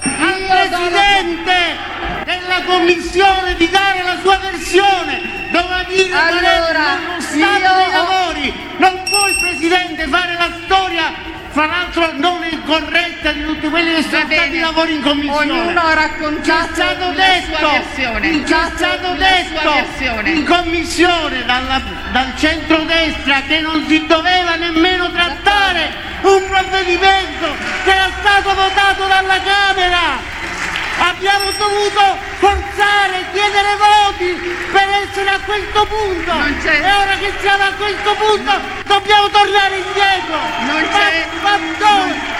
[0.00, 1.52] al presidente
[2.24, 5.20] della commissione di dare la sua versione
[5.52, 11.12] doveva dire Allora, lo stato io dei lavori non può il presidente fare la storia
[11.54, 15.50] fra l'altro non corretta di tutti quelli che sono stati i lavori in commissione.
[15.52, 17.82] Ognuno ha raccontato Ci è stato detto è
[18.44, 21.80] Fatto stato detto in commissione dalla-
[22.10, 25.92] dal centrodestra che non si doveva nemmeno trattare
[26.22, 30.33] un provvedimento che era stato votato dalla Camera
[30.98, 32.02] Abbiamo dovuto
[32.38, 34.30] forzare, chiedere voti
[34.70, 36.32] per essere a questo punto.
[36.64, 38.52] E ora che siamo a questo punto
[38.86, 40.38] dobbiamo tornare indietro.
[40.70, 41.96] Non Ma- c'è- ma no,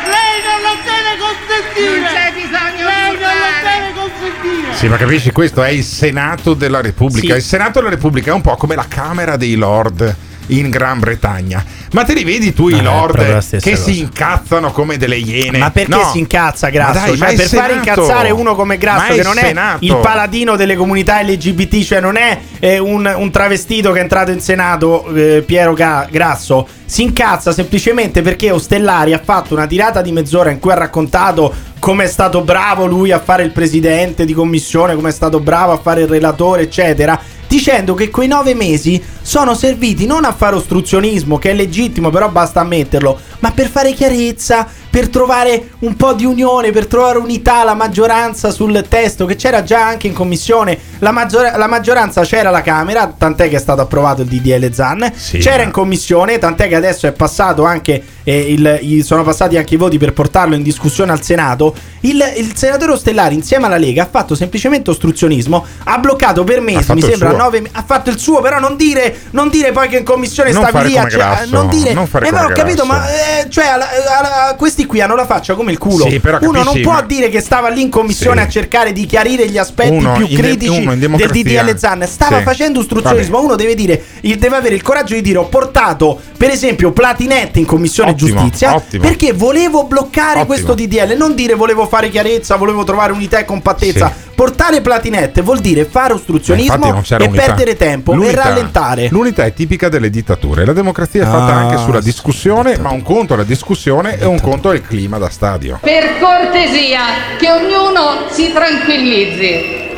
[0.07, 1.99] lei non lo deve consentire.
[1.99, 4.75] Non c'è bisogno Lei di non lo deve consentire.
[4.75, 7.35] Sì, ma capisci, questo è il Senato della Repubblica.
[7.35, 7.39] Sì.
[7.41, 10.15] Il Senato della Repubblica è un po' come la Camera dei Lord
[10.49, 11.65] in Gran Bretagna.
[11.93, 12.99] Ma te li vedi tu i è proprio la
[13.33, 13.83] Lord che cosa.
[13.83, 15.59] si incazzano come delle iene?
[15.59, 16.09] Ma perché No.
[16.11, 16.93] si incazza Ma Grasso?
[16.93, 17.89] dai, cioè, è per fare Senato.
[18.01, 19.85] incazzare uno come Grasso, è che non è Senato.
[19.85, 24.31] il paladino delle comunità LGBT, cioè non è eh, un, un travestito che è entrato
[24.33, 30.03] in Senato, eh, Piero Ga- Grasso, si incazza semplicemente perché Ostellari ha fatto una tirata
[30.03, 34.25] di mezz'ora in cui ha raccontato come è stato bravo lui a fare il presidente
[34.25, 37.19] di commissione, come è stato bravo a fare il relatore, eccetera.
[37.55, 42.29] Dicendo che quei nove mesi sono serviti non a fare ostruzionismo, che è legittimo, però
[42.29, 47.65] basta ammetterlo, ma per fare chiarezza, per trovare un po' di unione, per trovare unità,
[47.65, 50.79] la maggioranza sul testo che c'era già anche in commissione.
[51.01, 55.13] La, maggior- la maggioranza c'era alla Camera, tant'è che è stato approvato il DDL Zan.
[55.17, 59.23] Sì, c'era ma- in commissione, tant'è che adesso è passato anche eh, il- i- sono
[59.25, 61.75] passati anche i voti per portarlo in discussione al Senato.
[62.01, 65.67] Il, il senatore Ostellari, insieme alla Lega, ha fatto semplicemente ostruzionismo.
[65.85, 69.49] Ha bloccato per mesi, mi sembra, nove ha fatto il suo, però non dire, non
[69.51, 72.31] dire poi che in commissione Non stavi lì a cioè, non dire non fare eh,
[72.33, 73.89] ma ho capito, ma eh, cioè alla-
[74.19, 76.09] alla- questi qui hanno la faccia come il culo.
[76.09, 78.47] Sì, però Uno non capisci, può ma- dire che stava lì in commissione Sì.
[78.47, 82.07] a cercare di chiarire gli aspetti Uno più de- critici in del DDL Zan.
[82.07, 82.43] Stava Sì.
[82.45, 83.40] facendo ostruzionismo.
[83.43, 87.59] Uno deve dire, il- deve avere il coraggio di dire: ho portato, per esempio, Platinetti
[87.61, 89.02] in commissione Ottimo, giustizia ottimo.
[89.02, 90.47] perché volevo bloccare Ottimo.
[90.47, 91.16] questo DDL.
[91.16, 94.12] Non dire volevo fare chiarezza, volevo trovare unità e compattezza.
[94.35, 97.44] Portare Platinette vuol dire fare Infatti ostruzionismo c'era e unità.
[97.44, 99.09] perdere tempo e L'unità- rallentare.
[99.11, 100.65] L'unità è tipica delle dittature.
[100.65, 104.24] La democrazia è fatta Ah, anche sulla discussione, ma un conto è la discussione e
[104.24, 105.78] un conto è il clima da stadio.
[105.82, 107.01] Per cortesia,
[107.39, 109.93] che ognuno si tranquillizzi.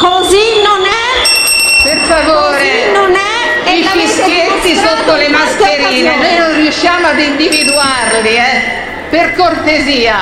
[0.00, 1.84] Così non è?
[1.84, 2.58] Per favore.
[2.58, 8.84] Così non è, e I fischietti sotto le mascherine, noi non riusciamo ad individuarli, eh?
[9.10, 10.16] Per cortesia.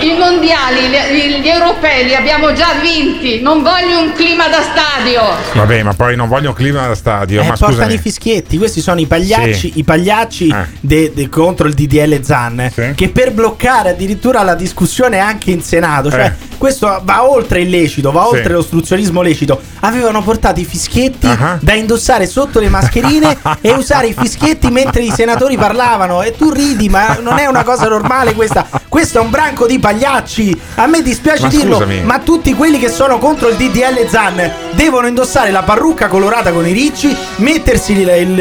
[0.00, 5.22] I mondiali, gli, gli europei li abbiamo già vinti, non voglio un clima da stadio.
[5.54, 7.40] Vabbè, ma poi non voglio un clima da stadio.
[7.40, 7.94] Eh, ma portano scusami.
[7.94, 9.72] i fischietti, questi sono i pagliacci, Sì.
[9.76, 10.66] i pagliacci Eh.
[10.80, 16.10] de- de- contro il DDL Zan che per bloccare addirittura la discussione anche in Senato,
[16.10, 16.32] cioè Eh.
[16.58, 18.36] questo va oltre il lecito, va Sì.
[18.36, 21.58] oltre l'ostruzionismo lecito, avevano portato i fischietti Ah.
[21.60, 26.50] da indossare sotto le mascherine e usare i fischietti mentre i senatori parlavano e tu
[26.50, 28.66] ridi, ma non è una cosa normale questa.
[28.88, 30.60] Questo è un branco di pagliacci.
[30.76, 32.00] A me dispiace Ma dirlo, scusami.
[32.02, 36.66] ma tutti quelli che sono contro il DDL Zan devono indossare la parrucca colorata con
[36.66, 38.36] i ricci, mettersi il, il-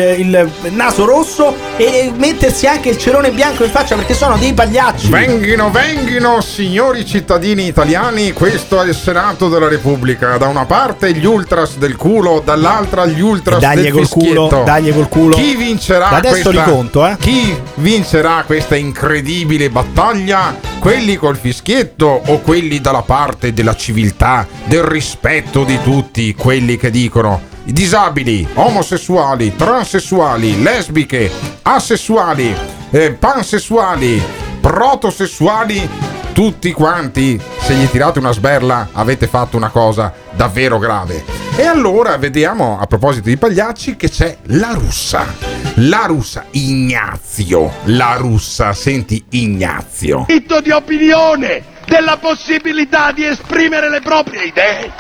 [0.64, 5.10] il naso rosso e mettersi anche il cerone bianco in faccia perché sono dei pagliacci.
[5.10, 10.38] Venghino, venghino, signori cittadini italiani, questo è il Senato della Repubblica.
[10.38, 14.94] Da una parte gli ultras del culo, dall'altra gli ultras Dagli del col culo, dagli
[14.94, 15.36] col culo.
[15.36, 17.16] Chi vincerà Da adesso questa, li conto, eh.
[17.20, 20.56] Chi vincerà questa incredibile battaglia?
[20.88, 26.90] Quelli col fischietto o quelli dalla parte della civiltà, del rispetto di tutti, quelli che
[26.90, 31.30] dicono disabili, omosessuali, transessuali, lesbiche,
[31.64, 32.56] asessuali,
[32.92, 34.24] eh, pansessuali,
[34.62, 35.90] protosessuali,
[36.38, 41.26] tutti quanti, se gli tirate una sberla, avete fatto una cosa davvero grave.
[41.56, 45.26] E allora vediamo, a proposito di pagliacci, che c'è la russa.
[45.78, 47.74] La russa, Ignazio.
[47.86, 50.26] La russa, senti Ignazio.
[50.28, 54.92] diritto di opinione, della possibilità di esprimere le proprie idee.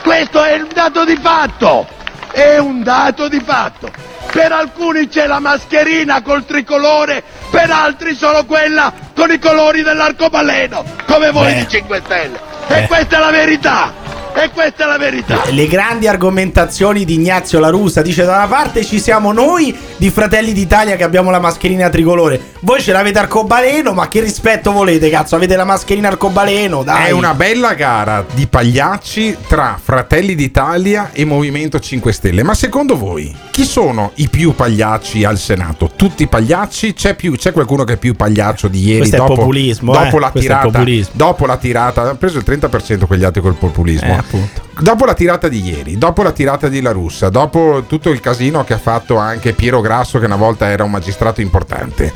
[0.00, 1.88] Questo è un dato di fatto,
[2.30, 4.13] è un dato di fatto.
[4.34, 10.84] Per alcuni c'è la mascherina col tricolore, per altri solo quella con i colori dell'arcobaleno,
[11.06, 12.40] come voi di 5 Stelle.
[12.66, 13.92] E questa è la verità,
[14.34, 15.42] e questa è la verità.
[15.50, 20.10] Le grandi argomentazioni di Ignazio La Russa dice da una parte ci siamo noi di
[20.10, 22.40] Fratelli d'Italia che abbiamo la mascherina tricolore.
[22.60, 25.36] Voi ce l'avete arcobaleno, ma che rispetto volete, cazzo?
[25.36, 27.08] Avete la mascherina arcobaleno, dai.
[27.08, 32.42] È una bella gara di pagliacci tra Fratelli d'Italia e Movimento 5 Stelle.
[32.42, 35.90] Ma secondo voi chi sono i più pagliacci al Senato?
[35.94, 36.94] Tutti pagliacci?
[36.94, 38.98] C'è, più- c'è qualcuno che è più pagliaccio di ieri?
[38.98, 40.20] Questo è dopo, populismo, dopo eh.
[40.20, 41.12] la Questo è tirata, populismo.
[41.12, 44.18] dopo la tirata, hanno preso il 30% quegli altri col populismo.
[44.18, 44.62] Eh, appunto.
[44.80, 48.64] Dopo la tirata di ieri, dopo la tirata di La Russa, dopo tutto il casino
[48.64, 52.12] che ha fatto anche Piero Grasso, che una volta era un magistrato importante,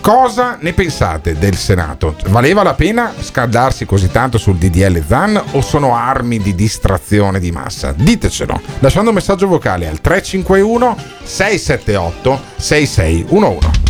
[0.00, 2.16] cosa ne pensate del Senato?
[2.28, 7.52] Valeva la pena scaldarsi così tanto sul DDL Zan o sono armi di distrazione di
[7.52, 7.92] massa?
[7.96, 13.88] Ditecelo lasciando un messaggio vocale al 351 678 6611.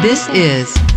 [0.00, 0.91] This is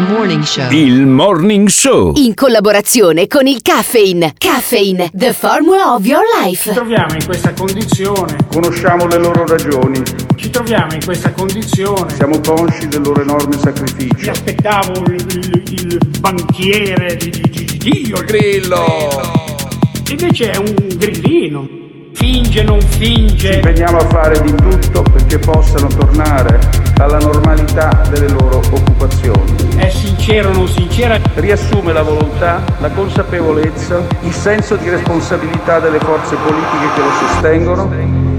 [0.00, 0.70] morning show.
[0.70, 2.12] Il Morning Show.
[2.16, 4.32] In collaborazione con il Caffeine.
[4.38, 6.68] Caffeine, the formula of your life.
[6.68, 10.00] Ci troviamo in questa condizione, Conosciamo le loro ragioni,
[10.36, 12.12] ci troviamo in questa condizione.
[12.14, 14.14] siamo consci del loro enorme sacrificio.
[14.20, 18.84] Mi aspettavo il, il- il banchiere di, di, di, di Dio, il grillo.
[20.10, 21.68] Invece è un grillino.
[22.14, 23.54] Finge, non Ci finge.
[23.54, 26.58] impegniamo a fare di tutto perché possano tornare
[26.98, 29.54] alla normalità delle loro occupazioni.
[29.76, 31.18] È sincero, non sincera.
[31.34, 38.31] Riassume la volontà, la consapevolezza, il senso di responsabilità delle forze politiche che lo sostengono.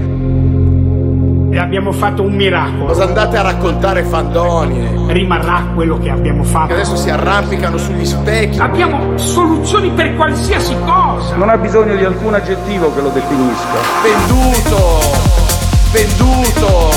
[1.54, 2.86] E abbiamo fatto un miracolo.
[2.86, 4.92] Cosa andate a raccontare fandonie?
[5.06, 6.66] Rimarrà quello che abbiamo fatto.
[6.66, 8.58] Che adesso si arrampicano sugli specchi.
[8.58, 11.36] Abbiamo soluzioni per qualsiasi cosa.
[11.36, 13.68] Non ha bisogno di alcun aggettivo che lo definisca.
[14.02, 14.98] Venduto!
[15.92, 16.90] Venduto!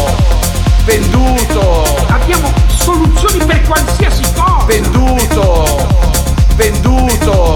[0.85, 1.83] Venduto!
[2.07, 4.65] Abbiamo soluzioni per qualsiasi cosa.
[4.65, 5.65] Venduto!
[6.55, 7.55] Venduto!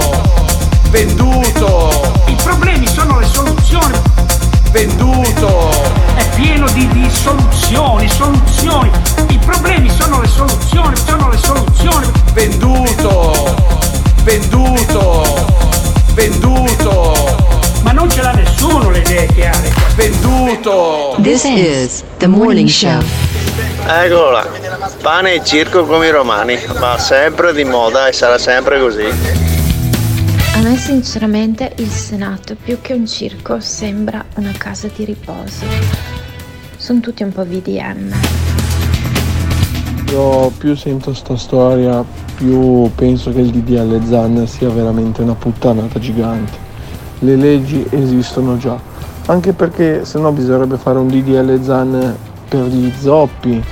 [0.91, 1.89] Venduto!
[2.27, 4.20] I problemi sono le soluzioni.
[4.71, 5.69] Venduto!
[6.15, 8.89] È pieno di, di soluzioni, soluzioni.
[9.27, 12.07] I problemi sono le soluzioni, sono le soluzioni.
[12.31, 13.53] Venduto!
[14.23, 15.45] Venduto!
[16.13, 17.15] Venduto!
[17.83, 19.73] Ma non ce l'ha nessuno le idee chiare.
[19.95, 21.17] Venduto!
[21.21, 23.03] This is the morning show.
[23.85, 24.47] Eccola,
[25.01, 29.50] pane e circo come i romani, ma sempre di moda e sarà sempre così.
[30.61, 35.65] Me sinceramente il Senato più che un circo sembra una casa di riposo.
[36.77, 38.13] Sono tutti un po' VDM.
[40.11, 42.05] Io più sento sta storia,
[42.35, 46.55] più penso che il DDL Zan sia veramente una puttanata gigante.
[47.19, 48.79] Le leggi esistono già,
[49.25, 52.15] anche perché se no bisognerebbe fare un DDL Zan
[52.47, 53.63] per gli zoppi.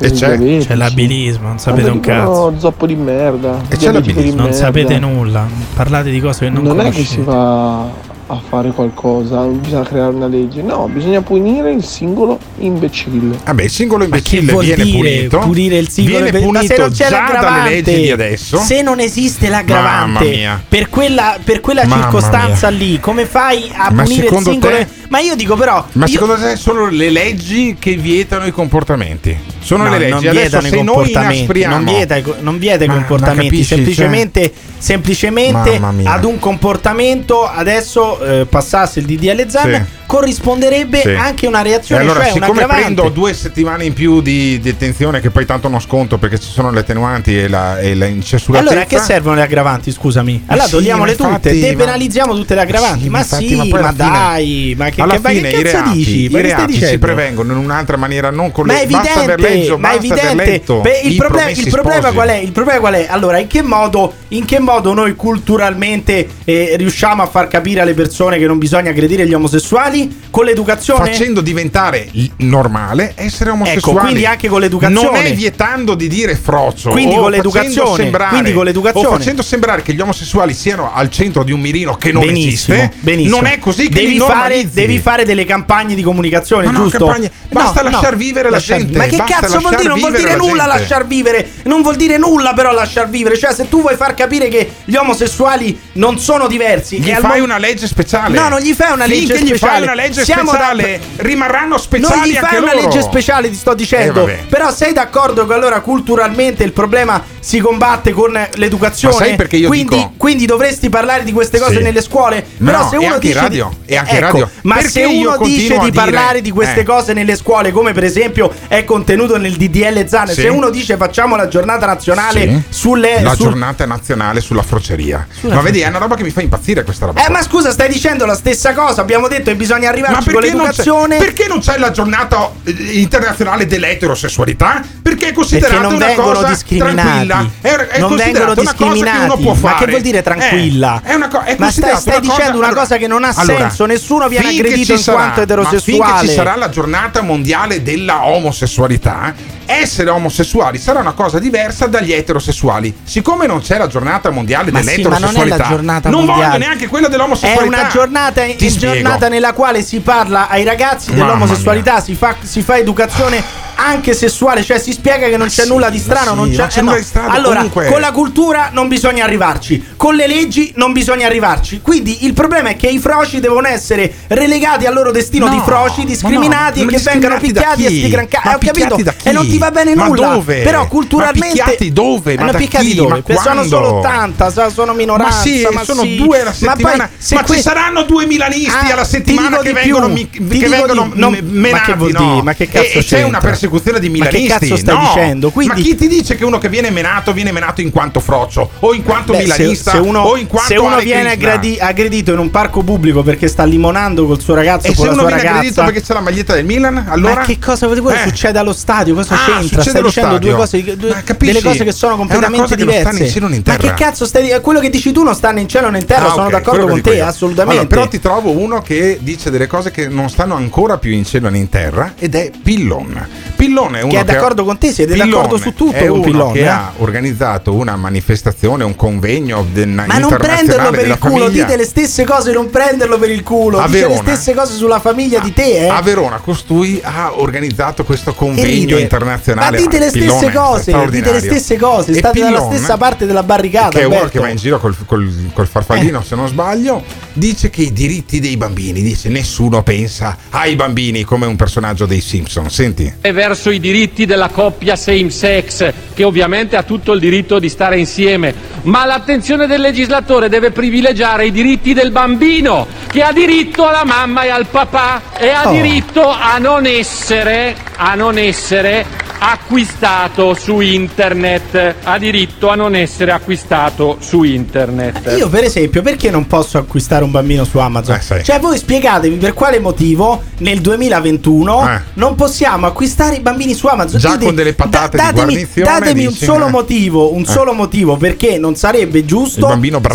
[0.00, 0.36] E c'è?
[0.58, 2.54] C'è l'abilismo, non sapete un cazzo.
[2.58, 3.60] zoppo di merda.
[3.68, 4.52] E c'è di Non merda".
[4.52, 7.06] sapete nulla, parlate di cose che non, Non è che conoscete.
[7.14, 10.62] si va a fare qualcosa, bisogna creare una legge.
[10.62, 13.36] No, bisogna punire il singolo imbecille.
[13.44, 15.38] Vabbè, il singolo Ma che imbecille vuol viene dire punito.
[15.40, 18.56] punire il singolo viene ma punito se non c'è già dalle leggi di adesso.
[18.58, 20.62] se non esiste Mamma l'aggravante mia.
[20.66, 24.74] per quella, per quella circostanza lì, come fai a Ma punire il singolo?
[24.74, 28.50] te- Ma io dico però, Ma io- secondo te sono le leggi che vietano i
[28.52, 29.36] comportamenti?
[29.60, 30.10] Sono No, le leggi.
[30.10, 33.44] non Adesso vietano i se noi comportamenti, inaspriamo non vieta, i- non vieta i comportamenti,
[33.44, 33.76] capisci, cioè?
[33.76, 36.12] semplicemente, semplicemente Mamma mia.
[36.12, 40.02] ad un comportamento adesso eh, passasse il DDL Zan Sì.
[40.06, 41.08] Corrisponderebbe Sì.
[41.10, 45.30] anche una E reazione, allora, cioè siccome prendo due settimane in più di detenzione, che
[45.30, 48.06] poi tanto non sconto perché ci sono le attenuanti e la, e la.
[48.52, 49.90] Allora, a che servono le aggravanti?
[49.90, 50.44] Scusami.
[50.46, 53.02] Allora, sì, togliamole ma infatti, tutte, ma- depenalizziamo tutte le aggravanti.
[53.02, 55.62] Sì, ma infatti, sì, ma ma, fine- dai, ma che, Alla che, ma fine che
[55.62, 56.24] cazzo reati, dici?
[56.24, 59.58] i Ma reati si prevengono in un'altra maniera, non con Ma le basta aver evidente,
[59.62, 60.44] letto, ma è basta evidente.
[60.44, 62.36] letto Beh, il, Promessi il problema qual è?
[62.36, 63.06] Il problema qual è?
[63.08, 67.94] Allora, in che modo, in che modo noi culturalmente eh, riusciamo a far capire alle
[67.94, 70.03] persone che non bisogna aggredire gli omosessuali?
[70.30, 71.10] Con l'educazione?
[71.10, 72.08] Facendo diventare
[72.38, 73.96] normale essere omosessuali.
[73.98, 75.18] Ecco, quindi anche con l'educazione.
[75.18, 76.90] Non è vietando di dire frocio.
[76.90, 79.06] Quindi o con l'educazione, sembrare- quindi con l'educazione.
[79.06, 82.76] O facendo sembrare che gli omosessuali siano al centro di un mirino che non benissimo,
[82.76, 82.96] esiste.
[83.00, 83.36] benissimo.
[83.36, 86.98] Non è così che devi fare, devi fare delle campagne di comunicazione, no, giusto?
[87.04, 89.88] campagne- basta lasciar vivere la lasciar- gente, Ma che cazzo vuol dire?
[89.88, 90.78] Non vuol dire la nulla gente.
[90.78, 91.48] lasciar vivere.
[91.64, 93.38] Non vuol dire nulla, però lasciar vivere.
[93.38, 97.44] Cioè, se tu vuoi far capire che gli omosessuali non sono diversi, Gli fai mo-
[97.44, 98.36] una legge speciale.
[98.38, 99.83] No, non gli fai una legge Finché speciale.
[99.84, 102.86] Una legge Siamo speciale, rimarranno speciali non gli fai una loro.
[102.88, 104.26] legge speciale, ti sto dicendo.
[104.26, 104.44] Eh.
[104.48, 109.14] Però sei d'accordo che allora culturalmente il problema si combatte con l'educazione?
[109.14, 111.82] Ma sai perché io quindi, dico- quindi dovresti parlare di queste cose Sì.
[111.82, 112.44] nelle scuole.
[112.58, 114.50] No, Però se uno dice radio, di- e anche Ecco, radio.
[114.62, 116.84] Ma Perché se uno dice di parlare di queste eh.
[116.84, 120.42] cose nelle scuole, come per esempio è contenuto nel DDL Zan, Sì.
[120.42, 122.62] se uno dice facciamo la giornata nazionale Sì.
[122.70, 125.26] sulle la sul- giornata nazionale sulla froceria.
[125.30, 127.24] Sulla ma vedi, è una roba che mi fa impazzire questa roba.
[127.26, 129.00] Eh, ma scusa, stai dicendo la stessa cosa.
[129.00, 131.16] Abbiamo detto che bisogna Ma arrivarci con perché non, c'è, l'educazione.
[131.18, 132.70] perché non c'è la giornata eh,
[133.00, 134.82] internazionale dell'eterosessualità?
[135.02, 136.94] Perché è considerata Perché una cosa discriminati.
[136.96, 137.50] tranquilla.
[137.60, 139.42] È, è non vengono una cosa che uno discriminati.
[139.42, 139.84] può Ma fare.
[139.84, 141.02] che vuol dire tranquilla?
[141.04, 143.06] Eh, è una co- è ma stai, stai una cosa- dicendo una allora- cosa che
[143.06, 143.86] non ha allora, senso.
[143.86, 146.12] Nessuno viene aggredito in sarà- quanto Ma eterosessuale.
[146.12, 149.34] finché ci sarà la giornata mondiale della omosessualità,
[149.66, 152.94] essere omosessuali sarà una cosa diversa dagli eterosessuali.
[153.04, 156.24] Siccome non c'è la giornata mondiale Ma sì, ma non è dell'eterosessualità, la giornata non
[156.24, 156.50] mondiale.
[156.52, 157.64] voglio neanche quella È dell'omosessualità.
[157.80, 158.78] una giornata, è spiego.
[158.78, 163.42] giornata nella quale si parla ai ragazzi dell'omosessualità, si fa, si fa educazione
[163.74, 166.30] anche sessuale, cioè si spiega che non c'è nulla di strano.
[166.30, 167.86] sì, non c'è, c'è eh, nulla di strano, Allora, comunque.
[167.90, 171.80] con la cultura non bisogna arrivarci, con le leggi non bisogna arrivarci.
[171.82, 175.60] Quindi il problema è che i froci devono essere relegati al loro destino No, di
[175.64, 178.54] froci, discriminati ma no, e ma che vengano picchiati e sti gran ca- Ma eh,
[178.54, 178.98] ho capito?
[179.22, 180.28] E non ti va bene Ma nulla.
[180.28, 180.62] dove?
[180.62, 182.34] Però Ma culturalmente picchiati dove?
[182.34, 182.94] Ma Hanno da picchiati chi?
[182.94, 183.22] dove?
[183.26, 185.36] Ma Sono solo 80, so- sono minoranza.
[185.36, 186.16] Ma sì, sono sì.
[186.16, 186.96] due alla Ma settimana.
[186.96, 191.04] Ma, poi, se ci saranno due milanisti Ah, alla ti settimana che vengono, che vengono
[191.14, 192.42] ma menati, no?
[192.42, 193.38] Ma che cazzo c'è una
[193.68, 194.68] persecuzione di Ma che milanisti.
[194.68, 195.00] cazzo stai no.
[195.14, 195.50] dicendo?
[195.50, 198.70] Quindi- Ma chi ti dice che uno che viene menato viene menato in quanto frocio
[198.80, 201.78] o in quanto Beh, se, milanista se uno, o in quanto se uno viene aggredi-
[201.78, 205.24] aggredito in un parco pubblico perché sta limonando col suo ragazzo e con se uno
[205.26, 208.22] viene aggredito perché c'è la maglietta del Milan, allora ma che cosa vuol dire?
[208.22, 208.28] Eh.
[208.28, 209.14] succede allo stadio?
[209.14, 209.82] Cosa Ah, c'entra?
[209.82, 210.56] Stai dicendo due stadio.
[210.56, 211.52] cose, due- Ma capisci?
[211.52, 213.38] delle cose che sono completamente che diverse.
[213.38, 215.98] in Ma che cazzo stai Quello che dici tu non sta né in cielo né
[215.98, 217.80] in terra, Ah, sono ok, d'accordo che con te, assolutamente.
[217.80, 221.24] Allora, però ti trovo uno che dice delle cose che non stanno ancora più in
[221.24, 223.26] cielo né in terra ed è Pillon.
[223.54, 226.24] Pillone è uno che è d'accordo con te, siete d'accordo su tutto è con uno
[226.26, 226.52] Pillone.
[226.52, 226.66] che eh?
[226.66, 231.64] ha organizzato una manifestazione, un convegno de- Ma non prenderlo per il culo, famiglia.
[231.64, 233.78] dite le stesse cose, non prenderlo per il culo.
[233.78, 234.22] A Dice le Verona.
[234.22, 235.88] stesse cose sulla famiglia di te, eh.
[235.88, 239.76] A Verona costui ha organizzato questo convegno internazionale.
[239.78, 242.96] Ma dite le stesse Pillone, cose, dite le stesse cose, E state dalla Pillone, stessa
[242.96, 243.88] parte della barricata.
[243.90, 244.32] che è uno Alberto.
[244.32, 247.02] che va in giro col, col- col farfallino, se non sbaglio,
[247.32, 252.20] dice che i diritti dei bambini, dice nessuno pensa ai bambini come un personaggio dei
[252.20, 252.70] Simpson.
[252.70, 253.12] Senti.
[253.20, 257.68] e verso i diritti della coppia same sex, che ovviamente ha tutto il diritto di
[257.68, 258.54] stare insieme,
[258.84, 264.44] ma l'attenzione del legislatore deve privilegiare i diritti del bambino, che ha diritto alla mamma
[264.44, 265.72] e al papà e ha Oh.
[265.72, 269.04] diritto a non essere, a non essere
[269.38, 275.34] acquistato su internet, ha diritto a non essere acquistato su internet.
[275.36, 278.14] Io, per esempio, perché non posso acquistare un bambino su Amazon?
[278.42, 282.00] cioè, voi spiegatemi per quale motivo nel 2021 Eh.
[282.14, 284.18] non possiamo acquistare i bambini su Amazon.
[284.20, 286.70] Già Io con de- delle patate di datemi, datemi un dici, solo eh.
[286.70, 287.46] motivo, un Eh.
[287.46, 289.68] solo motivo perché non sarebbe giusto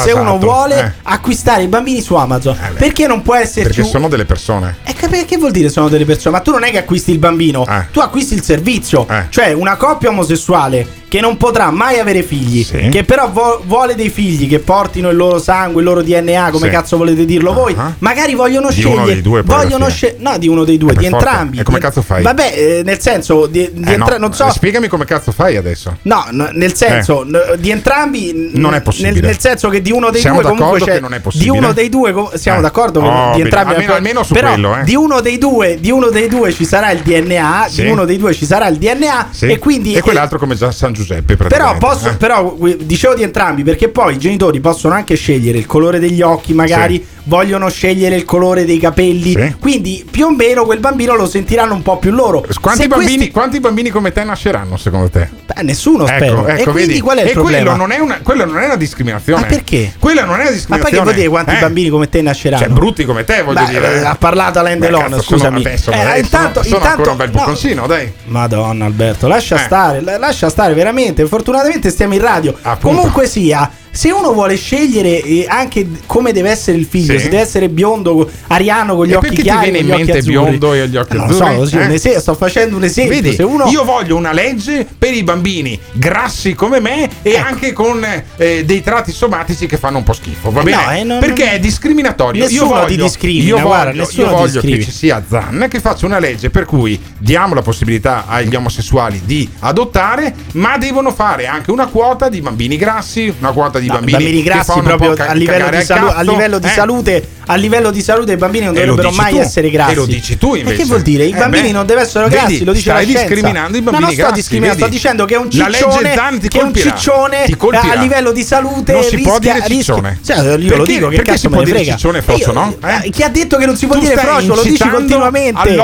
[0.03, 0.91] se uno vuole eh.
[1.03, 2.57] acquistare i bambini su Amazon.
[2.77, 4.77] perché non può esserci Perché sono delle persone.
[4.83, 6.35] e che, che vuol dire sono delle persone?
[6.35, 7.87] Ma tu non è che acquisti il bambino, Eh.
[7.91, 9.05] tu acquisti il servizio.
[9.29, 14.09] Cioè una coppia omosessuale che non potrà mai avere figli, che però vo- vuole dei
[14.09, 16.71] figli che portino il loro sangue, il loro DNA, come Sì.
[16.71, 18.93] cazzo volete dirlo voi, magari vogliono Di scegliere...
[18.95, 19.89] uno dei due, vogliono fine.
[19.89, 21.57] sce- no, di uno dei due, Eh, di entrambi.
[21.59, 22.21] E come cazzo fai?
[22.21, 24.49] Vabbè, eh, nel senso, di, di Eh, entra- no, non so...
[24.51, 25.97] Spiegami come cazzo fai adesso.
[26.03, 28.59] No, no, nel senso, n- di entrambi n- Eh.
[28.59, 29.13] Non è possibile.
[29.13, 31.51] Nel, nel senso che di uno dei Siamo due comunque d'accordo c'è non è possibile?
[31.51, 32.61] Di uno dei due com- siamo Eh.
[32.61, 34.83] d'accordo Oh, di entrambi almeno- almeno su però quello, eh.
[34.83, 37.81] di uno dei due, di uno dei due ci sarà il DNA, Sì.
[37.83, 39.47] di uno dei due ci sarà il DNA Sì.
[39.47, 42.15] e quindi e quell'altro come già San Giuseppe però, posso, Eh.
[42.15, 46.53] però dicevo di entrambi perché poi i genitori possono anche scegliere il colore degli occhi,
[46.53, 51.75] magari vogliono scegliere il colore dei capelli, quindi più o meno quel bambino lo sentiranno
[51.75, 52.43] un po' più loro.
[52.59, 55.29] Quanti bambini, questi- quanti bambini come te nasceranno secondo te?
[55.45, 56.39] Beh, nessuno spero.
[56.41, 57.01] Ecco, e ecco, quindi vedi?
[57.01, 57.61] qual è il e problema?
[57.69, 59.41] quello non è una, quello non è una discriminazione.
[59.41, 59.93] Ma perché?
[59.99, 60.81] Quella non è una Ma discriminazione.
[60.81, 61.59] poi che vuol dire quanti Eh?
[61.59, 62.63] bambini come te nasceranno?
[62.63, 63.93] Cioè, brutti come te, voglio Beh, dire.
[64.01, 65.37] eh, Ha parlato Alain Delon, scusami.
[65.39, 67.37] Sono, adesso, Eh, dai, intanto, sono, sono intanto- ancora un bel no.
[67.37, 68.11] bocconcino, dai.
[68.25, 69.59] Madonna Alberto, lascia Eh.
[69.65, 71.25] stare, la- lascia stare veramente.
[71.27, 72.57] Fortunatamente stiamo in radio.
[72.81, 77.19] Comunque sia, se uno vuole scegliere eh, anche come deve essere il figlio, Sì.
[77.25, 80.11] se deve essere biondo, ariano con gli E occhi perché ti chiari, viene in mente
[80.17, 80.31] azzurri.
[80.31, 81.55] biondo e gli occhi Non azzurri?
[81.55, 81.93] lo so, Eh?
[81.93, 83.15] esempio, sto facendo un esempio.
[83.15, 87.47] Vedi, se uno io voglio una legge per i bambini grassi come me e Ecco.
[87.47, 88.05] anche con
[88.37, 90.83] eh, dei tratti somatici che fanno un po' schifo, va Eh bene?
[90.85, 92.43] no, eh, non- Perché è discriminatorio.
[92.43, 95.67] Nessuno io voglio, ti discrimina, io guarda, voglio, nessuno io voglio che ci sia Zan
[95.69, 101.11] che faccia una legge per cui diamo la possibilità agli omosessuali di adottare, ma devono
[101.11, 104.79] fare anche una quota di bambini grassi, una quota di No, bambini, bambini che grassi
[104.81, 106.71] proprio a livello, di, al salu- a livello di eh?
[106.71, 109.39] salute a livello di salute i bambini non lo dovrebbero mai tu.
[109.39, 110.75] essere grassi E lo dici tu invece.
[110.75, 111.23] e che vuol dire?
[111.25, 113.77] i Eh bambini beh, non devono essere vedi, grassi lo dice stai la scienza discriminando
[113.77, 114.97] i no, bambini non sto grassi, discriminando vedi?
[114.97, 117.43] sto dicendo che è un ciccione Zan che è un ciccione
[117.81, 120.19] a livello di salute Non si può rischia, dire rischia- ciccione.
[120.23, 122.77] Cioè, io lo Perché- dico che perché cazzo si può dire ciccione frocio, Io- no?
[122.85, 123.09] Eh?
[123.09, 125.75] chi ha detto che non si può dire stai frocio lo dici continuamente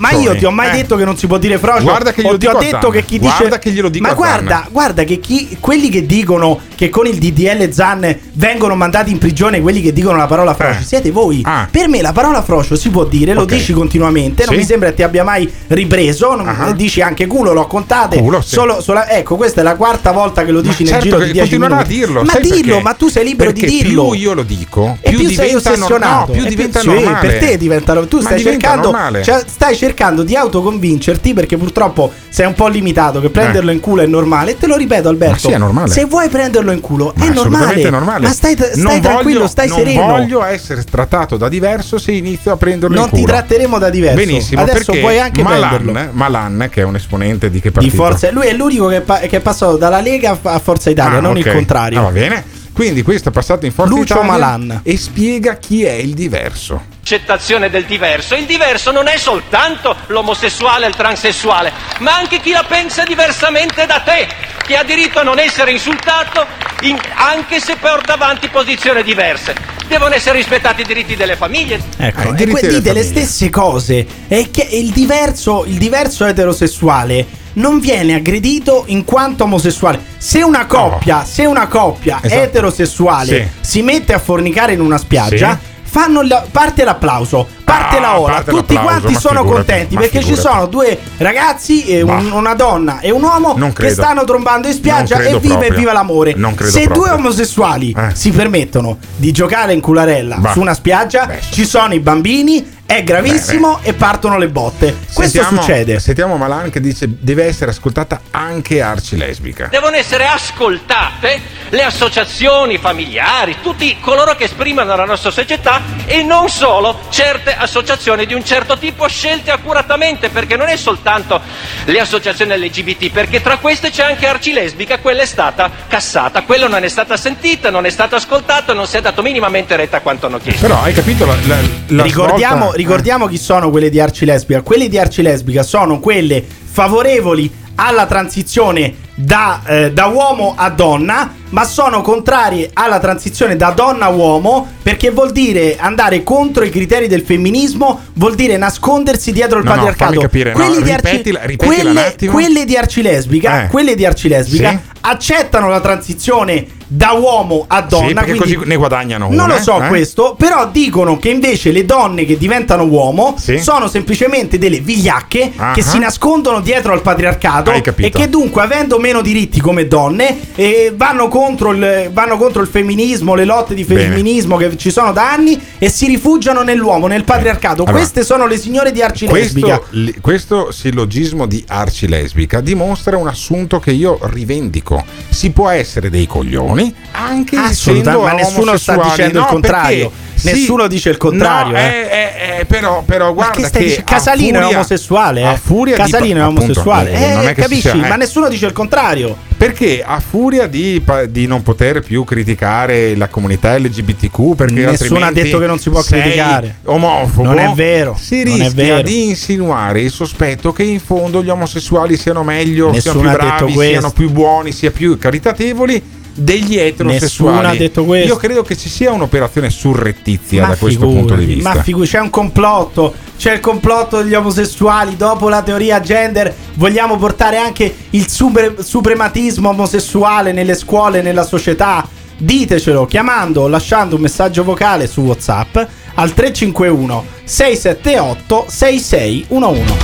[0.00, 0.72] ma io, ti ho mai Eh.
[0.72, 2.90] detto che non si può dire frocio Guarda che glielo dico a detto Zan.
[2.90, 6.58] che chi Guarda dice che glielo dico ma guarda guarda che chi, quelli che dicono
[6.74, 10.80] che con il DDL Zan vengono mandati in prigione quelli che dicono la parola frocio
[10.80, 10.84] Eh.
[10.84, 11.68] siete voi Ah.
[11.70, 13.52] per me la parola frocio si può dire lo Ok.
[13.54, 14.60] dici continuamente non Sì.
[14.60, 16.72] mi sembra che ti abbia mai ripreso non- Ah.
[16.72, 18.48] dici anche culo l'ho contate Culo, sì.
[18.54, 21.32] solo, sola- ecco questa è la quarta volta che lo dici nel certo giro di
[21.32, 22.22] 10 continuerà minuti a dirlo.
[22.22, 22.82] ma sai dillo perché?
[22.82, 25.54] ma tu sei libero Perché di dirlo Più io lo dico, e più, più sei
[25.54, 27.28] ossessionato no, più diventa sì, normale.
[27.28, 29.22] per te diventa tu Ma stai diventa cercando normale.
[29.22, 34.02] cioè, stai cercando di autoconvincerti perché purtroppo sei un po' limitato che prenderlo in culo
[34.02, 35.90] è normale te lo ripeto Alberto Ma sì, è normale.
[35.90, 38.26] se vuoi prenderlo in culo Ma è normale normale.
[38.26, 42.12] ma stai, stai Non tranquillo voglio- stai non sereno voglio essere trattato da diverso se
[42.12, 43.32] inizio a prenderlo non in ti culo.
[43.32, 47.60] tratteremo da diverso Benissimo, adesso puoi anche prenderlo Malan, Malan, che è un esponente di
[47.60, 47.96] che di partito?
[47.96, 51.20] forza lui è l'unico che, pa- che è passato dalla Lega a Forza Italia Ah,
[51.20, 51.46] non ok.
[51.46, 52.44] il contrario Ah, va bene.
[52.72, 54.80] Quindi questo è passato in Forza Lucio Italia Malan.
[54.84, 56.80] e spiega chi è il diverso.
[57.00, 58.34] Accettazione del diverso.
[58.34, 63.86] Il diverso non è soltanto l'omosessuale e il transessuale, ma anche chi la pensa diversamente
[63.86, 64.28] da te,
[64.64, 66.46] che ha diritto a non essere insultato
[66.82, 69.54] in- anche se porta avanti posizioni diverse.
[69.88, 71.82] Devono essere rispettati i diritti delle famiglie.
[71.96, 74.06] Ecco, Eh, e diritti que- dite le stesse cose.
[74.28, 80.00] È che il diverso, il diverso eterosessuale non viene aggredito in quanto omosessuale.
[80.16, 82.40] Se una coppia, se una coppia Esatto.
[82.42, 83.68] eterosessuale Sì.
[83.68, 85.68] si mette a fornicare in una spiaggia, Sì.
[85.90, 90.34] Fanno la- parte l'applauso, parte Ah, la parte tutti quanti sono figurati, contenti perché ci
[90.34, 90.48] figurati.
[90.48, 95.18] sono due ragazzi, e un- una donna e un uomo che stanno trombando in spiaggia
[95.18, 95.78] e viva e proprio.
[95.78, 96.34] viva l'amore.
[96.36, 97.02] Non credo Se proprio.
[97.02, 98.14] due omosessuali Eh.
[98.14, 100.52] si permettono di giocare in cularella Bah.
[100.52, 104.96] su una spiaggia, Beh, ci sono i bambini è gravissimo e partono le botte.
[105.12, 106.00] Questo Sentiamo- succede.
[106.00, 109.66] Sentiamo Malan che dice deve essere ascoltata anche Arci lesbica.
[109.70, 116.48] Devono essere ascoltate le associazioni familiari, tutti coloro che esprimono la nostra società e non
[116.48, 121.40] solo certe associazioni di un certo tipo scelte accuratamente, perché non è soltanto
[121.84, 126.66] le associazioni LGBT, perché tra queste c'è anche Arci Lesbica, quella è stata cassata, quella
[126.66, 130.00] non è stata sentita, non è stata ascoltata, non si è dato minimamente retta a
[130.00, 130.62] quanto hanno chiesto.
[130.66, 132.76] Però hai capito la, la- la ricordiamo, svolta?
[132.80, 134.62] Ricordiamo chi sono quelle di Arcilesbica.
[134.62, 141.64] Quelle di Arcilesbica sono quelle favorevoli alla transizione da, eh, da uomo a donna, ma
[141.64, 147.08] sono contrarie alla transizione da donna a uomo perché vuol dire andare contro i criteri
[147.08, 150.10] del femminismo, vuol dire nascondersi dietro il No, no, patriarcato.
[150.12, 153.66] fammi capire, no, Quelli di ripetila- ripetila quelle, quelle di Arcilesbica, Eh.
[153.66, 154.78] quelle di Arcilesbica Sì.
[155.02, 158.24] accettano la transizione da uomo a donna.
[158.24, 159.86] Sì, così ne guadagnano non una, lo so eh?
[159.88, 163.58] questo, però dicono che invece le donne che diventano uomo Sì.
[163.58, 165.72] sono semplicemente delle vigliacche Ah.
[165.72, 170.92] che si nascondono dietro al patriarcato e che dunque avendo meno diritti come donne eh,
[170.94, 174.02] vanno, contro il, vanno contro il femminismo, le lotte di Bene.
[174.02, 177.82] femminismo che ci sono da anni e si rifugiano nell'uomo, nel patriarcato.
[177.82, 179.78] Allora, Queste sono le signore di Arcilesbica.
[179.80, 185.04] Questo, questo sillogismo di Arci lesbica dimostra un assunto che io rivendico.
[185.28, 190.08] Si può essere dei coglioni anche Assolutamente, essendo ma nessuno sta dicendo il No, contrario.
[190.10, 191.82] perché- Nessuno dice il contrario, No, eh.
[191.82, 195.44] eh, eh, eh, però, però guarda che stai che Casalino è furia- omosessuale, eh.
[195.44, 197.12] a furia di- Casalino è appunto, omosessuale.
[197.12, 197.80] eh, non Eh, è capisci?
[197.82, 198.08] sia- eh.
[198.08, 199.36] Ma nessuno dice il contrario.
[199.60, 205.30] Perché a furia di, di non poter più criticare la comunità LGBTQ, perché Nessuno ha
[205.32, 206.76] detto che non si può criticare.
[206.84, 207.42] Omofobo.
[207.42, 209.02] Non è vero, Si non è rischia vero.
[209.02, 213.72] di insinuare il sospetto che in fondo gli omosessuali siano meglio, Nessuno siano più bravi,
[213.90, 216.02] siano più buoni, siano più caritatevoli
[216.34, 217.56] degli eterosessuali.
[217.56, 218.28] Nessuno ha detto questo.
[218.28, 221.74] Io credo che ci sia un'operazione surrettizia da questo figurati, punto di vista.
[221.74, 223.14] Ma figurati, c'è un complotto.
[223.36, 225.16] C'è il complotto degli omosessuali.
[225.16, 232.06] Dopo la teoria gender, vogliamo portare anche il super- suprematismo omosessuale nelle scuole, nella società.
[232.36, 235.76] Ditecelo chiamando o lasciando un messaggio vocale su WhatsApp
[236.14, 239.94] al 351 678 6611.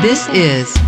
[0.00, 0.87] This is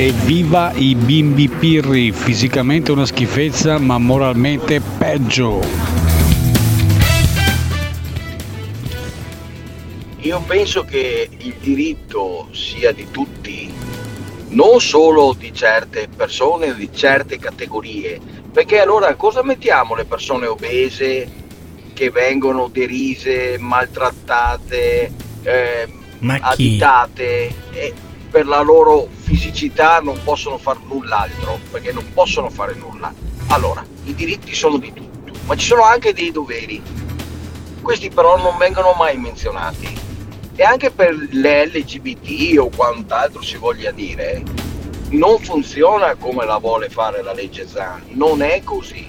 [0.00, 5.60] Evviva i bimbi pirri, fisicamente una schifezza ma moralmente peggio.
[10.18, 13.74] Io penso che il diritto sia di tutti,
[14.50, 18.20] non solo di certe persone o di certe categorie,
[18.52, 21.28] perché allora cosa mettiamo le persone obese
[21.92, 25.12] che vengono derise, maltrattate,
[25.42, 25.88] eh,
[26.20, 27.94] additate e
[28.30, 33.12] per la loro fisicità non possono fare null'altro, perché non possono fare nulla.
[33.48, 36.82] Allora, i diritti sono di tutto, ma ci sono anche dei doveri.
[37.80, 39.96] Questi però non vengono mai menzionati.
[40.54, 44.42] E anche per le LGBT o quant'altro si voglia dire,
[45.10, 49.06] non funziona come la vuole fare la legge Zan, non è così.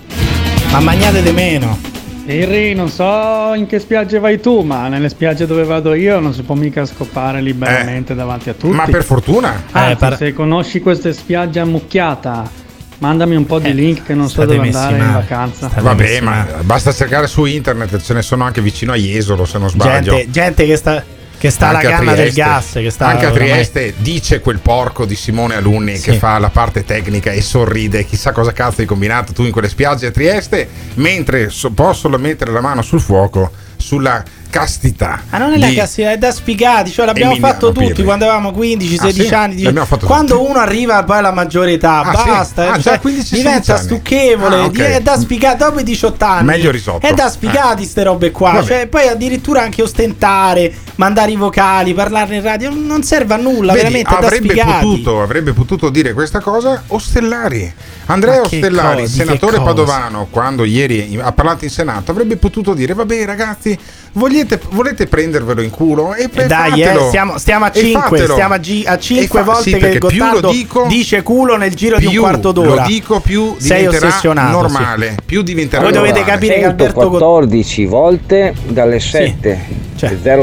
[0.72, 1.99] Ma magnate di meno.
[2.26, 6.34] Iri, non so in che spiagge vai tu, ma nelle spiagge dove vado io non
[6.34, 8.76] si può mica scopare liberamente davanti a tutti.
[8.76, 9.64] Ma per fortuna.
[9.72, 12.68] Anzi, Eh, par- se conosci queste spiagge ammucchiata
[13.00, 15.14] Mandami un po' di link che non so state dove andare in male.
[15.14, 15.72] vacanza.
[15.74, 19.70] Vabbè, ma basta cercare su internet, ce ne sono anche vicino a Jesolo, se non
[19.70, 20.16] sbaglio.
[20.16, 21.02] Gente, gente che sta,
[21.40, 22.74] che sta alla Anche a canna del gas.
[22.74, 26.84] Che sta Anche a Trieste dice quel porco di Simone Alunni che fa la parte
[26.84, 31.49] tecnica e sorride, chissà cosa cazzo hai combinato tu in quelle spiagge a Trieste, mentre
[31.49, 35.22] so- posso mettere la mano sul fuoco sulla castità.
[35.30, 36.92] Ma non è la di- cassina, è da sfigati.
[36.92, 38.04] Cioè, l'abbiamo Emiliano fatto tutti Pirri.
[38.04, 39.34] quando avevamo 15, Ah, 16 sì?
[39.34, 39.56] anni.
[39.56, 42.30] di- Quando uno arriva poi alla maggiore età, Ah, sì?
[42.30, 42.64] basta.
[42.64, 43.84] Ah, cioè, già 15, diventa 16 anni.
[43.84, 44.56] stucchevole.
[44.56, 44.72] Ah, ok.
[44.72, 46.46] di- È da sfigati dopo i 18 anni.
[46.46, 47.06] Meglio risotto.
[47.06, 48.64] È da sfigati, ste robe qua.
[48.66, 52.70] Cioè, poi addirittura anche ostentare, mandare i vocali, parlarne in radio.
[52.74, 53.74] Non serve a nulla.
[53.74, 57.72] Vedi, veramente avrebbe potuto, avrebbe potuto dire questa cosa Ostellari.
[58.08, 59.62] Andrea Ostellari, senatore?
[59.62, 63.78] Padovano, quando ieri ha parlato in Senato, avrebbe potuto dire: Vabbè, ragazzi,
[64.14, 66.14] volete, volete prendervelo in culo?
[66.14, 68.34] E E dai, eh, stiamo, stiamo a E 5, fatelo.
[68.34, 71.56] stiamo a, gi- a E 5 fa- volte sì, che Gottardo lo dico, dice culo
[71.57, 72.81] nel giro di un quarto d'ora.
[72.81, 74.61] Lo dico più Sei ossessionato.
[74.61, 75.10] normale.
[75.10, 75.15] sì.
[75.26, 76.34] Più diventerà Voi dovete normale.
[76.40, 79.60] capire che Alberto Gottardo 14 volte dalle 7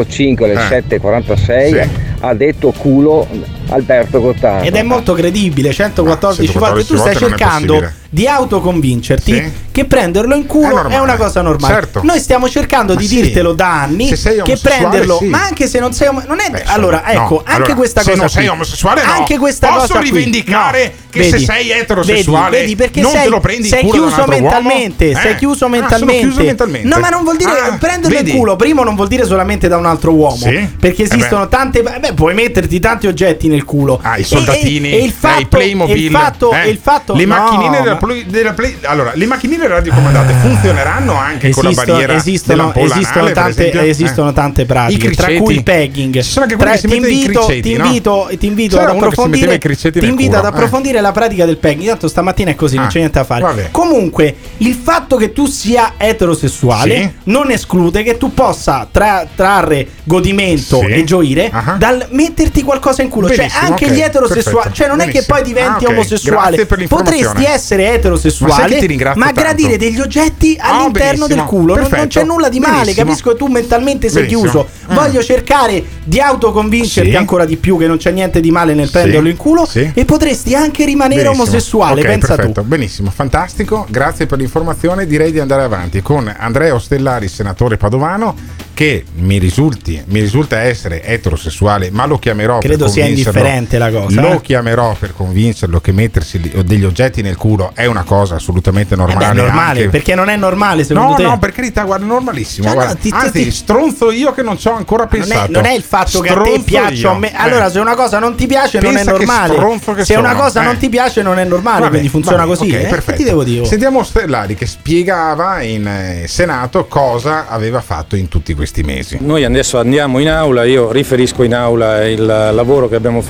[0.06, 0.84] 05 alle Eh.
[0.88, 1.88] 7.46 Sì.
[2.20, 3.26] ha detto culo
[3.68, 4.66] Alberto Gottardo.
[4.66, 6.84] Ed è molto credibile, 114 Ah, volte.
[6.84, 9.52] Tu 114 stai cercando di autoconvincerti Sì.
[9.72, 11.74] che prenderlo in culo È è, una cosa normale.
[11.74, 12.00] Certo.
[12.02, 13.20] Noi stiamo cercando Ma di sì.
[13.20, 15.24] dirtelo da anni Se sei che omosessuale, prenderlo, sì.
[15.26, 17.40] ma anche se non sei om- non è Beh, allora, insomma, ecco, no.
[17.44, 18.52] anche Allora, questa se cosa non sei qui.
[18.54, 19.12] omosessuale, no.
[19.12, 20.08] Anche questa Posso cosa qui.
[20.10, 21.04] rivendicare No.
[21.10, 23.92] che se sei eterosessuale, vedi, vedi, perché non sei, te lo prendi in sei culo
[23.92, 25.14] da un chiuso mentalmente, Eh.
[25.14, 26.20] sei chiuso Ah, sono mentalmente.
[26.20, 26.88] chiuso mentalmente.
[26.88, 28.30] No, ma non vuol dire Ah, prenderlo vedi?
[28.30, 30.46] in culo, primo non vuol dire solamente da un altro uomo,
[30.78, 33.98] perché Eh esistono tante beh, puoi metterti tanti oggetti nel culo.
[34.02, 36.66] Ah, i E- soldatini, e, e il eh, fatto, i Playmobil, e il fatto, eh,
[36.66, 41.14] e il fatto le no, macchinine della, ma- della Play- allora, le macchinine radiocomandate funzioneranno
[41.16, 43.80] anche con la Esistono, barriera esistono, esistono anale, tante, esempio?
[43.82, 44.32] esistono Eh.
[44.32, 46.14] tante pratiche, tra cui il pegging.
[46.16, 47.84] Ci sono anche Tra- ti invito, criceti, ti no?
[47.86, 50.48] invito, ti invito ad approfondire, ti invito ad eh.
[50.48, 51.88] approfondire la pratica del pegging.
[51.88, 53.68] Tanto stamattina è così, non Ah, c'è niente da fare.
[53.70, 60.82] Comunque, il fatto che tu sia eterosessuale non esclude che tu possa tra- trarre godimento
[60.82, 61.76] e gioire Ah.
[61.78, 63.28] dal metterti qualcosa in culo.
[63.46, 65.34] Benissimo, anche ok, gli eterosessuali, perfetto, cioè, non è che benissimo.
[65.36, 66.66] poi diventi Ah, ok, omosessuale.
[66.86, 69.40] Potresti essere Ma eterosessuale, ma tanto?
[69.40, 71.74] gradire degli oggetti Ah, all'interno del benissimo, culo.
[71.76, 72.74] Non, non c'è nulla di male.
[72.80, 73.06] benissimo.
[73.06, 74.42] Capisco che tu mentalmente sei Benissimo.
[74.50, 74.68] chiuso.
[74.90, 74.94] Mm.
[74.94, 77.16] Voglio cercare di autoconvincerti Sì.
[77.16, 79.64] ancora di più che non c'è niente di male nel prenderlo in culo.
[79.66, 79.90] Sì.
[79.94, 81.42] E potresti anche rimanere Benissimo.
[81.44, 82.00] omosessuale.
[82.00, 82.66] Ok, pensa perfetto, tu.
[82.66, 83.86] benissimo, fantastico.
[83.88, 85.06] Grazie per l'informazione.
[85.06, 88.34] Direi di andare avanti con Andrea Ostellari, senatore padovano,
[88.74, 93.04] che mi, risulti, mi risulta essere eterosessuale, ma lo chiamerò Credo per sia.
[93.40, 94.40] Indifferente la cosa, Lo eh.
[94.40, 98.96] chiamerò per convincerlo che mettersi li- degli oggetti nel culo è una cosa assolutamente Eh
[98.96, 99.24] normale.
[99.26, 101.22] beh, è normale, anche- perché non è normale secondo No, te?
[101.22, 102.66] no, per carità, guarda, normalissimo.
[102.66, 103.00] Cioè, no, guarda.
[103.00, 105.52] ti- ti- Anzi, ti- stronzo io che non ci ho ancora Non è, pensato.
[105.52, 107.34] non è il fatto che a te Stronzo piaccia o me- Eh.
[107.36, 109.54] Allora, se una cosa non ti piace, non è Pensa che normale.
[109.54, 110.64] stronzo che Se una sono, cosa eh.
[110.64, 111.78] non ti piace, non è normale.
[111.80, 112.70] Vabbè, quindi funziona vabbè, così.
[112.70, 112.80] ok, eh?
[112.82, 113.16] Che perfetto.
[113.18, 113.64] ti devo dire?
[113.66, 119.18] Sentiamo Stellari che spiegava in eh, Senato cosa aveva fatto in tutti questi mesi.
[119.20, 123.25] Noi adesso andiamo in aula, io riferisco in aula il lavoro che abbiamo fatto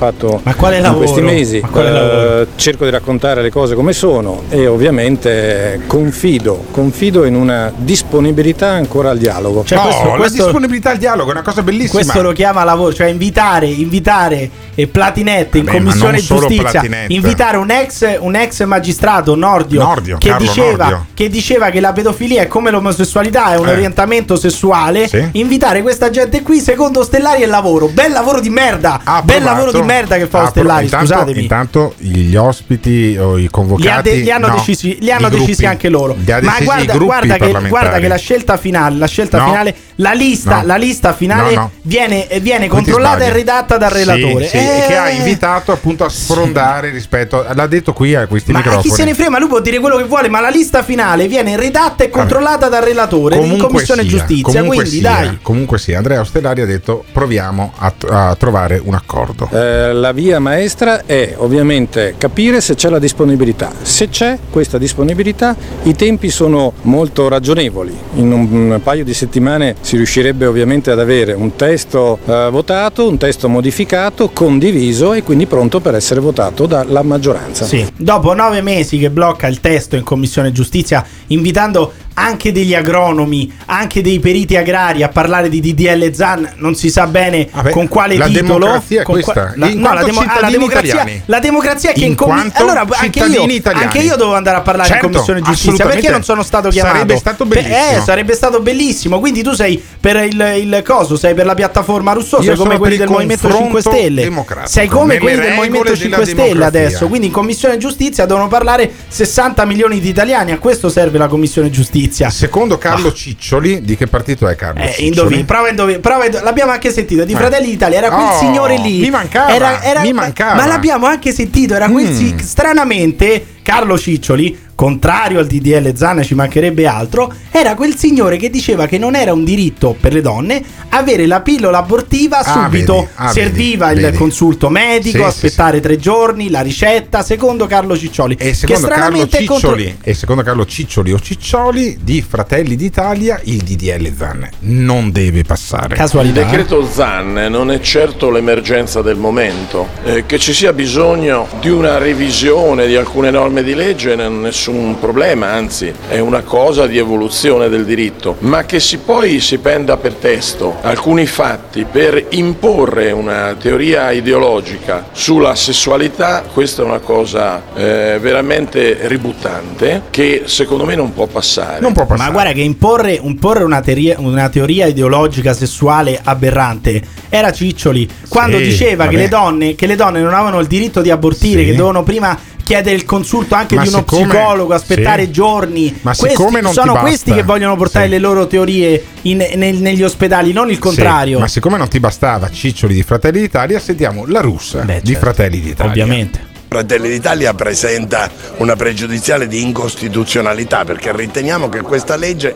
[0.55, 0.99] quale in lavoro?
[1.05, 6.65] questi mesi, Ma quale Eh, cerco di raccontare le cose come sono e ovviamente confido,
[6.71, 9.63] confido in una disponibilità ancora al dialogo.
[9.65, 12.01] Cioè, no, questo- la questo- disponibilità al dialogo è una cosa bellissima.
[12.01, 17.13] Questo lo chiama lavoro, cioè invitare, invitare e Platinette in Vabbè, commissione giustizia, Platinette.
[17.13, 21.05] invitare un ex, un ex magistrato Nordio, Nordio, che, diceva, Nordio.
[21.13, 23.71] che diceva che la pedofilia è come l'omosessualità, è un Eh.
[23.71, 25.07] orientamento sessuale.
[25.07, 25.27] Sì.
[25.33, 27.87] Invitare questa gente qui, secondo Stellari, è lavoro.
[27.87, 29.01] Bel lavoro di merda!
[29.03, 31.41] Ha Bel provato- lavoro di merda che fa ha Stellari, pro- intanto, scusatemi.
[31.41, 35.29] Intanto gli ospiti o i convocati Li, ha de- li hanno, no, decisi, li hanno
[35.29, 35.45] gruppi.
[35.45, 36.15] decisi anche loro.
[36.17, 39.45] Li ha Ma guarda, guarda, che, guarda che la scelta finale, la scelta No.
[39.45, 40.65] finale, la lista, No.
[40.67, 41.71] la lista finale No, no.
[41.81, 44.47] viene, eh, viene controllata e redatta dal Sì, relatore.
[44.47, 48.51] sì, Eh, e che ha invitato appunto a sfrondare rispetto l'ha detto qui a questi
[48.51, 50.49] ma microfoni chi se ne frega, ma lui può dire quello che vuole, ma la
[50.49, 54.43] lista finale viene redatta e controllata dal relatore in commissione sia, giustizia.
[54.43, 55.39] comunque Quindi sia, dai.
[55.41, 60.39] comunque sì Andrea Ostellari ha detto proviamo a, a trovare un accordo Eh, la via
[60.39, 63.71] maestra è ovviamente capire se c'è la disponibilità.
[63.81, 67.95] Se c'è questa disponibilità, i tempi sono molto ragionevoli.
[68.15, 73.07] In un, un paio di settimane si riuscirebbe ovviamente ad avere un testo eh, votato,
[73.07, 77.65] un testo modificato, condiviso e quindi pronto per essere votato dalla maggioranza.
[77.65, 77.85] Sì.
[77.95, 84.01] Dopo nove mesi che blocca il testo in commissione giustizia, invitando anche degli agronomi, anche
[84.01, 88.17] dei periti agrari a parlare di DDL Zan, non si sa bene Vabbè, con quale
[88.17, 88.53] la titolo.
[88.57, 91.21] democrazia con questa, la, no, la, demo- ah, la democrazia, italiani.
[91.25, 92.51] la democrazia che In in commissione.
[92.55, 93.85] Allora, anche io, italiani.
[93.85, 96.95] anche io devo andare a parlare Certo, in commissione giustizia perché non sono stato chiamato.
[96.95, 97.97] Sarebbe stato Beh, bellissimo.
[97.97, 99.19] Eh, sarebbe stato bellissimo.
[99.19, 102.97] Quindi tu sei per il, il coso, sei per la piattaforma Rousseau, sei come quelli
[102.97, 104.31] del Movimento 5 confronto Stelle.
[104.63, 107.07] Sei come quelli del Movimento della 5 Stelle adesso.
[107.07, 110.51] Quindi in commissione giustizia devono parlare 60 milioni di italiani.
[110.51, 112.05] A questo serve la commissione giustizia.
[112.11, 115.07] Secondo Carlo Ciccioli, di che partito è Carlo Eh, Ciccioli?
[115.07, 117.35] indovini, prova a indovinare, prova a indov- l'abbiamo anche sentito di Eh.
[117.35, 117.97] Fratelli d'Italia.
[117.97, 118.99] Era quel Oh, signore lì.
[118.99, 120.55] mi mancava, Era- era- mi ma- mancava.
[120.55, 121.73] Ma l'abbiamo anche sentito.
[121.75, 122.15] Era quel Mm.
[122.15, 124.59] si- stranamente Carlo Ciccioli.
[124.77, 127.33] Contrario al DDL Zan, ci mancherebbe altro.
[127.49, 131.41] Era quel signore che diceva che non era un diritto per le donne avere la
[131.41, 132.93] pillola abortiva Ah, subito.
[132.93, 134.17] vedi, ah, Serviva vedi, il vedi.
[134.17, 137.23] consulto medico, Sì, sì, aspettare tre giorni, la ricetta.
[137.23, 138.35] Secondo Carlo Ciccioli.
[138.35, 142.21] E che secondo Carlo stranamente è contro- Ciccioli, e secondo Carlo Ciccioli o Ciccioli di
[142.21, 145.95] Fratelli d'Italia, il DDL Zan non deve passare.
[146.21, 149.87] Il decreto ZAN non è certo l'emergenza del momento.
[150.03, 154.29] Eh, che ci sia bisogno di una revisione di alcune norme di legge non è
[154.47, 159.57] nessun problema, anzi è una cosa di evoluzione del diritto, ma che si poi si
[159.57, 166.99] prenda per testo alcuni fatti per imporre una teoria ideologica sulla sessualità, questa è una
[166.99, 171.79] cosa eh, veramente ributtante che secondo me non può passare.
[171.79, 178.57] Ma guarda che imporre, imporre una, teoria, una teoria ideologica sessuale aberrante era Ciccioli quando
[178.57, 181.65] Sì, diceva che le, donne, che le donne non avevano il diritto di abortire, Sì.
[181.67, 182.37] che dovevano prima
[182.67, 185.31] chiedere il consulto anche Ma di uno siccome- psicologo, aspettare sì.
[185.31, 185.97] giorni.
[186.01, 190.03] Ma Questi siccome non sono questi che vogliono portare le loro teorie in- nel- negli
[190.03, 191.35] ospedali, non il contrario.
[191.35, 195.19] Sì, ma siccome non ti bastava Ciccioli di Fratelli d'Italia, sentiamo la russa di certo.
[195.19, 195.91] Fratelli d'Italia.
[195.91, 196.55] Ovviamente.
[196.69, 202.53] Fratelli d'Italia presenta una pregiudiziale di incostituzionalità perché riteniamo che questa legge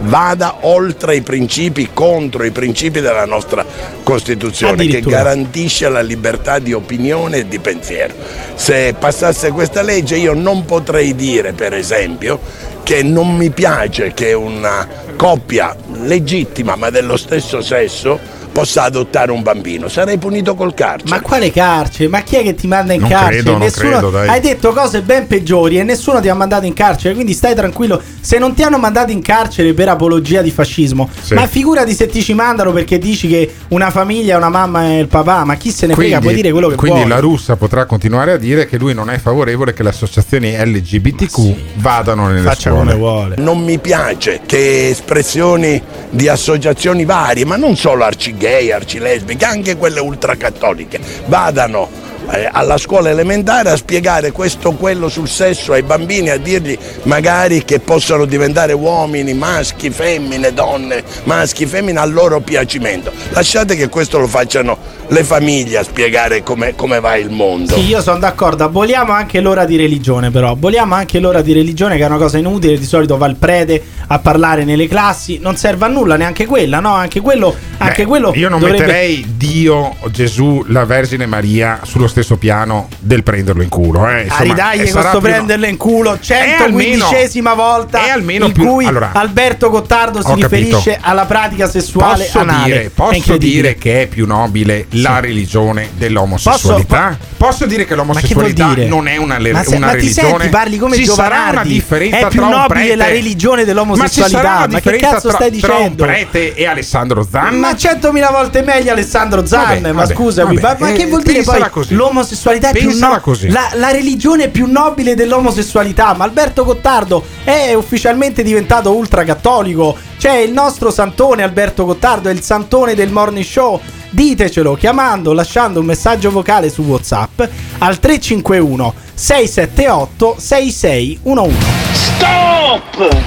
[0.00, 3.64] vada oltre i principi, contro i principi della nostra
[4.02, 8.14] Costituzione che garantisce la libertà di opinione e di pensiero.
[8.54, 12.40] Se passasse questa legge io non potrei dire per esempio
[12.82, 18.18] che non mi piace che una coppia legittima ma dello stesso sesso
[18.54, 21.10] possa adottare un bambino, sarei punito col carcere.
[21.10, 22.08] Ma quale carcere?
[22.08, 23.34] Ma chi è che ti manda in Non carcere?
[23.34, 24.28] credo, non Nessuno- credo, dai.
[24.28, 28.00] Hai detto cose ben peggiori e nessuno ti ha mandato in carcere, quindi stai tranquillo.
[28.20, 31.34] Se non ti hanno mandato in carcere per apologia di fascismo, Sì.
[31.34, 35.00] ma figurati se ti ci mandano perché dici che una famiglia è una mamma e
[35.00, 37.10] il papà, ma chi se ne frega, puoi dire quello che quindi vuoi.
[37.10, 41.54] la russa potrà continuare a dire che lui non è favorevole che le associazioni LGBTQ
[41.78, 43.34] vadano nelle scuole.
[43.38, 48.04] Non mi piace che espressioni di associazioni varie, ma non solo
[48.44, 52.03] arcigay, arcilesbiche, anche quelle ultracattoliche, vadano
[52.50, 57.64] alla scuola elementare a spiegare questo o quello sul sesso ai bambini, a dirgli magari
[57.64, 63.12] che possono diventare uomini, maschi, femmine, donne, maschi, femmine al loro piacimento.
[63.30, 64.76] Lasciate che questo lo facciano
[65.08, 67.74] le famiglie a spiegare come, come va il mondo.
[67.74, 68.64] Sì, io sono d'accordo.
[68.64, 70.50] Aboliamo anche l'ora di religione, però.
[70.50, 72.78] Aboliamo anche l'ora di religione, che è una cosa inutile.
[72.78, 75.38] Di solito va il prete a parlare nelle classi.
[75.40, 76.94] Non serve a nulla neanche quella, no?
[76.94, 77.54] Anche quello.
[77.78, 82.88] Anche Beh, quello io non dovrebbe- metterei Dio, Gesù, la Vergine Maria sullo stesso piano
[83.00, 84.08] del prenderlo in culo.
[84.08, 84.22] Eh.
[84.22, 88.52] Insomma, ridagli e sarà questo prenderlo in culo È almeno- 115esima volta è almeno in
[88.52, 90.48] più- cui allora, Alberto Gottardo si ho capito.
[90.56, 95.90] riferisce alla pratica sessuale Posso, anale dire, posso dire che è più nobile la religione
[95.96, 97.16] dell'omosessualità?
[97.36, 98.86] Posso, dire che Ma che l'omosessualità dire?
[98.86, 100.28] non è una, le- ma, se- una ma ti religione?
[100.30, 104.40] senti, parli come Ci sarà una differenza è più nobile prete la religione Ma dell'omosessualità
[104.40, 106.04] una ma, che cazzo tra, stai tra un dicendo?
[106.04, 107.50] prete e Alessandro Zanna?
[107.50, 110.76] Ma centomila volte meglio Alessandro Zan, Vabbè, ma vabbè, scusami, vabbè.
[110.80, 111.94] ma, ma che Eh, vuol dire poi così.
[112.04, 113.48] L'omosessualità è più no- così.
[113.48, 116.14] La, la religione più nobile dell'omosessualità?
[116.14, 119.96] Ma Alberto Gottardo è ufficialmente diventato ultracattolico.
[120.18, 123.80] C'è il nostro santone Alberto Gottardo, è il santone del morning show.
[124.10, 127.40] Ditecelo chiamando, lasciando un messaggio vocale su WhatsApp
[127.78, 131.56] al 351 678 6611.
[131.92, 133.22] Stop!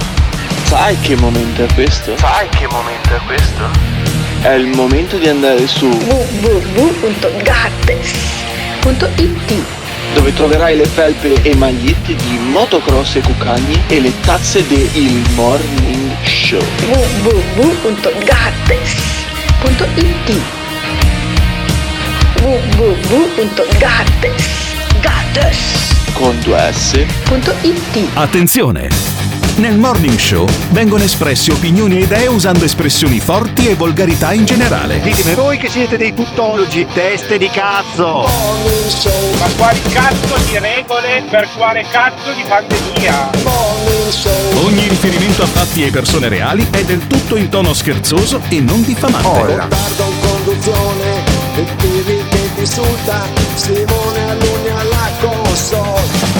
[0.64, 2.16] Sai che momento è questo?
[2.16, 3.62] Sai che momento è questo?
[4.40, 5.88] È il momento di andare su
[8.88, 9.52] www.gattes.it
[10.14, 16.16] dove troverai le felpe e magliette di motocross e cucagni e le tazze del Morning
[16.24, 16.62] Show.
[16.86, 17.92] www.gattes.it
[22.40, 23.76] www.gattes.it
[26.14, 27.04] Con due S.
[28.14, 29.37] Attenzione!
[29.58, 35.00] Nel Morning Show vengono espresse opinioni e idee usando espressioni forti e volgarità in generale.
[35.00, 38.28] Ditemi voi che siete dei tuttologi, teste di cazzo!
[39.40, 43.30] Ma quali cazzo di regole per quale cazzo di pandemia?
[44.62, 48.84] Ogni riferimento a fatti e persone reali è del tutto in tono scherzoso e non
[48.84, 49.56] diffamante.
[49.56, 51.24] Tardo in conduzione
[51.56, 53.26] e Pirri che ti insulta
[53.56, 54.36] Simone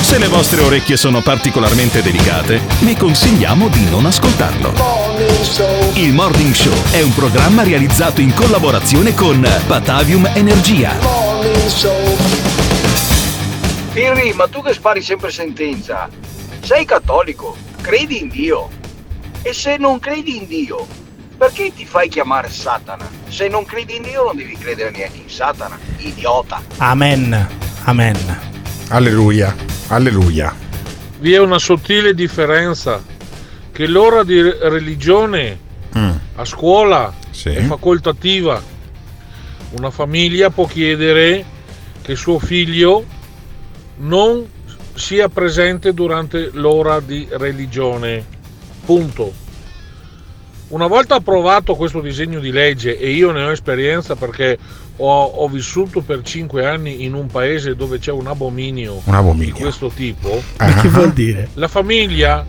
[0.08, 4.72] Se le vostre orecchie sono particolarmente delicate, vi consigliamo di non ascoltarlo.
[4.72, 10.94] Morning Show Il Morning Show è un programma realizzato in collaborazione con Batavium Energia.
[11.02, 12.16] Morning Show
[13.92, 16.08] Pirri, ma tu che spari sempre sentenza,
[16.62, 18.70] sei cattolico, credi in Dio.
[19.42, 20.86] E se non credi in Dio,
[21.36, 23.06] perché ti fai chiamare Satana?
[23.28, 26.62] Se non credi in Dio non devi credere neanche in Satana, idiota.
[26.78, 27.46] Amen.
[27.84, 28.57] Amen.
[28.88, 29.54] Alleluia.
[29.88, 30.54] Alleluia.
[31.20, 33.02] Vi è una sottile differenza
[33.72, 35.66] che l'ora di re- religione
[35.96, 36.10] Mm.
[36.36, 37.48] a scuola Sì.
[37.48, 38.62] è facoltativa.
[39.78, 41.44] Una famiglia può chiedere
[42.02, 43.04] che suo figlio
[43.98, 44.46] non
[44.94, 48.24] sia presente durante l'ora di religione.
[48.84, 49.32] Punto.
[50.68, 54.58] Una volta approvato questo disegno di legge, e io ne ho esperienza perché
[55.00, 59.54] ho, ho vissuto per cinque anni in un paese dove c'è un abominio, Un abominio.
[59.54, 61.48] di questo tipo, Ma che vuol dire?
[61.54, 62.44] la famiglia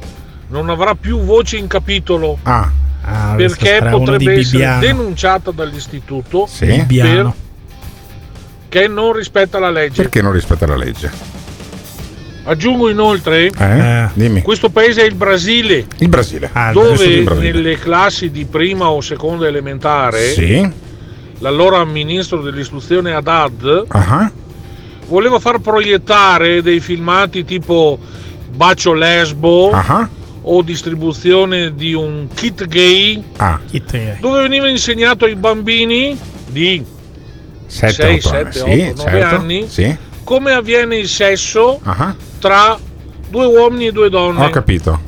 [0.50, 2.72] non avrà più voce in capitolo Ah.
[3.02, 6.84] Ah, perché potrebbe essere denunciata dall'istituto Sì.
[6.88, 7.34] per
[8.68, 10.02] che non rispetta la legge.
[10.04, 11.10] Perché non rispetta la legge?
[12.44, 14.10] Aggiungo inoltre, Eh?
[14.14, 14.42] Dimmi.
[14.42, 16.50] questo paese è il Brasile, Il Brasile.
[16.74, 17.52] dove Adesso il Brasile.
[17.52, 20.72] nelle classi di prima o seconda elementare, Sì.
[21.40, 24.32] L'allora ministro dell'istruzione Haddad Ah.
[25.08, 27.98] voleva far proiettare dei filmati tipo
[28.52, 30.08] Bacio Lesbo Ah.
[30.42, 33.60] o distribuzione di un kit gay Ah.
[34.20, 36.18] dove veniva insegnato ai bambini
[36.48, 36.84] di
[37.68, 38.52] 7, 6, 8 anni.
[38.52, 39.36] 7, Sì, 8, 9 certo.
[39.36, 39.98] anni Sì.
[40.24, 42.16] come avviene il sesso Ah.
[42.40, 42.78] tra
[43.30, 44.46] due uomini e due donne.
[44.46, 45.00] Ho capito.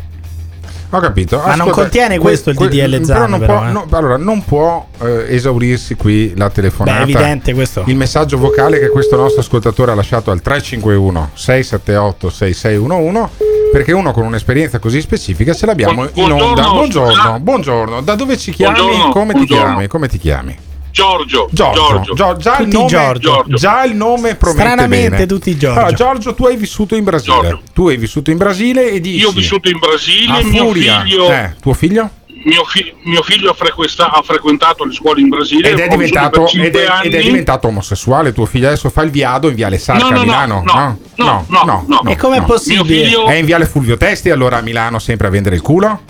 [0.93, 1.41] Ho capito.
[1.45, 3.71] Ma non contiene questo il DDL Zan, però non però, può, eh.
[3.71, 6.97] no, allora, non può eh, esaurirsi qui la telefonata.
[6.97, 7.83] Beh, è evidente questo.
[7.87, 13.29] Il messaggio vocale che questo nostro ascoltatore ha lasciato al 351 678 6611
[13.71, 16.69] perché uno con un'esperienza così specifica ce l'abbiamo in Buongiorno, onda.
[16.69, 17.39] Buongiorno, scusa.
[17.39, 18.01] buongiorno.
[18.01, 18.79] Da dove ci chiami?
[18.79, 19.63] Buongiorno, Come ti buongiorno.
[19.63, 19.87] chiami?
[19.87, 20.57] Come ti chiami?
[20.91, 22.13] Giorgio, Giorgio, Giorgio.
[22.13, 23.43] Gio- già, il Tutti nome, Giorgio.
[23.47, 25.25] già il nome promette Stranamente bene.
[25.25, 25.79] tutti Giorgio.
[25.79, 27.59] Allora, Giorgio, tu hai vissuto in Brasile.
[27.73, 31.01] Tu hai vissuto in Brasile e dici Io ho vissuto in Brasile, a mio furia.
[31.01, 32.09] figlio, Eh, tuo figlio?
[32.43, 35.69] mio, fi- mio figlio ha, frequesta- ha frequentato le scuole in Brasile.
[35.69, 38.33] Ed è, diventato, ed, è, ed è diventato omosessuale.
[38.33, 40.63] Tuo figlio adesso fa il viado in Viale Sarca No, no, a no, Milano?
[40.65, 42.09] no, no, no, no.
[42.09, 42.45] E com'è no.
[42.45, 42.83] possibile?
[42.83, 46.01] Mio figlio- È in Viale Fulvio Testi allora a Milano sempre a vendere il culo?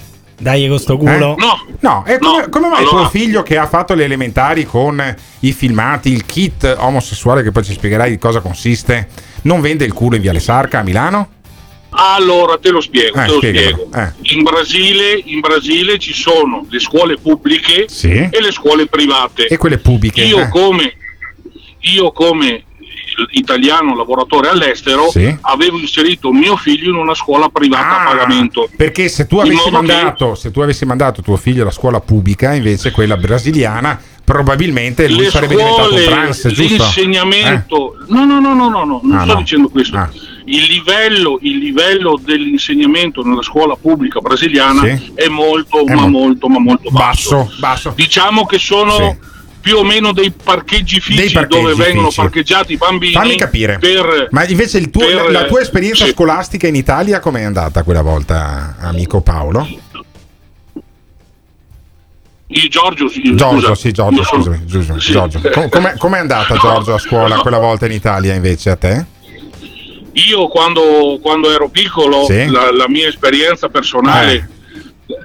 [0.41, 1.37] Dai con sto culo.
[1.37, 1.75] Eh?
[1.81, 5.51] No, e come, come mai allora- tuo figlio che ha fatto le elementari con i
[5.53, 9.07] filmati, il kit omosessuale, che poi ci spiegherai di cosa consiste,
[9.43, 11.29] non vende il culo in Viale Sarca a Milano?
[11.93, 13.89] Allora te lo spiego, Eh, te lo spiego.
[13.93, 14.11] eh.
[14.33, 18.09] In, Brasile, in Brasile ci sono le scuole pubbliche Sì.
[18.09, 19.45] e le scuole private.
[19.47, 20.21] E quelle pubbliche?
[20.23, 20.47] Io eh.
[20.49, 20.93] come,
[21.81, 22.63] io come
[23.31, 25.35] italiano lavoratore all'estero Sì.
[25.41, 28.69] avevo inserito mio figlio in una scuola privata a pagamento.
[28.75, 31.99] Perché se tu avessi modo che- mandato, se tu avessi mandato tuo figlio alla scuola
[31.99, 36.83] pubblica, invece quella brasiliana, probabilmente lui le sarebbe diventato scuole, trans, giusto?
[36.83, 39.39] l'insegnamento, no, no, no, no, no, no, non Ah, sto no.
[39.39, 39.97] dicendo questo.
[39.97, 40.09] Ah.
[40.45, 45.11] Il livello, il livello dell'insegnamento nella scuola pubblica brasiliana Sì.
[45.15, 47.35] è molto, È ma mo- molto, ma molto basso.
[47.37, 47.93] Basso, basso.
[47.95, 49.17] Diciamo che sono
[49.61, 52.19] più o meno dei parcheggi fissi dove vengono fissi.
[52.21, 53.13] parcheggiati i bambini.
[53.13, 53.77] Fammi capire.
[53.79, 56.11] Per, Ma invece tuo- per- la tua esperienza sì.
[56.11, 59.67] scolastica in Italia com'è andata quella volta, amico Paolo?
[62.53, 63.75] Io, Giorgio, sì, Giorgio, scusa.
[63.75, 65.11] sì, Giorgio, scusami, Giorgio, sì.
[65.13, 65.39] Giorgio.
[65.51, 69.05] Com- com'è, com'è andata Giorgio a scuola quella volta in Italia invece a te?
[70.13, 72.47] Io quando, quando ero piccolo, Sì.
[72.47, 74.49] la, la mia esperienza personale.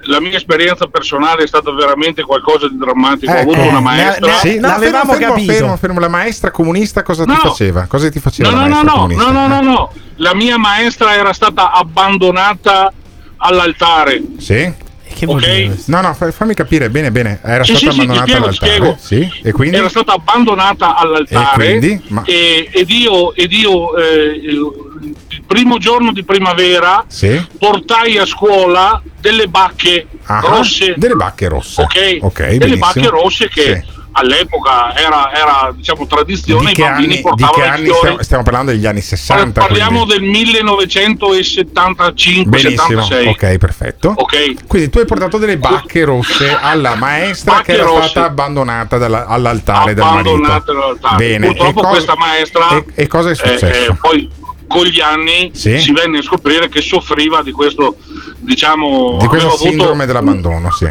[0.05, 3.31] La mia esperienza personale è stata veramente qualcosa di drammatico.
[3.31, 3.51] Ho Ecco.
[3.51, 4.33] avuto una maestra.
[4.33, 5.99] Sì, no, fermo, fermo, fermo, fermo.
[5.99, 7.37] La maestra comunista cosa ti No.
[7.37, 7.85] faceva?
[7.87, 9.91] Cosa ti faceva No, la no, no, no, no, no, no, no.
[10.17, 12.91] La mia maestra era stata abbandonata
[13.37, 14.21] all'altare.
[14.39, 14.85] Sì?
[15.21, 15.45] vuol Ok.
[15.47, 17.39] dire No, no, fa- fammi capire bene, bene.
[17.41, 18.97] Era Sì, stata sì, sì, ti abbandonata spiego, ti all'altare.
[18.99, 19.31] spiego.
[19.31, 19.77] Sì, e quindi?
[19.77, 21.49] Era stata abbandonata all'altare.
[21.49, 22.03] E quindi?
[22.09, 24.41] Ma- e- ed io, ed io eh,
[25.47, 27.43] primo giorno di primavera Sì?
[27.57, 30.93] portai a scuola delle bacche Ah, rosse.
[30.97, 31.81] Delle bacche rosse.
[31.81, 32.85] Ok, Ok, delle benissimo.
[32.85, 33.95] bacche rosse che Sì.
[34.11, 38.23] all'epoca era, era diciamo tradizione, Di i che bambini anni, portavano che i anni stiamo,
[38.23, 39.61] stiamo parlando degli anni 60?
[39.61, 40.19] Parliamo quindi.
[40.19, 40.29] del
[41.23, 42.45] 1975-76.
[42.45, 44.15] Benissimo, ok, perfetto.
[44.67, 48.09] Quindi tu hai portato delle bacche rosse alla maestra Bacche che era rosse.
[48.09, 50.29] stata abbandonata dalla- all'altare del marito.
[50.29, 51.15] abbandonate dall'altare.
[51.17, 53.91] Bene, Purtroppo e cosa- questa maestra e- e cosa è eh, successo?
[53.91, 54.29] eh, poi
[54.67, 55.79] con gli anni Sì.
[55.79, 57.95] si venne a scoprire che soffriva di questo,
[58.37, 60.85] diciamo, Di questo aveva avuto- sindrome dell'abbandono, sì.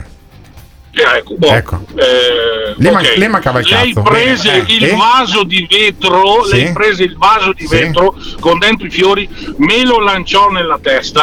[0.99, 1.83] Eh, ecco, boh, Ecco.
[1.95, 3.17] eh, Le man- ok.
[3.17, 4.01] le mancava il Lei cazzo.
[4.09, 4.97] prese Bene, eh, il e?
[4.97, 6.53] vaso di vetro, Sì.
[6.57, 7.77] lei prese il vaso di Sì.
[7.77, 9.29] vetro con dentro i fiori,
[9.59, 11.21] me lo lanciò nella testa.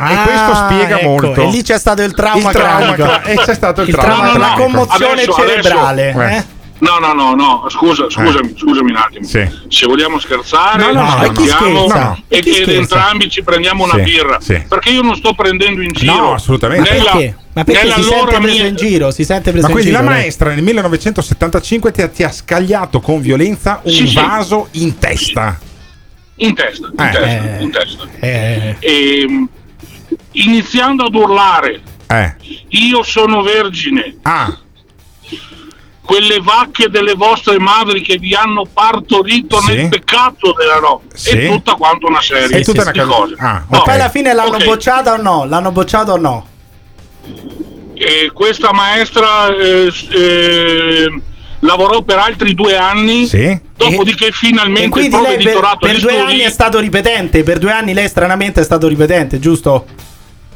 [0.00, 1.40] Ah, e questo spiega ecco, molto.
[1.40, 4.38] E lì c'è stato il trauma Il trauma e c'è stato il il trauma trauma,
[4.38, 4.62] la cranico.
[4.64, 6.10] commozione Adesso- cerebrale.
[6.10, 6.44] adesso- eh?
[6.82, 9.24] No, no, no, no, scusa, scusami, scusami un attimo.
[9.24, 11.60] Se vogliamo scherzare, No, no, no, e scherza?
[12.04, 14.40] No, e che entrambi ci prendiamo una Sì, birra.
[14.40, 14.64] sì.
[14.68, 16.12] Perché io non sto prendendo in giro.
[16.12, 16.90] No, assolutamente.
[16.90, 17.36] Ma Nella- perché?
[17.52, 19.10] Ma perché si sente loro preso mia- in giro?
[19.12, 20.02] Si sente preso Ma in quindi giro.
[20.02, 24.14] la maestra nel 1975 ti ha, ti ha scagliato con violenza un Sì, sì.
[24.16, 25.60] vaso in testa.
[26.36, 27.10] In testa, in Eh.
[27.12, 28.08] testa, in testa.
[28.18, 28.76] Eh.
[28.80, 29.48] E, mh,
[30.32, 32.34] iniziando ad urlare, Eh.
[32.70, 34.16] io sono vergine.
[34.22, 34.56] Ah.
[36.04, 39.74] Quelle vacche delle vostre madri che vi hanno partorito Sì.
[39.74, 41.16] nel peccato della notte.
[41.16, 41.30] Sì.
[41.30, 43.34] E tutta quanto una serie tutta di una cosa- cose.
[43.38, 44.64] Ah, Ma No, poi alla fine l'hanno ok.
[44.64, 45.44] bocciata o no?
[45.44, 46.46] L'hanno bocciato o no?
[47.94, 51.20] E questa maestra eh, eh,
[51.60, 53.28] lavorò per altri due anni.
[53.76, 57.42] Dopodiché E finalmente il quindi lei per, per di due studi- anni è stato ripetente.
[57.44, 59.86] Per due anni lei stranamente è stato ripetente, giusto?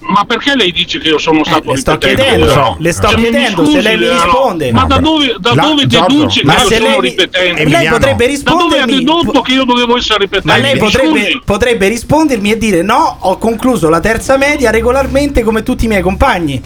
[0.08, 2.76] Ma perché lei dice che io sono stato le sto chiedendo, No.
[2.78, 4.72] le sto Cioè, chiedendo, scusi, se lei mi risponde.
[4.72, 7.00] Ma No, da dove, da La- dove Giorgio, deduce ma che io se sono lei
[7.00, 7.64] ripetente?
[7.64, 10.46] Lei potrebbe Da dove ha rispondermi- dedotto che io dovevo essere ripetente?
[10.48, 15.62] Ma lei potrebbe, potrebbe rispondermi e dire no, ho concluso la terza media regolarmente come
[15.62, 16.62] tutti i miei compagni.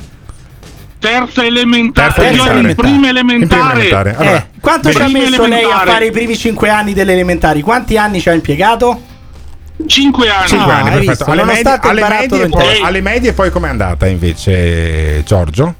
[0.98, 2.74] Terza elementare, Terza io ero in elementare.
[2.88, 3.48] prima In elementare.
[3.48, 4.16] prima elementare.
[4.16, 5.14] Allora, Eh, quanto ci ha messo
[5.46, 5.90] lei a elementare.
[5.90, 7.62] fare i primi cinque anni delle elementari?
[7.62, 9.00] Quanti anni ci ha impiegato?
[9.86, 10.48] Cinque anni.
[10.48, 11.31] Cinque Ah, anni, perfetto.
[11.31, 15.74] Alle, medie, alle, medie poi, alle medie poi com'è andata invece Giorgio?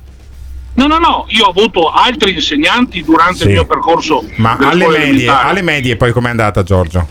[0.75, 3.45] No, no, no, io ho avuto altri insegnanti durante Sì.
[3.45, 4.25] il mio percorso.
[4.37, 7.07] Ma alle medie, alle medie poi com'è andata Giorgio?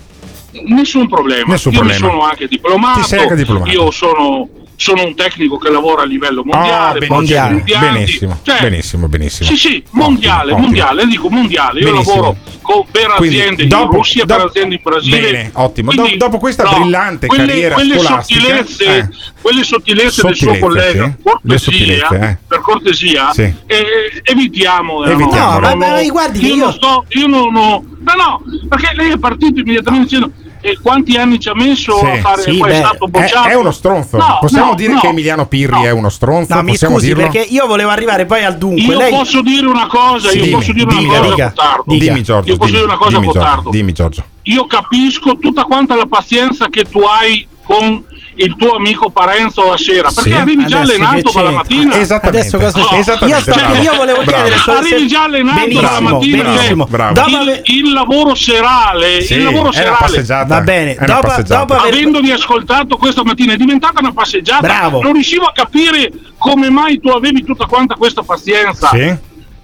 [0.66, 1.46] Nessun problema.
[1.52, 2.08] Nessun io problema.
[2.08, 3.02] sono anche diplomato.
[3.02, 3.70] Ti sei anche diplomato.
[3.72, 4.48] Io sono,
[4.80, 7.00] sono un tecnico che lavora a livello Ah, mondiale.
[7.00, 7.94] benissimo, faccio impianti.
[7.94, 9.50] benissimo, Cioè, benissimo, benissimo.
[9.50, 11.80] Sì, sì, mondiale, Ottimo, mondiale, dico mondiale.
[11.82, 12.16] Io Benissimo.
[12.16, 15.20] lavoro con- per Quindi, aziende dopo- in Russia, per dopo- aziende in Brasile.
[15.20, 15.92] Bene, ottimo.
[15.92, 19.10] Quindi, Do- dopo questa no, brillante quelle, carriera quelle scolastica, sottilezze, eh.
[19.42, 21.24] quelle sottilezze del suo collega, sì.
[21.24, 22.38] cortesia, Le sottilezze, eh.
[22.48, 23.42] per cortesia, Sì.
[23.68, 25.04] eh, evitiamo.
[25.04, 25.60] eh, Evitiamo.
[25.60, 28.94] No, no, ma- no, guardi io, io- non sto, io non ho, no, no, perché
[28.96, 30.32] lei è partito immediatamente dicendo
[30.62, 33.10] e quanti anni ci ha messo a Sì, fare sì, poi è beh, stato è,
[33.10, 34.18] bocciato è uno stronzo.
[34.18, 35.00] No, Possiamo no, dire no.
[35.00, 36.54] che Emiliano Pirri è uno stronzo?
[36.54, 37.24] No, mi Possiamo scusi, dirlo?
[37.24, 38.82] perché io volevo arrivare poi al dunque.
[38.84, 39.10] io lei...
[39.12, 41.84] posso dire una cosa Sì, io dimmi, posso dire dimmi, una cosa dica, a Cottardo
[41.96, 44.24] Dimmi Giorgio, io posso dimmi, dire una cosa dimmi, a Cottardo dimmi Giorgio.
[44.44, 48.04] io capisco tutta quanta la pazienza che tu hai con
[48.42, 50.36] il tuo amico Parenzo la sera perché Sì.
[50.36, 52.58] arrivi già Adesso allenato dalla mattina Esattamente.
[52.58, 52.66] C'è?
[52.98, 53.76] Esattamente, Io, sto- bravo.
[53.76, 54.44] io volevo Bravo.
[54.44, 56.84] chiedere se- arrivi già allenato dalla benissimo, mattina benissimo.
[56.84, 57.14] cioè, bravo.
[57.14, 60.24] Dopo il, il lavoro serale Sì, il lavoro serale.
[60.46, 61.60] Va bene, è una dopo- passeggiata.
[61.66, 65.02] dopo aver- avendovi ascoltato questa mattina è diventata una passeggiata Bravo.
[65.02, 69.14] non riuscivo a capire come mai tu avevi tutta quanta questa pazienza Sì?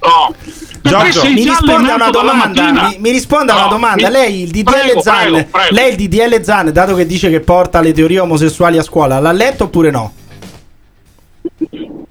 [0.06, 0.34] No
[0.82, 2.72] Giorgio, mi risponda a una domanda.
[2.72, 4.07] Mi, mi risponda a una No, domanda.
[4.07, 5.68] mi- Lei il DDL Prego, Zan, prego, prego.
[5.76, 9.32] lei il DDL Zan, dato che dice che porta le teorie omosessuali a scuola, l'ha
[9.32, 10.14] letto oppure no?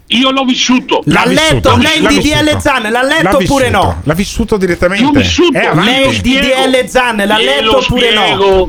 [0.07, 2.61] io l'ho vissuto L'ha L'ha letto vissuto, lei il l'ha DDL.
[2.61, 4.01] Zan, l'ha L'ha letto oppure vissuto, no?
[4.05, 5.05] L'ha vissuto direttamente.
[5.05, 5.59] L'ho vissuto.
[5.59, 5.85] Avanti.
[5.91, 8.21] Lei il DDL Zan l'ha Glielo letto oppure no?
[8.25, 8.69] spiego.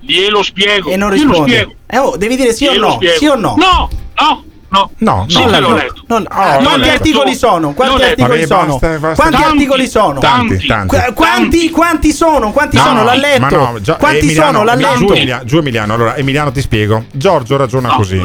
[0.00, 0.90] Glielo spiego.
[0.90, 1.76] E non risponde.
[1.86, 2.92] Eh, oh, devi dire sì o Glielo no?
[2.94, 3.16] spiego.
[3.18, 3.54] Sì o no?
[3.56, 3.88] No,
[4.20, 4.90] no, no.
[4.98, 5.74] No, Sì no, no, l'ho no.
[5.76, 6.02] letto.
[6.08, 6.26] No, no.
[6.30, 7.72] Oh, quanti articoli sono?
[7.72, 8.66] Quanti articoli sono?
[8.78, 9.14] basta, basta.
[9.22, 10.20] Quanti Tanti, articoli sono?
[10.20, 10.96] Tanti, tanti.
[10.96, 12.50] Qu- quanti, quanti sono?
[12.52, 13.04] Quanti No, sono?
[13.04, 13.40] L'ha letto?
[13.40, 14.64] Ma no, Gio- quanti Emiliano, sono?
[14.64, 14.98] L'ha letto?
[14.98, 17.04] Giù, Emilia- giù Emiliano, allora Emiliano ti spiego.
[17.12, 17.96] Giorgio ragiona No.
[17.96, 18.22] così.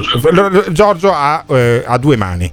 [0.71, 2.51] Giorgio ha, eh, ha due mani.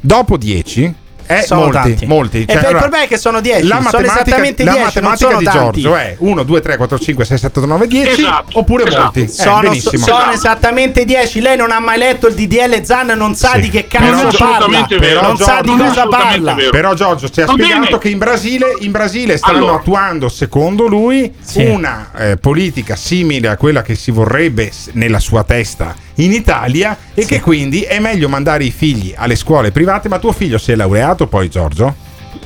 [0.00, 0.94] Dopo 10
[1.26, 2.06] eh, Sono molti, tanti.
[2.06, 2.36] molti.
[2.42, 3.62] E Cioè, per- il allora, problema è che sono 10.
[3.66, 5.80] La sono matematica, esattamente la 10, non matematica sono di tanti.
[5.80, 9.02] Giorgio è 1, 2, 3, 4, 5, 6, 7, 8, 9, 10 Esatto, oppure esatto.
[9.02, 9.20] molti.
[9.22, 10.04] Eh, Sono, benissimo.
[10.04, 11.40] sono esattamente 10.
[11.40, 13.60] Lei non ha mai letto il DDL Zan, non sa Sì.
[13.60, 14.86] di che cazzo parla.
[14.98, 15.20] vero.
[15.22, 16.54] Non sa di cosa parla.
[16.54, 16.70] vero.
[16.70, 17.98] Però Giorgio ci ha Va spiegato bene.
[17.98, 19.74] che in Brasile, in Brasile stanno Allora.
[19.74, 21.64] attuando, secondo lui, Sì.
[21.64, 27.24] una eh, politica simile a quella che si vorrebbe nella sua testa in Italia e
[27.26, 30.08] che quindi è meglio mandare i figli alle scuole private.
[30.08, 31.94] Ma tuo figlio si è laureato poi, Giorgio?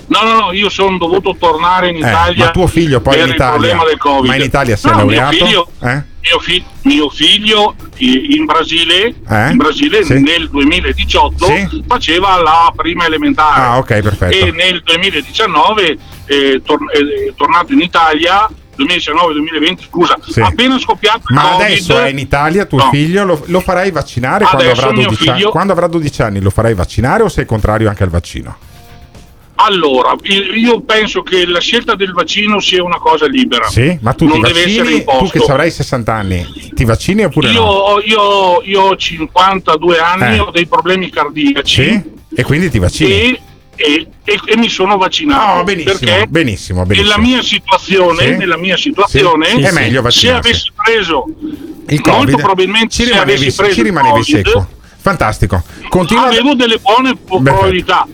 [0.07, 2.45] No, no, no, io sono dovuto tornare in Eh, Italia.
[2.47, 4.29] ma tuo figlio poi in il Italia, problema del Covid.
[4.31, 5.45] ma in Italia si è No, mio laureato?
[5.47, 6.03] figlio- Eh?
[6.23, 9.51] mio, fi- mio figlio in Brasile, Eh?
[9.51, 10.21] in Brasile Sì.
[10.21, 11.85] nel 2018 Sì.
[11.87, 14.37] faceva la prima elementare Ah, ok, perfetto.
[14.47, 18.49] e nel 2019 eh, tor- eh, è tornato in Italia
[18.85, 20.41] 2019-2020 scusa Sì.
[20.41, 22.91] appena scoppiato il Ma Covid adesso è in Italia tuo No.
[22.91, 26.41] figlio, lo, lo farai vaccinare quando avrà, mio 12 anni, figlio- quando avrà 12 anni?
[26.41, 28.57] Lo farai vaccinare o sei contrario anche al vaccino?
[29.63, 30.17] allora
[30.55, 33.99] io penso che la scelta del vaccino sia una cosa libera Sì?
[34.01, 37.67] Ma tu non deve essere tu che avrai 60 anni, ti vaccini oppure io, no?
[37.69, 40.39] ho- io, io ho 52 anni, Eh.
[40.39, 42.03] ho dei problemi cardiaci Sì?
[42.35, 43.11] E quindi ti vaccini?
[43.13, 43.41] e,
[43.81, 45.61] e- e- e mi sono vaccinato.
[45.61, 47.09] Oh, benissimo, perché benissimo, benissimo.
[47.17, 48.37] nella mia situazione, Sì?
[48.37, 50.49] nella mia situazione Sì, sì, è meglio se vaccinarsi.
[50.49, 54.69] avessi preso Il molto Covid, probabilmente ci se rimanevi, preso ci rimanevi Covid, secco.
[55.03, 55.63] Fantastico.
[55.89, 58.07] Continua avevo delle buone probabilità.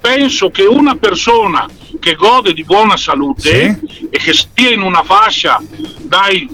[0.00, 1.66] Penso che una persona
[2.00, 3.78] che gode di buona salute
[4.10, 5.62] e che stia in una fascia
[6.02, 6.48] dai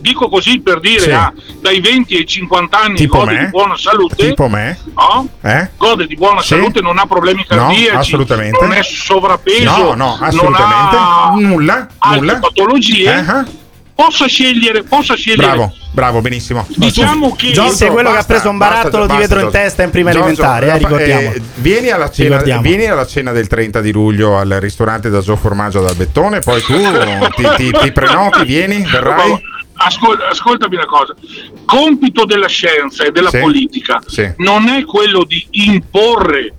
[0.00, 1.10] dico così per dire Sì.
[1.10, 3.38] ah, dai 20 ai 50 anni Tipo gode me?
[3.44, 4.78] di buona salute tipo me?
[4.94, 5.28] no?
[5.42, 5.70] Eh?
[5.76, 6.48] gode di buona Sì.
[6.48, 8.58] salute non ha problemi No, cardiaci assolutamente.
[8.60, 10.96] non è sovrappeso No, no, non assolutamente.
[10.96, 12.38] ha Nulla, nulla.
[12.38, 13.60] patologie Eh, eh.
[13.94, 16.66] possa scegliere possa scegliere Bravo, bravo, benissimo.
[16.74, 19.90] Diciamo che- Giorgio è quello che ha preso un barattolo di vetro in testa in
[19.90, 21.32] prima elementare, eh, ricordiamo.
[21.56, 22.62] vieni, alla cena, Ricordiamo.
[22.62, 26.60] vieni alla cena del 30 di luglio al ristorante da Gio Formaggio ad Albettone, poi
[26.62, 26.74] tu
[27.36, 29.50] ti, ti- ti prenoti, vieni, verrai.
[29.84, 31.14] Ascol- ascoltami una cosa,
[31.64, 34.30] compito della scienza e della Sì, politica sì.
[34.38, 36.54] non è quello di imporre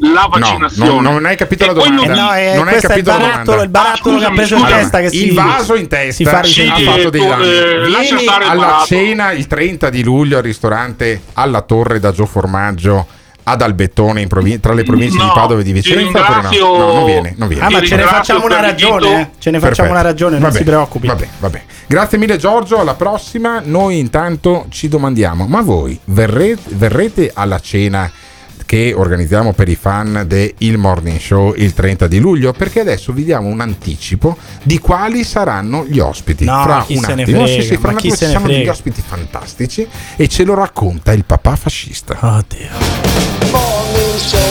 [0.00, 0.90] la vaccinazione.
[0.90, 2.02] no, non hai capito la domanda.
[2.02, 3.62] di- No, eh, non hai il capito la barattolo, domanda.
[3.64, 4.80] il barattolo che ha Scusami, preso in scusami.
[4.80, 6.88] testa che si il vaso in si testa fa sì, risentire.
[6.88, 7.44] ha fatto dei danni.
[7.46, 13.06] eh, il alla cena il 30 di luglio al ristorante alla Torre da Gio Formaggio
[13.48, 16.76] ad Albettone in provin- tra le province di No, Padova e di Vicenza oppure no?
[16.76, 19.28] no non viene non viene Ah, ma Ti ce ne facciamo una ragione, eh.
[19.38, 19.90] Ce ne facciamo Perfetto.
[19.90, 21.06] una ragione, non Vabbè, si preoccupi.
[21.06, 21.62] Vabbè, vabbè.
[21.86, 23.60] Grazie mille Giorgio, alla prossima.
[23.64, 28.10] Noi intanto ci domandiamo, ma voi verrete, verrete alla cena
[28.68, 32.52] che organizziamo per i fan del Morning Show il 30 di luglio?
[32.52, 36.44] Perché adesso vi diamo un anticipo di quali saranno gli ospiti.
[36.44, 38.14] No, fra chi un se ne attimo, frega, sì, sì, fra ma un chi attimo
[38.14, 38.70] se ci ne sono degli frega.
[38.70, 42.44] ospiti fantastici e ce lo racconta il papà fascista.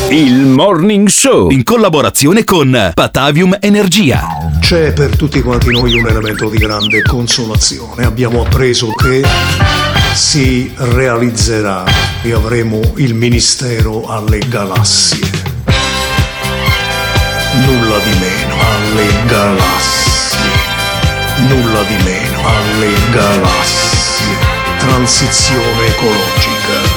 [0.09, 4.49] Il Morning Show in collaborazione con Patavium Energia.
[4.59, 8.03] C'è per tutti quanti noi un elemento di grande consolazione.
[8.03, 9.21] Abbiamo appreso che
[10.17, 11.83] si realizzerà
[12.23, 15.29] e avremo il ministero alle galassie.
[17.63, 20.39] Nulla di meno alle galassie.
[21.47, 24.35] Nulla di meno alle galassie.
[24.79, 26.96] Transizione ecologica.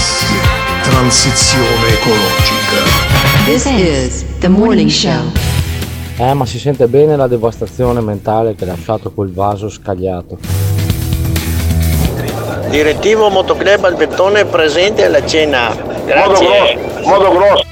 [0.91, 3.45] Transizione ecologica.
[3.45, 5.31] This is the morning show.
[6.17, 10.37] Eh, ma si sente bene la devastazione mentale che ha lasciato quel vaso scagliato.
[12.69, 15.73] Direttivo Motoclub Albettone presente alla cena.
[16.05, 16.75] Grazie.
[16.75, 17.70] Modo grosso, modo grosso.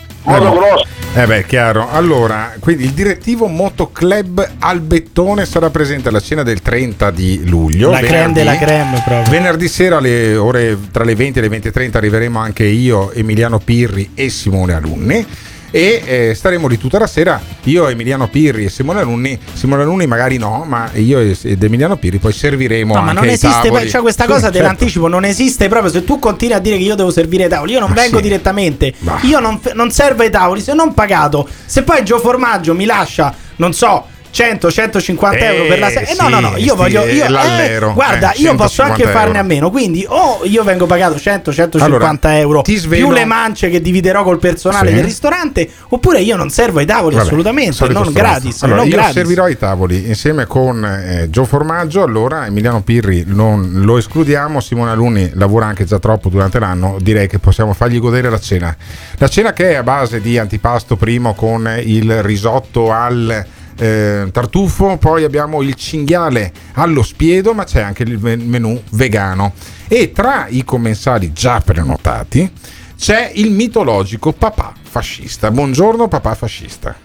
[1.13, 1.89] Eh beh, chiaro.
[1.89, 7.89] Allora, quindi il direttivo Motoclub Albettone sarà presente alla cena del 30 di luglio.
[7.89, 9.29] La creme della creme proprio.
[9.31, 14.11] Venerdì sera alle ore tra le 20 e le 20.30 arriveremo anche io, Emiliano Pirri
[14.13, 15.25] e Simone Alunni.
[15.71, 17.39] E eh, staremo lì tutta la sera.
[17.65, 19.37] Io, Emiliano Pirri e Simone Alunni.
[19.53, 23.67] Simone Alunni magari no, ma io ed Emiliano Pirri poi serviremo No, ma non esiste,
[23.69, 23.87] tavoli.
[23.87, 24.57] c'è questa cosa certo.
[24.57, 25.91] dell'anticipo, non esiste proprio.
[25.91, 28.17] Se tu continui a dire che io devo servire ai tavoli, io non Ma vengo
[28.17, 28.23] sì.
[28.23, 28.93] direttamente.
[28.99, 31.47] Ma- Io non, non servo ai tavoli se non pagato.
[31.65, 34.05] Se poi Gio Formaggio mi lascia, non so.
[34.31, 36.06] 100, 150 euro per la Eh, sera.
[36.07, 37.06] Eh, no, no, no, sì, io sì, voglio.
[37.07, 39.39] Io, l'allero, eh, guarda, eh, io posso anche 150 farne euro.
[39.39, 39.69] a meno.
[39.72, 44.23] Quindi, o io vengo pagato 100, 150 Allora, euro svelo- più le mance che dividerò
[44.23, 44.95] col personale Sì.
[44.95, 48.64] del ristorante, oppure io non servo ai tavoli Vabbè, assolutamente, non gratis.
[48.64, 49.14] Allora, non io gratis.
[49.14, 52.03] servirò ai tavoli insieme con eh, Gio Formaggio.
[52.03, 54.60] Allora, Emiliano Pirri non lo escludiamo.
[54.60, 56.97] Simone Alunni lavora anche già troppo durante l'anno.
[57.01, 58.76] Direi che possiamo fargli godere la cena.
[59.18, 63.45] La cena che è a base di antipasto primo con il risotto al.
[63.80, 69.53] Eh, tartufo, poi abbiamo il cinghiale allo spiedo, ma c'è anche il men- menù vegano.
[69.88, 72.51] E tra i commensali già prenotati
[72.97, 75.49] c'è il mitologico papà fascista.
[75.49, 76.95] Buongiorno, papà fascista.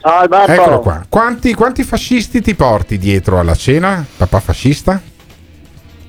[0.00, 0.52] Ciao Alberto.
[0.52, 1.04] Eccolo qua.
[1.08, 5.00] Quanti, quanti fascisti ti porti dietro alla cena, papà fascista?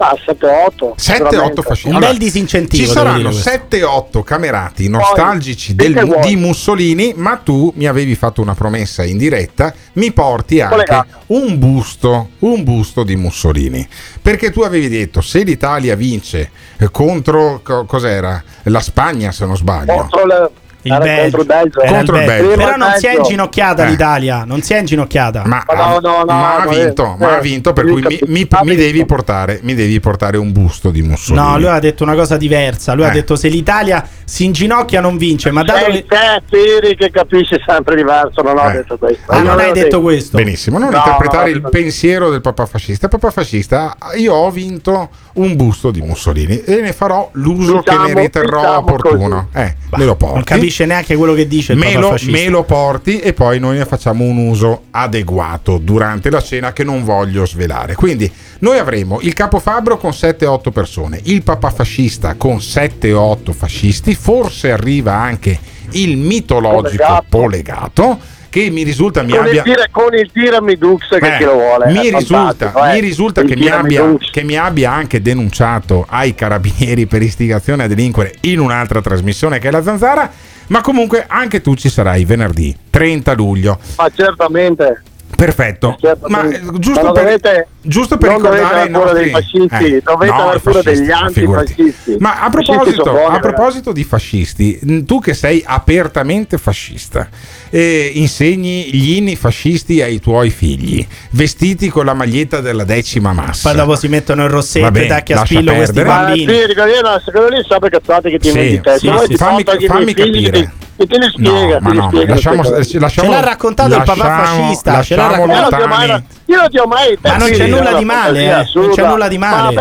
[0.09, 0.93] Ah, 7-8.
[0.97, 1.89] 7-8 fascisti.
[1.89, 3.49] Un bel disincentivo, Ci saranno dire questo.
[3.49, 6.21] 7-8 camerati nostalgici del- che vuoi?
[6.27, 11.57] di Mussolini, ma tu mi avevi fatto una promessa in diretta, mi porti anche un
[11.57, 13.87] busto, un busto di Mussolini.
[14.21, 18.41] Perché tu avevi detto se l'Italia vince eh, contro co- cos'era?
[18.63, 19.93] La Spagna, se non sbaglio.
[19.95, 20.49] Contro le-
[20.85, 21.37] Il Belgio.
[21.37, 21.79] contro il Belgio.
[21.79, 22.47] Contro il Belgio.
[22.47, 22.63] Belgio.
[22.63, 23.21] Però non si è Belgio.
[23.21, 23.89] inginocchiata Eh.
[23.89, 24.43] l'Italia.
[24.45, 25.43] Non si è inginocchiata.
[25.45, 27.85] Ma, Ma no, ha, no, no, ma ha vinto, eh, ma ha eh, vinto, per
[27.85, 31.45] cui mi, mi- ha devi portare, mi devi portare un busto di Mussolini.
[31.45, 32.93] No, lui ha detto una cosa diversa.
[32.93, 33.13] Lui ha Eh.
[33.13, 35.51] detto se l'Italia si inginocchia non vince.
[35.51, 36.05] Ma dato Sei che.
[36.07, 38.73] te, Piri, che capisci sempre diverso, non ho Eh.
[38.73, 39.31] detto questo.
[39.31, 40.37] Ah, non hai detto questo.
[40.37, 41.69] Benissimo, non No, interpretare no, il no.
[41.69, 43.07] pensiero del papà fascista.
[43.07, 48.13] Papà fascista, io ho vinto un busto di Mussolini e ne farò l'uso Diciamo- che
[48.13, 49.47] ne riterrò diciamo opportuno.
[49.53, 50.33] Eh, me lo porti.
[50.35, 50.43] Non
[50.73, 53.85] capisce neanche quello che dice il me lo, me lo porti e poi noi ne
[53.85, 57.93] facciamo un uso adeguato durante la cena che non voglio svelare.
[57.95, 64.71] Quindi noi avremo il capofabbro con 7-8 persone, il papà fascista con 7-8 fascisti, forse
[64.71, 65.59] arriva anche
[65.91, 67.25] il mitologico Polegato.
[67.29, 68.19] polegato
[68.49, 71.53] che mi risulta mi con, abbia il tira, con il Tiramidux che eh, chi lo
[71.53, 71.91] vuole.
[71.91, 72.93] mi risulta, eh.
[72.93, 77.87] mi risulta che, mi abbia, che mi abbia anche denunciato ai carabinieri per istigazione a
[77.87, 80.31] delinquere in un'altra trasmissione che è la Zanzara.
[80.73, 83.77] Ma comunque anche tu ci sarai venerdì 30 luglio.
[83.95, 85.03] Ma certamente.
[85.35, 85.97] Perfetto.
[86.27, 90.41] Ma eh, giusto, Ma per, dovete- giusto per ricordare cura nostri dei fascisti, dovete no,
[90.41, 92.15] avere cura fascisti, degli ma antifascisti.
[92.19, 97.27] Ma a proposito, buoni, a proposito di fascisti, tu che sei apertamente fascista,
[97.69, 103.69] eh, insegni gli inni fascisti ai tuoi figli, vestiti con la maglietta della decima massa.
[103.69, 106.03] Poi dopo si mettono il rossetto Vabbè, e tacchi a spillo questi.
[106.03, 106.53] Ma bambini.
[106.53, 108.93] sì, ricordi, no, secondo me sempre cazzate che ti Sì, inventi te.
[108.93, 110.51] sì, Se vuoi sì, ti fammi- i fammi capire.
[110.61, 113.95] ti- E te ne spiega, ma te ne no, spiega lasciamo, lasciamo- Ce l'ha raccontato
[113.95, 116.69] il papà lasciamo- fascista, ce l'ha lasciamo Io non ti ho mai, lontani- io non
[116.69, 119.37] ti ho mai Ma non c'è Sì, nulla di male, eh, non c'è nulla di
[119.37, 119.73] male.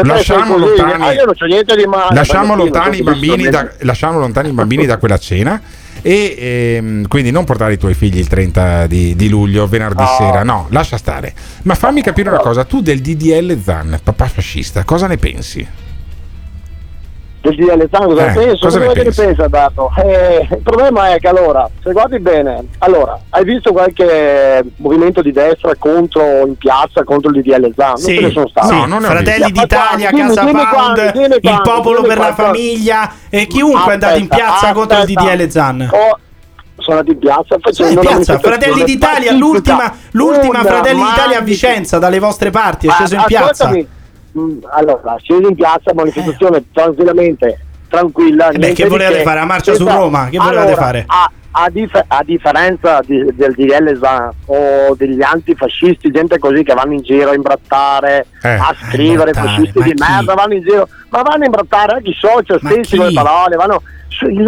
[0.00, 2.14] Lasciamo lontani- ah, io non c'ho niente di male.
[2.14, 5.60] lasciamo lontani, i sono bambini da, lasciamo lontani i bambini da quella cena
[6.02, 10.14] e ehm, quindi non portare i tuoi figli il 30 di, di luglio venerdì No.
[10.16, 14.84] sera no lascia stare ma fammi capire una cosa tu del DDL Zan papà fascista
[14.84, 15.66] cosa ne pensi?
[17.40, 18.64] Del DL Zan, cosa Eh, penso?
[18.66, 19.20] cosa ne Cosa ne pensi?
[19.20, 19.90] pensa Dato?
[20.04, 25.30] Eh, il problema è che allora, se guardi bene, allora, hai visto qualche movimento di
[25.32, 27.88] destra contro in piazza contro il DDL Zan?
[27.90, 28.66] Non Sì, ce ne sono stati.
[28.68, 29.60] sì, No, non Fratelli visto.
[29.60, 32.42] d'Italia, Dimmi, Casa dimmi Pound, dimmi il quanti, popolo per la quanti.
[32.42, 35.34] famiglia e chiunque è andato in Aspetta, piazza contro il aspetta.
[35.34, 35.88] DDL Zan.
[35.92, 36.18] Oh,
[36.78, 41.42] sono andati in piazza facendo in una piazza, Fratelli d'Italia, l'ultima, l'ultima Fratelli d'Italia a
[41.42, 43.70] Vicenza dalle vostre parti, è sceso in piazza.
[44.38, 47.58] Ascoltami, mm, Allora, sceso in piazza, manifestazione tranquillamente,
[47.88, 48.48] tranquilla.
[48.50, 49.38] Eh beh, che volevate fare?
[49.40, 50.28] La marcia su Roma?
[50.28, 51.04] Che volevate Allora, fare?
[51.06, 56.74] A, a dif- a differenza di- del DL Zan o degli antifascisti, gente così che
[56.74, 60.02] vanno in giro a imbrattare, Eh, a scrivere imbrattare, fascisti di chi?
[60.08, 62.96] merda, vanno in giro, ma vanno a imbrattare anche i social Ma stessi chi?
[62.98, 63.82] con le parole, vanno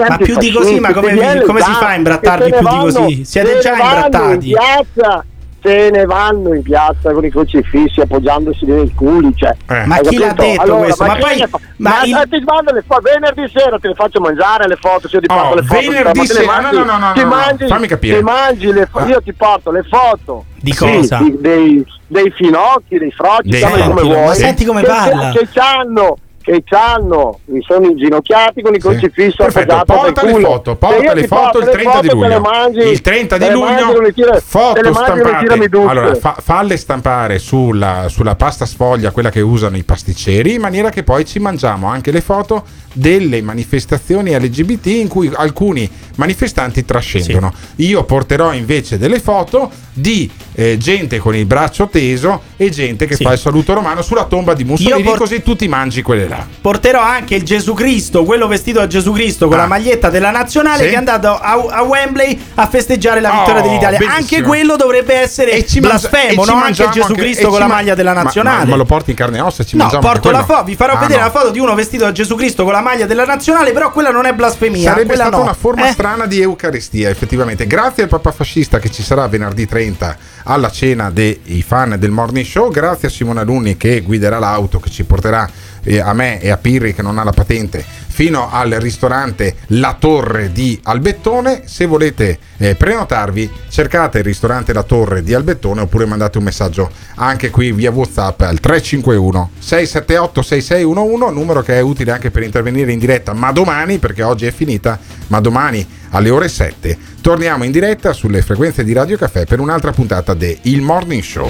[0.08, 2.82] Ma più di così, ma come, come si fa a imbrattarvi più ne di vanno-
[2.82, 3.24] così?
[3.24, 4.50] Siete già vanno imbrattati.
[4.50, 5.24] In piazza,
[5.62, 9.32] se ne vanno in piazza con i crocifissi appoggiandosi nei culi.
[9.34, 9.86] Cioè, Eh.
[9.86, 10.42] Ma chi l'ha capito?
[10.42, 11.04] detto Allora, questo?
[11.04, 13.88] Ma chi poi- fa- ma ma il- eh, ti mando le foto venerdì sera te
[13.88, 16.46] le faccio mangiare le foto se io ti Oh, porto le foto venerdì ma sera?
[16.60, 18.16] mangi- No, no, no, ti no, no, mangi, fammi capire.
[18.18, 19.06] ti mangi le fo- Ah.
[19.06, 21.18] io ti porto le foto Di sì, cosa?
[21.18, 25.30] di- dei, dei finocchi dei froci Dei chiamali come vuoi ma senti come che, parla.
[25.30, 26.20] che c'hanno che
[26.64, 28.86] c'hanno mi sono inginocchiati con i Sì.
[28.88, 32.40] crocifisso Perfetto, appoggiato porta al le foto, porta le foto il le 30 di luglio.
[32.40, 35.68] mangi, Il 30 di te le mangi luglio, tira- foto stampate.
[35.86, 40.90] Allora, fa- falle stampare sulla, sulla pasta sfoglia, quella che usano i pasticceri, in maniera
[40.90, 47.52] che poi ci mangiamo anche le foto delle manifestazioni LGBT in cui alcuni manifestanti trascendono.
[47.76, 53.14] Io porterò invece delle foto di eh, gente con il braccio teso e gente che
[53.14, 53.22] Sì.
[53.24, 56.26] fa il saluto romano sulla tomba di Mussolini, Io por- così tu ti mangi quelle
[56.30, 56.46] là.
[56.60, 59.62] Porterò anche il Gesù Cristo, quello vestito da Gesù Cristo con Ah.
[59.62, 60.88] la maglietta della nazionale Sì.
[60.88, 63.98] che è andato a, a Wembley a festeggiare la vittoria Oh, dell'Italia.
[63.98, 64.16] bellissimo.
[64.18, 66.56] Anche quello dovrebbe essere E ci blasfemo, ci no?
[66.62, 68.64] Anche Gesù anche- Cristo con la ma- maglia della ma- nazionale.
[68.64, 70.94] Ma, ma lo porti in carne e ossa ci No, porto la foto, vi farò
[70.94, 71.24] Ah, vedere no.
[71.26, 74.10] la foto di uno vestito da Gesù Cristo con la maglia della nazionale, però quella
[74.10, 74.90] non è blasfemia.
[74.92, 75.42] Sarebbe stata no.
[75.42, 75.92] una forma Eh?
[75.92, 77.66] strana di Eucaristia, effettivamente.
[77.66, 82.46] Grazie al Papa Fascista che ci sarà venerdì 30 alla cena dei fan del Morning
[82.46, 82.70] Show.
[82.70, 85.48] Grazie a Simone Alunni che guiderà l'auto che ci porterà
[85.82, 89.96] eh, a me e a Pirri che non ha la patente fino al ristorante La
[89.98, 91.62] Torre di Albettone.
[91.64, 96.90] Se volete eh, prenotarvi, cercate il ristorante La Torre di Albettone oppure mandate un messaggio
[97.14, 102.92] anche qui via WhatsApp al 351 678 6611, numero che è utile anche per intervenire
[102.92, 104.98] in diretta, ma domani, perché oggi è finita,
[105.28, 109.92] ma domani alle ore 7 torniamo in diretta sulle frequenze di Radio Caffè per un'altra
[109.92, 111.48] puntata de Il Morning Show.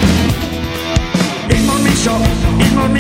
[1.49, 2.21] Il morning show,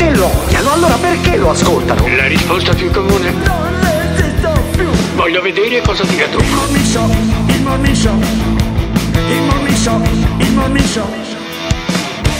[0.00, 2.08] Se lo odiano, allora perché lo ascoltano?
[2.16, 3.32] La risposta più comune?
[3.32, 4.88] Non resisto più.
[5.14, 6.38] Voglio vedere cosa dirà tu.
[6.38, 7.10] Il morning show,
[7.48, 8.18] il morning show.
[9.28, 10.02] Il morning show,
[10.38, 11.06] il morning show.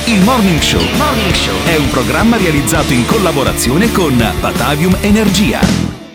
[0.07, 0.83] Il Morning Show
[1.67, 6.00] è un programma realizzato in collaborazione con Batavium Energia.